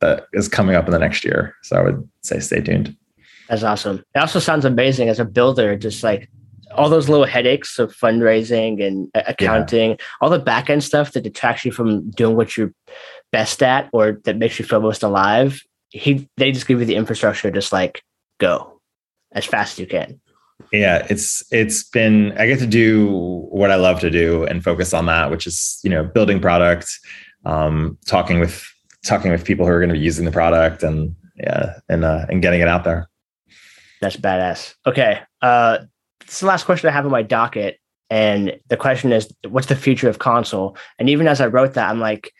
that 0.00 0.26
is 0.34 0.48
coming 0.48 0.76
up 0.76 0.84
in 0.84 0.90
the 0.90 0.98
next 0.98 1.24
year. 1.24 1.56
So 1.62 1.76
I 1.76 1.82
would 1.82 2.06
say 2.22 2.40
stay 2.40 2.60
tuned. 2.60 2.94
That's 3.48 3.62
awesome. 3.62 4.04
It 4.14 4.18
also 4.18 4.38
sounds 4.38 4.66
amazing 4.66 5.08
as 5.08 5.18
a 5.18 5.24
builder, 5.24 5.76
just 5.76 6.02
like 6.02 6.28
all 6.74 6.90
those 6.90 7.08
little 7.08 7.26
headaches 7.26 7.78
of 7.78 7.96
fundraising 7.96 8.86
and 8.86 9.08
accounting, 9.14 9.90
yeah. 9.90 9.96
all 10.20 10.28
the 10.28 10.38
back 10.38 10.68
end 10.68 10.84
stuff 10.84 11.12
that 11.12 11.22
detracts 11.22 11.64
you 11.64 11.72
from 11.72 12.10
doing 12.10 12.36
what 12.36 12.54
you're 12.54 12.72
best 13.30 13.62
at 13.62 13.88
or 13.94 14.20
that 14.24 14.36
makes 14.36 14.58
you 14.58 14.64
feel 14.66 14.80
most 14.82 15.02
alive. 15.02 15.62
He 15.88 16.28
they 16.36 16.52
just 16.52 16.66
give 16.66 16.80
you 16.80 16.86
the 16.86 16.96
infrastructure, 16.96 17.50
just 17.50 17.72
like 17.72 18.02
go 18.38 18.71
as 19.32 19.44
fast 19.44 19.74
as 19.74 19.78
you 19.78 19.86
can. 19.86 20.20
Yeah, 20.72 21.06
it's 21.10 21.42
it's 21.52 21.82
been 21.82 22.32
I 22.38 22.46
get 22.46 22.58
to 22.60 22.66
do 22.66 23.08
what 23.50 23.70
I 23.70 23.76
love 23.76 24.00
to 24.00 24.10
do 24.10 24.44
and 24.44 24.62
focus 24.62 24.94
on 24.94 25.06
that, 25.06 25.30
which 25.30 25.46
is 25.46 25.80
you 25.82 25.90
know 25.90 26.04
building 26.04 26.40
product, 26.40 26.88
um, 27.44 27.98
talking 28.06 28.38
with 28.40 28.64
talking 29.04 29.30
with 29.30 29.44
people 29.44 29.66
who 29.66 29.72
are 29.72 29.80
going 29.80 29.88
to 29.88 29.94
be 29.94 30.04
using 30.04 30.24
the 30.24 30.32
product, 30.32 30.82
and 30.82 31.14
yeah, 31.36 31.78
and 31.88 32.04
uh, 32.04 32.26
and 32.28 32.42
getting 32.42 32.60
it 32.60 32.68
out 32.68 32.84
there. 32.84 33.08
That's 34.00 34.16
badass. 34.16 34.74
Okay, 34.86 35.20
uh, 35.42 35.78
is 36.28 36.40
the 36.40 36.46
last 36.46 36.64
question 36.64 36.88
I 36.88 36.92
have 36.92 37.04
on 37.04 37.10
my 37.10 37.22
docket, 37.22 37.78
and 38.08 38.58
the 38.68 38.76
question 38.76 39.12
is, 39.12 39.32
what's 39.48 39.66
the 39.66 39.76
future 39.76 40.08
of 40.08 40.18
console? 40.18 40.76
And 40.98 41.10
even 41.10 41.26
as 41.26 41.40
I 41.40 41.46
wrote 41.46 41.74
that, 41.74 41.90
I'm 41.90 42.00
like, 42.00 42.32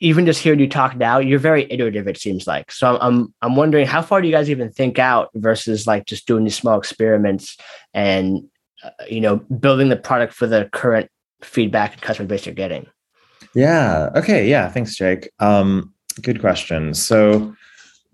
even 0.00 0.26
just 0.26 0.40
hearing 0.40 0.60
you 0.60 0.68
talk 0.68 0.96
now, 0.96 1.18
you're 1.18 1.38
very 1.38 1.70
iterative. 1.70 2.06
It 2.06 2.18
seems 2.18 2.46
like. 2.46 2.70
So 2.70 2.88
I'm, 2.88 2.98
I'm 3.00 3.34
I'm 3.42 3.56
wondering 3.56 3.86
how 3.86 4.02
far 4.02 4.20
do 4.20 4.28
you 4.28 4.34
guys 4.34 4.50
even 4.50 4.70
think 4.70 4.98
out 4.98 5.30
versus 5.34 5.86
like 5.86 6.06
just 6.06 6.26
doing 6.26 6.44
these 6.44 6.56
small 6.56 6.78
experiments 6.78 7.56
and 7.94 8.48
uh, 8.84 8.90
you 9.08 9.20
know 9.20 9.36
building 9.36 9.88
the 9.88 9.96
product 9.96 10.32
for 10.32 10.46
the 10.46 10.68
current 10.72 11.10
feedback 11.42 11.94
and 11.94 12.02
customer 12.02 12.28
base 12.28 12.46
you're 12.46 12.54
getting. 12.54 12.86
Yeah. 13.54 14.10
Okay. 14.14 14.48
Yeah. 14.48 14.68
Thanks, 14.68 14.96
Jake. 14.96 15.30
Um, 15.40 15.92
good 16.22 16.40
question. 16.40 16.94
So 16.94 17.54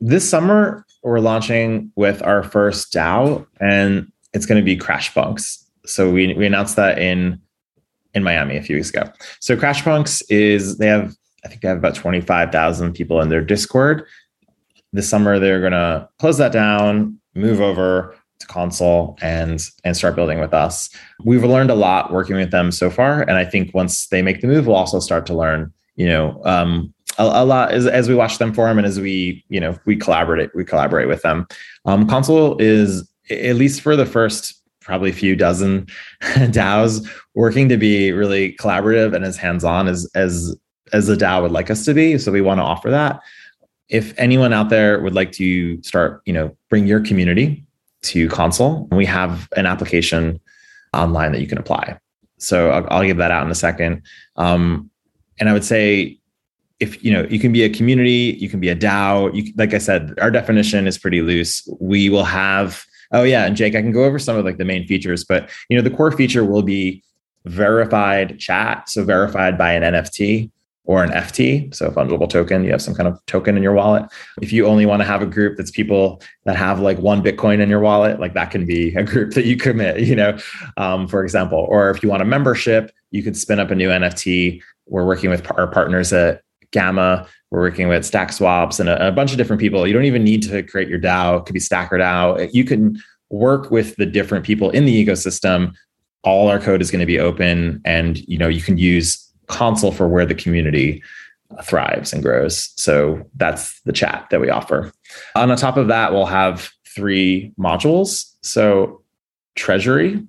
this 0.01 0.29
summer 0.29 0.87
we're 1.03 1.21
launching 1.21 1.93
with 1.97 2.23
our 2.23 2.43
first 2.43 2.93
DAO, 2.93 3.47
and 3.61 4.11
it's 4.33 4.47
going 4.47 4.61
to 4.61 4.65
be 4.65 4.77
CrashPunks. 4.77 5.63
So 5.85 6.11
we 6.11 6.33
we 6.35 6.47
announced 6.47 6.77
that 6.77 6.99
in 6.99 7.41
in 8.15 8.23
Miami 8.23 8.57
a 8.57 8.63
few 8.63 8.77
weeks 8.77 8.91
ago. 8.91 9.11
So 9.41 9.57
CrashPunks 9.57 10.23
is 10.31 10.79
they 10.79 10.87
have 10.87 11.15
I 11.45 11.49
think 11.49 11.61
they 11.61 11.69
have 11.69 11.79
about 11.79 11.95
25,000 11.95 12.93
people 12.95 13.21
in 13.21 13.29
their 13.29 13.43
Discord. 13.43 14.07
This 14.93 15.09
summer, 15.09 15.39
they're 15.39 15.61
going 15.61 15.73
to 15.73 16.09
close 16.19 16.39
that 16.39 16.53
down, 16.53 17.19
move 17.35 17.61
over 17.61 18.17
to 18.41 18.47
console 18.47 19.17
and 19.21 19.61
and 19.85 19.97
start 19.97 20.17
building 20.17 20.41
with 20.41 20.55
us. 20.55 20.89
We've 21.25 21.45
learned 21.45 21.71
a 21.71 21.75
lot 21.75 22.13
working 22.13 22.37
with 22.37 22.51
them 22.51 22.71
so 22.71 22.91
far, 22.91 23.23
and 23.23 23.33
I 23.33 23.45
think 23.45 23.75
once 23.75 24.07
they 24.09 24.23
make 24.23 24.41
the 24.41 24.47
move, 24.47 24.67
we'll 24.67 24.77
also 24.77 25.01
start 25.01 25.27
to 25.27 25.35
learn, 25.35 25.73
you 25.97 26.07
know, 26.07 26.41
um, 26.45 26.95
a, 27.19 27.25
a, 27.25 27.45
lot 27.45 27.73
as, 27.73 27.87
as 27.87 28.09
we 28.09 28.15
watch 28.15 28.39
them 28.39 28.53
form 28.53 28.79
and 28.79 28.87
as 28.87 28.99
we, 28.99 29.45
you 29.49 29.61
know, 29.61 29.77
we 29.85 29.97
collaborate 29.97 30.55
we 30.55 30.65
collaborate 30.65 31.09
with 31.09 31.23
them. 31.23 31.47
Um, 31.85 32.09
Console 32.09 32.57
is 32.59 33.09
at 33.31 33.57
least 33.57 33.81
for 33.81 33.97
the 33.97 34.07
first 34.07 34.61
probably 34.81 35.13
few 35.13 35.35
dozen 35.35 35.87
DAOs 36.23 37.09
working 37.35 37.69
to 37.69 37.77
be 37.77 38.13
really 38.13 38.55
collaborative 38.57 39.15
and 39.15 39.25
as 39.25 39.37
hands 39.37 39.65
on 39.65 39.89
as 39.89 40.09
as 40.15 40.57
as 40.95 41.09
the 41.09 41.17
DAO 41.17 41.43
would 41.43 41.51
like 41.51 41.71
us 41.71 41.85
to 41.85 41.93
be. 41.93 42.17
So 42.19 42.31
we 42.31 42.41
want 42.41 42.59
to 42.59 42.63
offer 42.63 42.89
that. 42.89 43.21
If 43.89 44.15
anyone 44.17 44.53
out 44.53 44.71
there 44.71 45.01
would 45.01 45.15
like 45.15 45.33
to 45.33 45.83
start, 45.83 46.23
you 46.25 46.33
know, 46.33 46.57
bring 46.71 46.87
your 46.87 47.01
community 47.01 47.65
to 48.03 48.29
Console, 48.29 48.89
we 48.93 49.05
have 49.05 49.49
an 49.57 49.67
application 49.67 50.41
online 50.95 51.33
that 51.33 51.41
you 51.41 51.49
can 51.49 51.59
apply. 51.59 51.99
So 52.39 52.71
I'll, 52.71 52.87
I'll 52.91 53.05
give 53.05 53.17
that 53.17 53.33
out 53.33 53.45
in 53.45 53.51
a 53.51 53.57
second. 53.57 54.03
Um, 54.37 54.89
and 55.41 55.49
I 55.49 55.53
would 55.53 55.65
say, 55.65 56.19
if 56.79 57.05
you 57.05 57.13
know, 57.13 57.27
you 57.29 57.41
can 57.41 57.53
be 57.53 57.65
a 57.65 57.69
community, 57.69 58.37
you 58.39 58.49
can 58.49 58.61
be 58.61 58.69
a 58.69 58.77
DAO. 58.77 59.35
You, 59.35 59.53
like 59.57 59.75
I 59.75 59.79
said, 59.79 60.15
our 60.21 60.31
definition 60.31 60.87
is 60.87 60.97
pretty 60.97 61.23
loose. 61.23 61.69
We 61.81 62.09
will 62.09 62.25
have. 62.25 62.85
Oh 63.13 63.23
yeah, 63.23 63.47
and 63.47 63.57
Jake, 63.57 63.75
I 63.75 63.83
can 63.83 63.93
go 63.93 64.05
over 64.05 64.19
some 64.19 64.37
of 64.37 64.45
like 64.45 64.59
the 64.59 64.65
main 64.65 64.87
features, 64.87 65.25
but 65.25 65.51
you 65.69 65.77
know, 65.77 65.83
the 65.83 65.95
core 65.95 66.11
feature 66.11 66.45
will 66.45 66.63
be 66.63 67.03
verified 67.45 68.39
chat, 68.39 68.89
so 68.89 69.05
verified 69.05 69.57
by 69.57 69.73
an 69.73 69.83
NFT 69.83 70.51
or 70.87 71.03
an 71.03 71.11
FT, 71.11 71.75
so 71.75 71.91
fungible 71.91 72.29
token. 72.29 72.63
You 72.63 72.71
have 72.71 72.83
some 72.83 72.95
kind 72.95 73.09
of 73.09 73.25
token 73.27 73.57
in 73.57 73.63
your 73.63 73.73
wallet. 73.73 74.05
If 74.43 74.53
you 74.53 74.67
only 74.67 74.85
want 74.85 75.01
to 75.01 75.07
have 75.07 75.23
a 75.23 75.27
group 75.27 75.57
that's 75.57 75.71
people 75.71 76.21
that 76.45 76.57
have 76.57 76.79
like 76.79 76.99
one 76.99 77.23
Bitcoin 77.23 77.61
in 77.61 77.71
your 77.71 77.81
wallet, 77.81 78.21
like 78.21 78.35
that 78.35 78.51
can 78.51 78.67
be 78.67 78.95
a 78.95 79.03
group 79.03 79.33
that 79.35 79.47
you 79.47 79.57
commit, 79.57 80.01
you 80.01 80.15
know, 80.15 80.39
um, 80.77 81.09
for 81.09 81.25
example. 81.25 81.67
Or 81.71 81.91
if 81.91 82.03
you 82.03 82.11
want 82.11 82.23
a 82.23 82.27
membership, 82.27 82.93
you 83.11 83.23
could 83.23 83.37
spin 83.37 83.61
up 83.61 83.71
a 83.71 83.75
new 83.75 83.89
NFT. 83.89 84.61
We're 84.87 85.07
working 85.07 85.31
with 85.31 85.51
our 85.53 85.67
partners 85.67 86.13
at 86.13 86.43
Gamma. 86.71 87.27
We're 87.51 87.61
working 87.61 87.89
with 87.89 88.05
Stack 88.05 88.33
Swaps 88.33 88.79
and 88.79 88.89
a, 88.89 89.09
a 89.09 89.13
bunch 89.13 89.31
of 89.31 89.39
different 89.39 89.61
people. 89.61 89.87
You 89.87 89.95
don't 89.95 90.05
even 90.05 90.25
need 90.25 90.43
to 90.43 90.63
create 90.63 90.89
your 90.89 91.01
DAO. 91.01 91.41
It 91.41 91.47
could 91.47 91.55
be 91.55 91.61
Stacker 91.61 91.97
DAO. 91.97 92.53
You 92.53 92.65
can 92.65 93.01
work 93.31 93.71
with 93.71 93.97
the 93.97 94.07
different 94.07 94.45
people 94.45 94.71
in 94.71 94.85
the 94.85 95.07
ecosystem. 95.07 95.73
All 96.25 96.49
our 96.49 96.59
code 96.59 96.83
is 96.83 96.91
going 96.91 97.01
to 97.01 97.07
be 97.07 97.19
open, 97.19 97.81
and 97.85 98.19
you 98.27 98.39
know 98.39 98.49
you 98.49 98.63
can 98.63 98.79
use 98.79 99.31
Console 99.47 99.93
for 99.93 100.09
where 100.09 100.27
the 100.27 100.35
community 100.35 101.03
thrives 101.63 102.13
and 102.13 102.23
grows. 102.23 102.73
So 102.77 103.23
that's 103.37 103.81
the 103.83 103.93
chat 103.93 104.27
that 104.31 104.41
we 104.41 104.51
offer. 104.51 104.93
On 105.37 105.55
top 105.57 105.77
of 105.77 105.89
that, 105.89 106.13
we'll 106.13 106.27
have 106.27 106.71
three 106.95 107.53
modules. 107.59 108.33
So 108.43 109.03
treasury, 109.55 110.23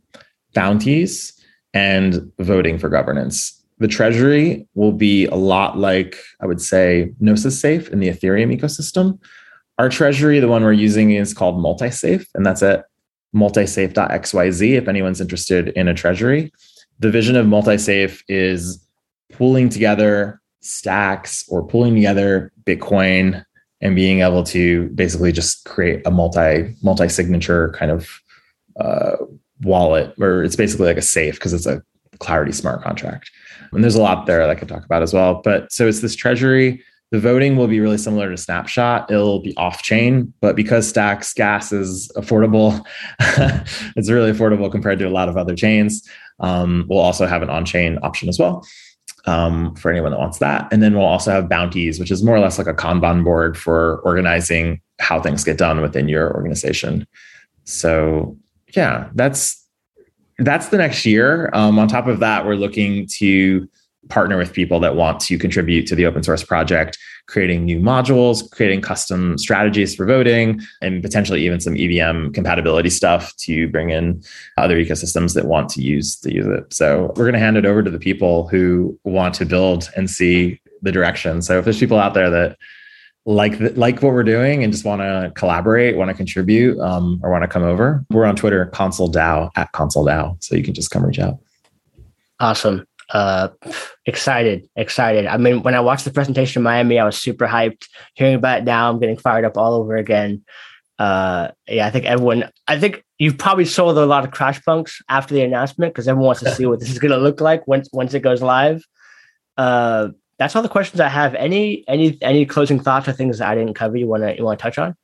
bounties, 0.53 1.33
and 1.73 2.31
voting 2.39 2.77
for 2.77 2.89
governance. 2.89 3.61
the 3.79 3.87
treasury 3.89 4.65
will 4.73 4.93
be 4.93 5.25
a 5.25 5.35
lot 5.35 5.77
like 5.77 6.17
I 6.39 6.45
would 6.45 6.61
say 6.61 7.11
Gnosis 7.19 7.59
Safe 7.59 7.89
in 7.89 7.99
the 7.99 8.07
Ethereum 8.07 8.57
ecosystem. 8.57 9.19
Our 9.77 9.89
treasury, 9.89 10.39
the 10.39 10.47
one 10.47 10.63
we're 10.63 10.71
using, 10.71 11.11
is 11.11 11.33
called 11.33 11.57
Multisafe, 11.57 12.25
and 12.33 12.45
that's 12.45 12.63
at 12.63 12.85
multisafe.xyz 13.35 14.77
if 14.77 14.87
anyone's 14.87 15.19
interested 15.19 15.67
in 15.69 15.89
a 15.89 15.93
treasury. 15.93 16.53
The 16.99 17.11
vision 17.11 17.35
of 17.35 17.45
Multisafe 17.45 18.21
is 18.29 18.84
pulling 19.31 19.69
together 19.69 20.41
stacks 20.61 21.45
or 21.47 21.65
pulling 21.65 21.95
together 21.95 22.51
Bitcoin 22.63 23.43
and 23.81 23.95
being 23.95 24.21
able 24.21 24.43
to 24.43 24.89
basically 24.89 25.31
just 25.31 25.65
create 25.65 26.01
a 26.05 26.11
multi 26.11 26.75
multi 26.81 27.07
signature 27.07 27.71
kind 27.77 27.91
of 27.91 28.09
uh, 28.79 29.17
wallet, 29.61 30.13
where 30.17 30.43
it's 30.43 30.55
basically 30.55 30.87
like 30.87 30.97
a 30.97 31.01
safe 31.01 31.35
because 31.35 31.53
it's 31.53 31.65
a 31.65 31.81
Clarity 32.19 32.53
smart 32.53 32.81
contract. 32.81 33.29
And 33.73 33.83
there's 33.83 33.95
a 33.95 34.01
lot 34.01 34.25
there 34.25 34.39
that 34.39 34.49
I 34.49 34.55
could 34.55 34.69
talk 34.69 34.85
about 34.85 35.03
as 35.03 35.13
well. 35.13 35.41
But 35.43 35.71
so 35.71 35.85
it's 35.85 35.99
this 35.99 36.15
treasury. 36.15 36.81
The 37.11 37.19
voting 37.19 37.57
will 37.57 37.67
be 37.67 37.81
really 37.81 37.97
similar 37.97 38.29
to 38.29 38.37
Snapshot. 38.37 39.11
It'll 39.11 39.41
be 39.41 39.55
off 39.57 39.83
chain, 39.83 40.33
but 40.39 40.55
because 40.55 40.87
Stacks 40.87 41.33
gas 41.33 41.73
is 41.73 42.09
affordable, 42.15 42.83
it's 43.97 44.09
really 44.09 44.31
affordable 44.31 44.71
compared 44.71 44.99
to 44.99 45.07
a 45.07 45.09
lot 45.09 45.27
of 45.27 45.35
other 45.35 45.55
chains. 45.55 46.07
Um, 46.39 46.85
we'll 46.89 46.99
also 46.99 47.25
have 47.25 47.41
an 47.41 47.49
on 47.49 47.65
chain 47.65 47.99
option 48.01 48.29
as 48.29 48.39
well 48.39 48.65
um, 49.25 49.75
for 49.75 49.91
anyone 49.91 50.11
that 50.11 50.19
wants 50.19 50.39
that. 50.39 50.67
And 50.71 50.81
then 50.81 50.93
we'll 50.93 51.05
also 51.05 51.31
have 51.31 51.49
bounties, 51.49 51.99
which 51.99 52.11
is 52.11 52.23
more 52.23 52.35
or 52.35 52.39
less 52.39 52.57
like 52.57 52.67
a 52.67 52.73
Kanban 52.73 53.23
board 53.23 53.57
for 53.57 53.99
organizing 53.99 54.81
how 54.99 55.21
things 55.21 55.43
get 55.43 55.57
done 55.57 55.81
within 55.81 56.07
your 56.07 56.33
organization. 56.33 57.07
So 57.63 58.37
yeah, 58.75 59.09
that's 59.15 59.63
that's 60.39 60.67
the 60.67 60.77
next 60.77 61.05
year. 61.05 61.49
Um, 61.53 61.79
on 61.79 61.87
top 61.87 62.07
of 62.07 62.19
that, 62.19 62.45
we're 62.45 62.55
looking 62.55 63.07
to 63.17 63.67
partner 64.09 64.37
with 64.37 64.53
people 64.53 64.79
that 64.79 64.95
want 64.95 65.19
to 65.19 65.37
contribute 65.37 65.87
to 65.87 65.95
the 65.95 66.05
open 66.05 66.23
source 66.23 66.43
project, 66.43 66.97
creating 67.27 67.65
new 67.65 67.79
modules, 67.79 68.49
creating 68.51 68.81
custom 68.81 69.37
strategies 69.37 69.95
for 69.95 70.05
voting, 70.05 70.61
and 70.81 71.01
potentially 71.01 71.43
even 71.45 71.59
some 71.59 71.75
EVM 71.75 72.31
compatibility 72.31 72.89
stuff 72.89 73.35
to 73.37 73.67
bring 73.69 73.89
in 73.89 74.21
other 74.57 74.77
ecosystems 74.77 75.33
that 75.33 75.45
want 75.45 75.69
to 75.69 75.81
use 75.81 76.15
to 76.17 76.33
use 76.33 76.45
it. 76.45 76.71
So 76.73 77.13
we're 77.15 77.25
going 77.25 77.33
to 77.33 77.39
hand 77.39 77.57
it 77.57 77.65
over 77.65 77.81
to 77.81 77.89
the 77.89 77.99
people 77.99 78.47
who 78.47 78.97
want 79.03 79.33
to 79.35 79.45
build 79.45 79.89
and 79.95 80.09
see 80.09 80.59
the 80.81 80.91
direction. 80.91 81.41
So 81.41 81.57
if 81.57 81.65
there's 81.65 81.79
people 81.79 81.99
out 81.99 82.13
there 82.13 82.29
that 82.29 82.57
like 83.25 83.57
the, 83.57 83.71
like 83.71 84.01
what 84.03 84.13
we're 84.13 84.23
doing 84.23 84.63
and 84.63 84.71
just 84.71 84.85
want 84.85 85.01
to 85.01 85.31
collaborate, 85.35 85.97
want 85.97 86.09
to 86.09 86.13
contribute, 86.13 86.79
um, 86.79 87.19
or 87.23 87.31
want 87.31 87.41
to 87.41 87.47
come 87.47 87.63
over, 87.63 88.05
we're 88.11 88.25
on 88.25 88.35
Twitter, 88.35 88.67
Console 88.67 89.11
DAO 89.11 89.49
at 89.55 89.71
Console 89.71 90.05
DAO, 90.05 90.41
so 90.43 90.55
you 90.55 90.63
can 90.63 90.75
just 90.75 90.91
come 90.91 91.03
reach 91.03 91.19
out. 91.19 91.39
Awesome. 92.39 92.85
Uh, 93.09 93.49
excited, 94.05 94.67
excited. 94.75 95.27
I 95.27 95.37
mean, 95.37 95.61
when 95.61 95.75
I 95.75 95.79
watched 95.79 96.05
the 96.05 96.11
presentation 96.11 96.59
in 96.59 96.63
Miami, 96.63 96.99
I 96.99 97.05
was 97.05 97.17
super 97.17 97.47
hyped. 97.47 97.87
Hearing 98.15 98.35
about 98.35 98.59
it 98.59 98.63
now, 98.63 98.89
I'm 98.89 98.99
getting 98.99 99.17
fired 99.17 99.45
up 99.45 99.57
all 99.57 99.73
over 99.73 99.95
again. 99.95 100.43
Uh, 100.97 101.49
yeah, 101.67 101.85
I 101.85 101.91
think 101.91 102.05
everyone. 102.05 102.49
I 102.67 102.79
think 102.79 103.03
you've 103.19 103.37
probably 103.37 103.65
sold 103.65 103.97
a 103.97 104.05
lot 104.05 104.25
of 104.25 104.31
crash 104.31 104.63
punks 104.63 105.01
after 105.09 105.33
the 105.33 105.41
announcement 105.41 105.93
because 105.93 106.07
everyone 106.07 106.27
wants 106.27 106.41
to 106.41 106.55
see 106.55 106.65
what 106.65 106.79
this 106.79 106.89
is 106.89 106.99
going 106.99 107.11
to 107.11 107.17
look 107.17 107.41
like 107.41 107.67
once 107.67 107.89
once 107.91 108.13
it 108.13 108.21
goes 108.21 108.41
live. 108.41 108.83
Uh, 109.57 110.09
that's 110.39 110.55
all 110.55 110.61
the 110.61 110.69
questions 110.69 110.99
I 110.99 111.09
have. 111.09 111.35
Any 111.35 111.83
any 111.87 112.17
any 112.21 112.45
closing 112.45 112.79
thoughts 112.79 113.07
or 113.07 113.13
things 113.13 113.39
that 113.39 113.49
I 113.49 113.55
didn't 113.55 113.73
cover 113.73 113.97
you 113.97 114.07
want 114.07 114.23
to 114.23 114.35
you 114.35 114.43
want 114.43 114.57
to 114.59 114.63
touch 114.63 114.77
on? 114.77 114.95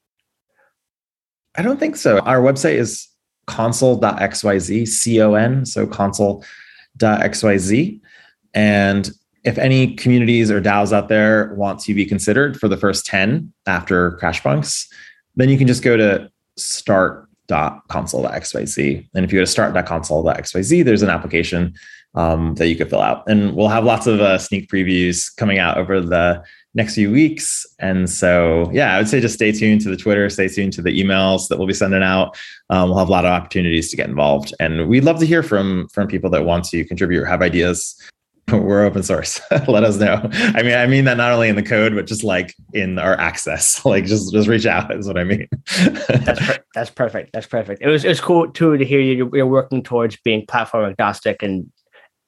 I 1.55 1.61
don't 1.61 1.79
think 1.79 1.97
so. 1.97 2.19
Our 2.19 2.39
website 2.39 2.75
is 2.75 3.07
console.xyz, 3.47 4.87
C 4.87 5.21
O 5.21 5.33
N, 5.33 5.65
so 5.65 5.85
console.xyz. 6.99 7.99
And 8.53 9.09
if 9.43 9.57
any 9.57 9.95
communities 9.95 10.51
or 10.51 10.61
DAOs 10.61 10.93
out 10.93 11.07
there 11.07 11.55
want 11.55 11.79
to 11.81 11.95
be 11.95 12.05
considered 12.05 12.59
for 12.59 12.67
the 12.67 12.77
first 12.77 13.07
10 13.07 13.51
after 13.65 14.11
CrashPunks, 14.17 14.87
then 15.35 15.49
you 15.49 15.57
can 15.57 15.65
just 15.67 15.81
go 15.83 15.97
to 15.97 16.31
start.console.xyz. 16.57 19.09
And 19.15 19.25
if 19.25 19.31
you 19.31 19.39
go 19.39 19.45
to 19.45 19.51
start.console.xyz, 19.51 20.85
there's 20.85 21.01
an 21.01 21.09
application 21.09 21.73
um, 22.13 22.55
that 22.55 22.67
you 22.67 22.75
could 22.75 22.89
fill 22.89 23.01
out. 23.01 23.23
And 23.27 23.55
we'll 23.55 23.69
have 23.69 23.85
lots 23.85 24.05
of 24.05 24.19
uh, 24.19 24.37
sneak 24.37 24.69
previews 24.69 25.33
coming 25.35 25.59
out 25.59 25.77
over 25.77 26.01
the 26.01 26.43
next 26.73 26.95
few 26.95 27.11
weeks. 27.11 27.65
And 27.79 28.09
so, 28.09 28.69
yeah, 28.71 28.95
I 28.95 28.97
would 28.97 29.07
say 29.07 29.19
just 29.19 29.35
stay 29.35 29.51
tuned 29.51 29.81
to 29.81 29.89
the 29.89 29.97
Twitter, 29.97 30.29
stay 30.29 30.47
tuned 30.47 30.73
to 30.73 30.81
the 30.81 30.97
emails 30.97 31.47
that 31.49 31.57
we'll 31.57 31.67
be 31.67 31.73
sending 31.73 32.03
out. 32.03 32.37
Um, 32.69 32.89
we'll 32.89 32.99
have 32.99 33.09
a 33.09 33.11
lot 33.11 33.25
of 33.25 33.31
opportunities 33.31 33.89
to 33.91 33.97
get 33.97 34.09
involved, 34.09 34.53
and 34.59 34.87
we'd 34.87 35.03
love 35.03 35.19
to 35.19 35.25
hear 35.25 35.43
from 35.43 35.87
from 35.89 36.07
people 36.07 36.29
that 36.31 36.45
want 36.45 36.65
to 36.65 36.85
contribute 36.85 37.21
or 37.21 37.25
have 37.25 37.41
ideas. 37.41 37.95
We're 38.51 38.83
open 38.83 39.03
source. 39.03 39.39
Let 39.67 39.83
us 39.83 39.97
know. 39.97 40.29
I 40.33 40.61
mean, 40.61 40.75
I 40.75 40.85
mean 40.87 41.05
that 41.05 41.15
not 41.15 41.31
only 41.31 41.47
in 41.47 41.55
the 41.55 41.63
code, 41.63 41.95
but 41.95 42.05
just 42.05 42.23
like 42.23 42.55
in 42.73 42.99
our 42.99 43.17
access. 43.19 43.83
Like, 43.91 44.05
just 44.05 44.31
just 44.31 44.47
reach 44.47 44.65
out 44.65 44.95
is 44.95 45.07
what 45.07 45.17
I 45.17 45.23
mean. 45.23 45.47
that's 46.07 46.39
per- 46.39 46.63
that's 46.73 46.89
perfect. 46.89 47.33
That's 47.33 47.47
perfect. 47.47 47.81
It 47.81 47.87
was 47.87 48.05
it 48.05 48.09
was 48.09 48.21
cool 48.21 48.49
too 48.49 48.77
to 48.77 48.85
hear 48.85 48.99
you. 48.99 49.29
You're 49.33 49.45
working 49.45 49.83
towards 49.83 50.17
being 50.23 50.45
platform 50.45 50.85
agnostic 50.85 51.43
and 51.43 51.69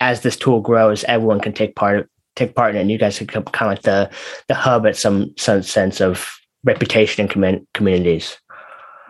as 0.03 0.19
this 0.19 0.35
tool 0.35 0.59
grows, 0.59 1.05
everyone 1.05 1.39
can 1.39 1.53
take 1.53 1.75
part 1.77 2.09
take 2.35 2.55
part 2.55 2.71
in 2.71 2.77
it. 2.77 2.81
And 2.81 2.91
you 2.91 2.97
guys 2.97 3.19
kind 3.19 3.35
of 3.35 3.61
like 3.61 3.81
the 3.83 4.09
the 4.47 4.55
hub 4.55 4.85
at 4.85 4.95
some 4.95 5.33
some 5.37 5.63
sense 5.63 6.01
of 6.01 6.33
reputation 6.63 7.25
in 7.25 7.29
com- 7.29 7.67
communities. 7.73 8.37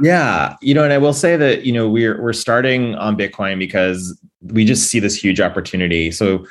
Yeah, 0.02 0.56
you 0.62 0.74
know, 0.74 0.84
and 0.84 0.92
I 0.92 0.98
will 0.98 1.14
say 1.14 1.38
that 1.38 1.66
you 1.66 1.72
know 1.72 1.90
we're 1.90 2.22
we're 2.22 2.34
starting 2.34 2.96
on 2.96 3.18
Bitcoin 3.18 3.60
because 3.60 4.20
we 4.42 4.66
just 4.66 4.90
see 4.90 5.00
this 5.00 5.22
huge 5.22 5.40
opportunity. 5.40 6.12
So, 6.12 6.46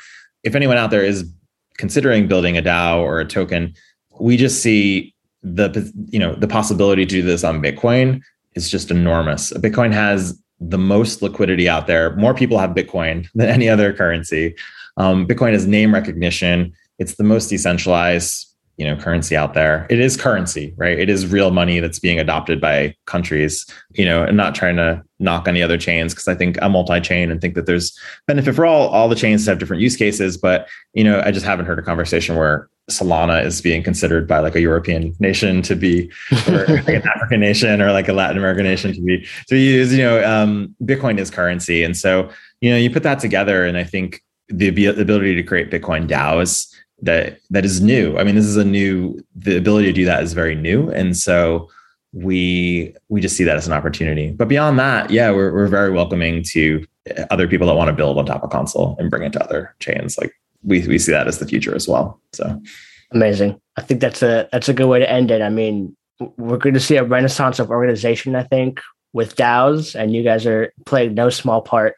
if 0.45 0.55
anyone 0.55 0.77
out 0.77 0.91
there 0.91 1.05
is 1.05 1.31
considering 1.77 2.29
building 2.29 2.57
a 2.57 2.63
DAO 2.63 3.01
or 3.01 3.21
a 3.21 3.25
token, 3.25 3.75
we 4.21 4.37
just 4.37 4.63
see 4.63 5.15
the 5.43 5.93
you 6.09 6.19
know 6.19 6.35
the 6.37 6.47
possibility 6.47 7.05
to 7.05 7.11
do 7.11 7.23
this 7.23 7.43
on 7.43 7.61
Bitcoin 7.61 8.23
is 8.55 8.71
just 8.71 8.91
enormous. 8.91 9.53
Bitcoin 9.55 9.93
has 9.93 10.39
the 10.61 10.79
most 10.79 11.23
liquidity 11.23 11.69
out 11.69 11.87
there. 11.89 12.15
More 12.17 12.35
people 12.35 12.59
have 12.59 12.71
Bitcoin 12.71 13.27
than 13.35 13.49
any 13.49 13.69
other 13.69 13.93
currency. 13.93 14.55
Um, 14.97 15.27
Bitcoin 15.27 15.53
is 15.53 15.67
name 15.67 15.95
recognition. 15.95 16.73
It's 16.99 17.17
the 17.17 17.25
most 17.25 17.49
decentralized, 17.49 18.47
you 18.77 18.85
know, 18.85 18.97
currency 18.97 19.37
out 19.37 19.55
there. 19.55 19.87
It 19.91 20.01
is 20.01 20.17
currency, 20.17 20.75
right? 20.77 20.99
It 20.99 21.09
is 21.09 21.27
real 21.27 21.51
money 21.51 21.81
that's 21.81 21.99
being 21.99 22.19
adopted 22.19 22.61
by 22.61 22.95
countries. 23.07 23.67
You 23.91 24.05
know, 24.05 24.23
and 24.23 24.37
not 24.37 24.55
trying 24.55 24.77
to 24.77 25.03
knock 25.19 25.49
any 25.49 25.63
other 25.63 25.79
chains 25.79 26.13
because 26.13 26.29
I 26.29 26.35
think 26.35 26.61
I'm 26.63 26.73
multi-chain 26.73 27.31
and 27.31 27.41
think 27.41 27.55
that 27.55 27.67
there's 27.67 27.99
benefit 28.27 28.55
for 28.55 28.67
all. 28.67 28.89
All 28.89 29.09
the 29.09 29.15
chains 29.15 29.47
have 29.47 29.59
different 29.59 29.83
use 29.83 29.97
cases, 29.97 30.37
but 30.37 30.69
you 30.95 31.05
know, 31.05 31.23
I 31.25 31.31
just 31.31 31.47
haven't 31.47 31.67
heard 31.67 31.79
a 31.79 31.83
conversation 31.83 32.37
where 32.37 32.69
Solana 32.91 33.45
is 33.45 33.61
being 33.61 33.83
considered 33.83 34.27
by 34.27 34.41
like 34.41 34.57
a 34.57 34.61
European 34.61 35.15
nation 35.21 35.63
to 35.63 35.77
be, 35.77 36.11
or 36.49 36.67
like 36.69 36.89
an 36.89 37.07
African 37.07 37.41
nation 37.41 37.81
or 37.81 37.93
like 37.93 38.09
a 38.09 38.13
Latin 38.13 38.37
American 38.37 38.65
nation 38.65 38.93
to 38.93 39.01
be 39.01 39.27
to 39.49 39.57
use. 39.57 39.93
You 39.93 40.03
know, 40.03 40.25
um, 40.25 40.75
Bitcoin 40.83 41.19
is 41.19 41.31
currency, 41.31 41.85
and 41.85 41.97
so 41.97 42.29
you 42.61 42.71
know 42.71 42.77
you 42.77 42.91
put 42.91 43.05
that 43.05 43.21
together, 43.21 43.65
and 43.65 43.77
I 43.77 43.85
think 43.85 44.23
the, 44.53 44.87
ability 44.87 45.35
to 45.35 45.43
create 45.43 45.71
Bitcoin 45.71 46.09
DAOs 46.09 46.73
that 47.03 47.39
that 47.51 47.65
is 47.65 47.81
new. 47.81 48.17
I 48.17 48.25
mean, 48.25 48.37
this 48.37 48.45
is 48.45 48.57
a 48.57 48.65
new. 48.65 49.19
The 49.35 49.57
ability 49.57 49.87
to 49.89 49.93
do 49.93 50.05
that 50.05 50.23
is 50.23 50.33
very 50.33 50.55
new, 50.55 50.91
and 50.91 51.17
so 51.17 51.69
we 52.13 52.95
we 53.09 53.21
just 53.21 53.37
see 53.37 53.45
that 53.45 53.57
as 53.57 53.67
an 53.67 53.73
opportunity. 53.73 54.31
But 54.31 54.49
beyond 54.49 54.79
that, 54.79 55.11
yeah, 55.11 55.31
we're 55.31 55.53
we're 55.53 55.67
very 55.67 55.91
welcoming 55.91 56.43
to 56.51 56.87
other 57.31 57.49
people 57.49 57.67
that 57.67 57.75
want 57.75 57.89
to 57.89 57.93
build 57.93 58.19
on 58.19 58.27
top 58.27 58.45
of 58.45 58.51
console 58.51 58.97
and 58.99 59.11
bring 59.11 59.25
it 59.25 59.33
to 59.33 59.43
other 59.43 59.75
chains. 59.81 60.17
Like 60.19 60.33
we 60.63 60.87
we 60.87 60.99
see 60.99 61.13
that 61.13 61.27
as 61.27 61.39
the 61.39 61.47
future 61.47 61.75
as 61.75 61.89
well. 61.89 62.21
So 62.33 62.61
amazing. 63.11 63.61
I 63.77 63.83
think 63.83 64.01
that's 64.01 64.23
a 64.23 64.49
that's 64.53 64.69
a 64.69 64.75
good 64.75 64.87
way 64.87 65.01
to 65.01 65.11
end 65.11 65.31
it. 65.31 65.43
I 65.43 65.49
mean, 65.49 65.97
we're 66.37 66.59
going 66.59 66.75
to 66.75 66.81
see 66.81 66.97
a 66.97 67.05
renaissance 67.05 67.59
of 67.59 67.71
organization. 67.71 68.37
I 68.37 68.45
think 68.45 68.81
with 69.13 69.37
DAOs, 69.37 69.95
and 69.95 70.15
you 70.15 70.23
guys 70.23 70.47
are 70.47 70.73
playing 70.87 71.15
no 71.15 71.31
small 71.31 71.61
part 71.61 71.97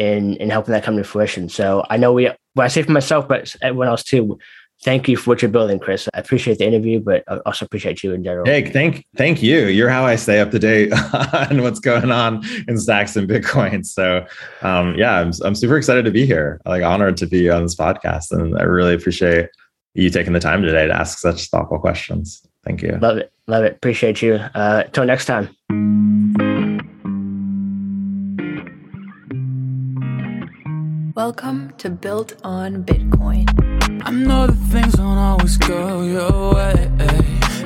in 0.00 0.36
in 0.36 0.48
helping 0.48 0.72
that 0.72 0.82
come 0.82 0.96
to 0.96 1.04
fruition. 1.04 1.48
So 1.48 1.84
I 1.90 1.98
know 1.98 2.12
we, 2.12 2.24
well, 2.54 2.64
I 2.64 2.68
say 2.68 2.82
for 2.82 2.92
myself, 2.92 3.28
but 3.28 3.54
everyone 3.62 3.88
else 3.88 4.02
too. 4.02 4.38
Thank 4.82 5.10
you 5.10 5.18
for 5.18 5.28
what 5.28 5.42
you're 5.42 5.50
building, 5.50 5.78
Chris. 5.78 6.08
I 6.14 6.20
appreciate 6.20 6.56
the 6.56 6.66
interview, 6.66 7.00
but 7.00 7.22
I 7.28 7.36
also 7.44 7.66
appreciate 7.66 8.02
you 8.02 8.14
in 8.14 8.24
general. 8.24 8.46
Hey, 8.46 8.64
thank 8.70 9.04
thank 9.14 9.42
you. 9.42 9.66
You're 9.66 9.90
how 9.90 10.06
I 10.06 10.16
stay 10.16 10.40
up 10.40 10.52
to 10.52 10.58
date 10.58 10.90
on 11.34 11.60
what's 11.60 11.80
going 11.80 12.10
on 12.10 12.42
in 12.66 12.78
stacks 12.78 13.14
and 13.14 13.28
Bitcoin. 13.28 13.84
So, 13.84 14.24
um, 14.62 14.94
yeah, 14.96 15.20
I'm 15.20 15.32
I'm 15.44 15.54
super 15.54 15.76
excited 15.76 16.06
to 16.06 16.10
be 16.10 16.24
here. 16.24 16.62
Like 16.64 16.82
honored 16.82 17.18
to 17.18 17.26
be 17.26 17.50
on 17.50 17.62
this 17.64 17.76
podcast, 17.76 18.32
and 18.32 18.58
I 18.58 18.62
really 18.62 18.94
appreciate 18.94 19.50
you 19.92 20.08
taking 20.08 20.32
the 20.32 20.40
time 20.40 20.62
today 20.62 20.86
to 20.86 20.94
ask 20.94 21.18
such 21.18 21.50
thoughtful 21.50 21.78
questions. 21.78 22.40
Thank 22.64 22.80
you. 22.80 22.98
Love 23.02 23.18
it. 23.18 23.30
Love 23.48 23.64
it. 23.64 23.74
Appreciate 23.74 24.22
you. 24.22 24.36
Uh, 24.54 24.84
until 24.86 25.04
next 25.04 25.26
time. 25.26 26.49
Welcome 31.24 31.74
to 31.76 31.90
Built 31.90 32.34
on 32.44 32.82
Bitcoin. 32.82 33.44
I 34.06 34.10
know 34.10 34.46
that 34.46 34.56
things 34.72 34.94
don't 34.94 35.18
always 35.18 35.58
go 35.58 36.00
your 36.00 36.54
way, 36.54 36.90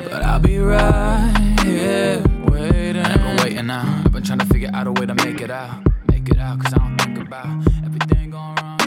but 0.09 0.21
I'll 0.23 0.41
be 0.41 0.57
right 0.59 1.55
here 1.63 2.21
waiting. 2.49 2.97
I've 2.97 3.17
been 3.17 3.37
waiting 3.37 3.67
now. 3.67 4.03
I've 4.03 4.11
been 4.11 4.23
trying 4.23 4.39
to 4.39 4.45
figure 4.47 4.69
out 4.73 4.87
a 4.87 4.91
way 4.91 5.05
to 5.05 5.15
make 5.15 5.39
it 5.39 5.49
out, 5.49 5.87
make 6.11 6.27
it 6.27 6.37
out, 6.37 6.59
cause 6.59 6.73
I 6.73 6.79
don't 6.79 6.97
think 6.97 7.17
about 7.17 7.65
everything 7.85 8.31
going 8.31 8.55
wrong 8.55 8.57
in 8.57 8.59
my 8.61 8.73
house. 8.73 8.84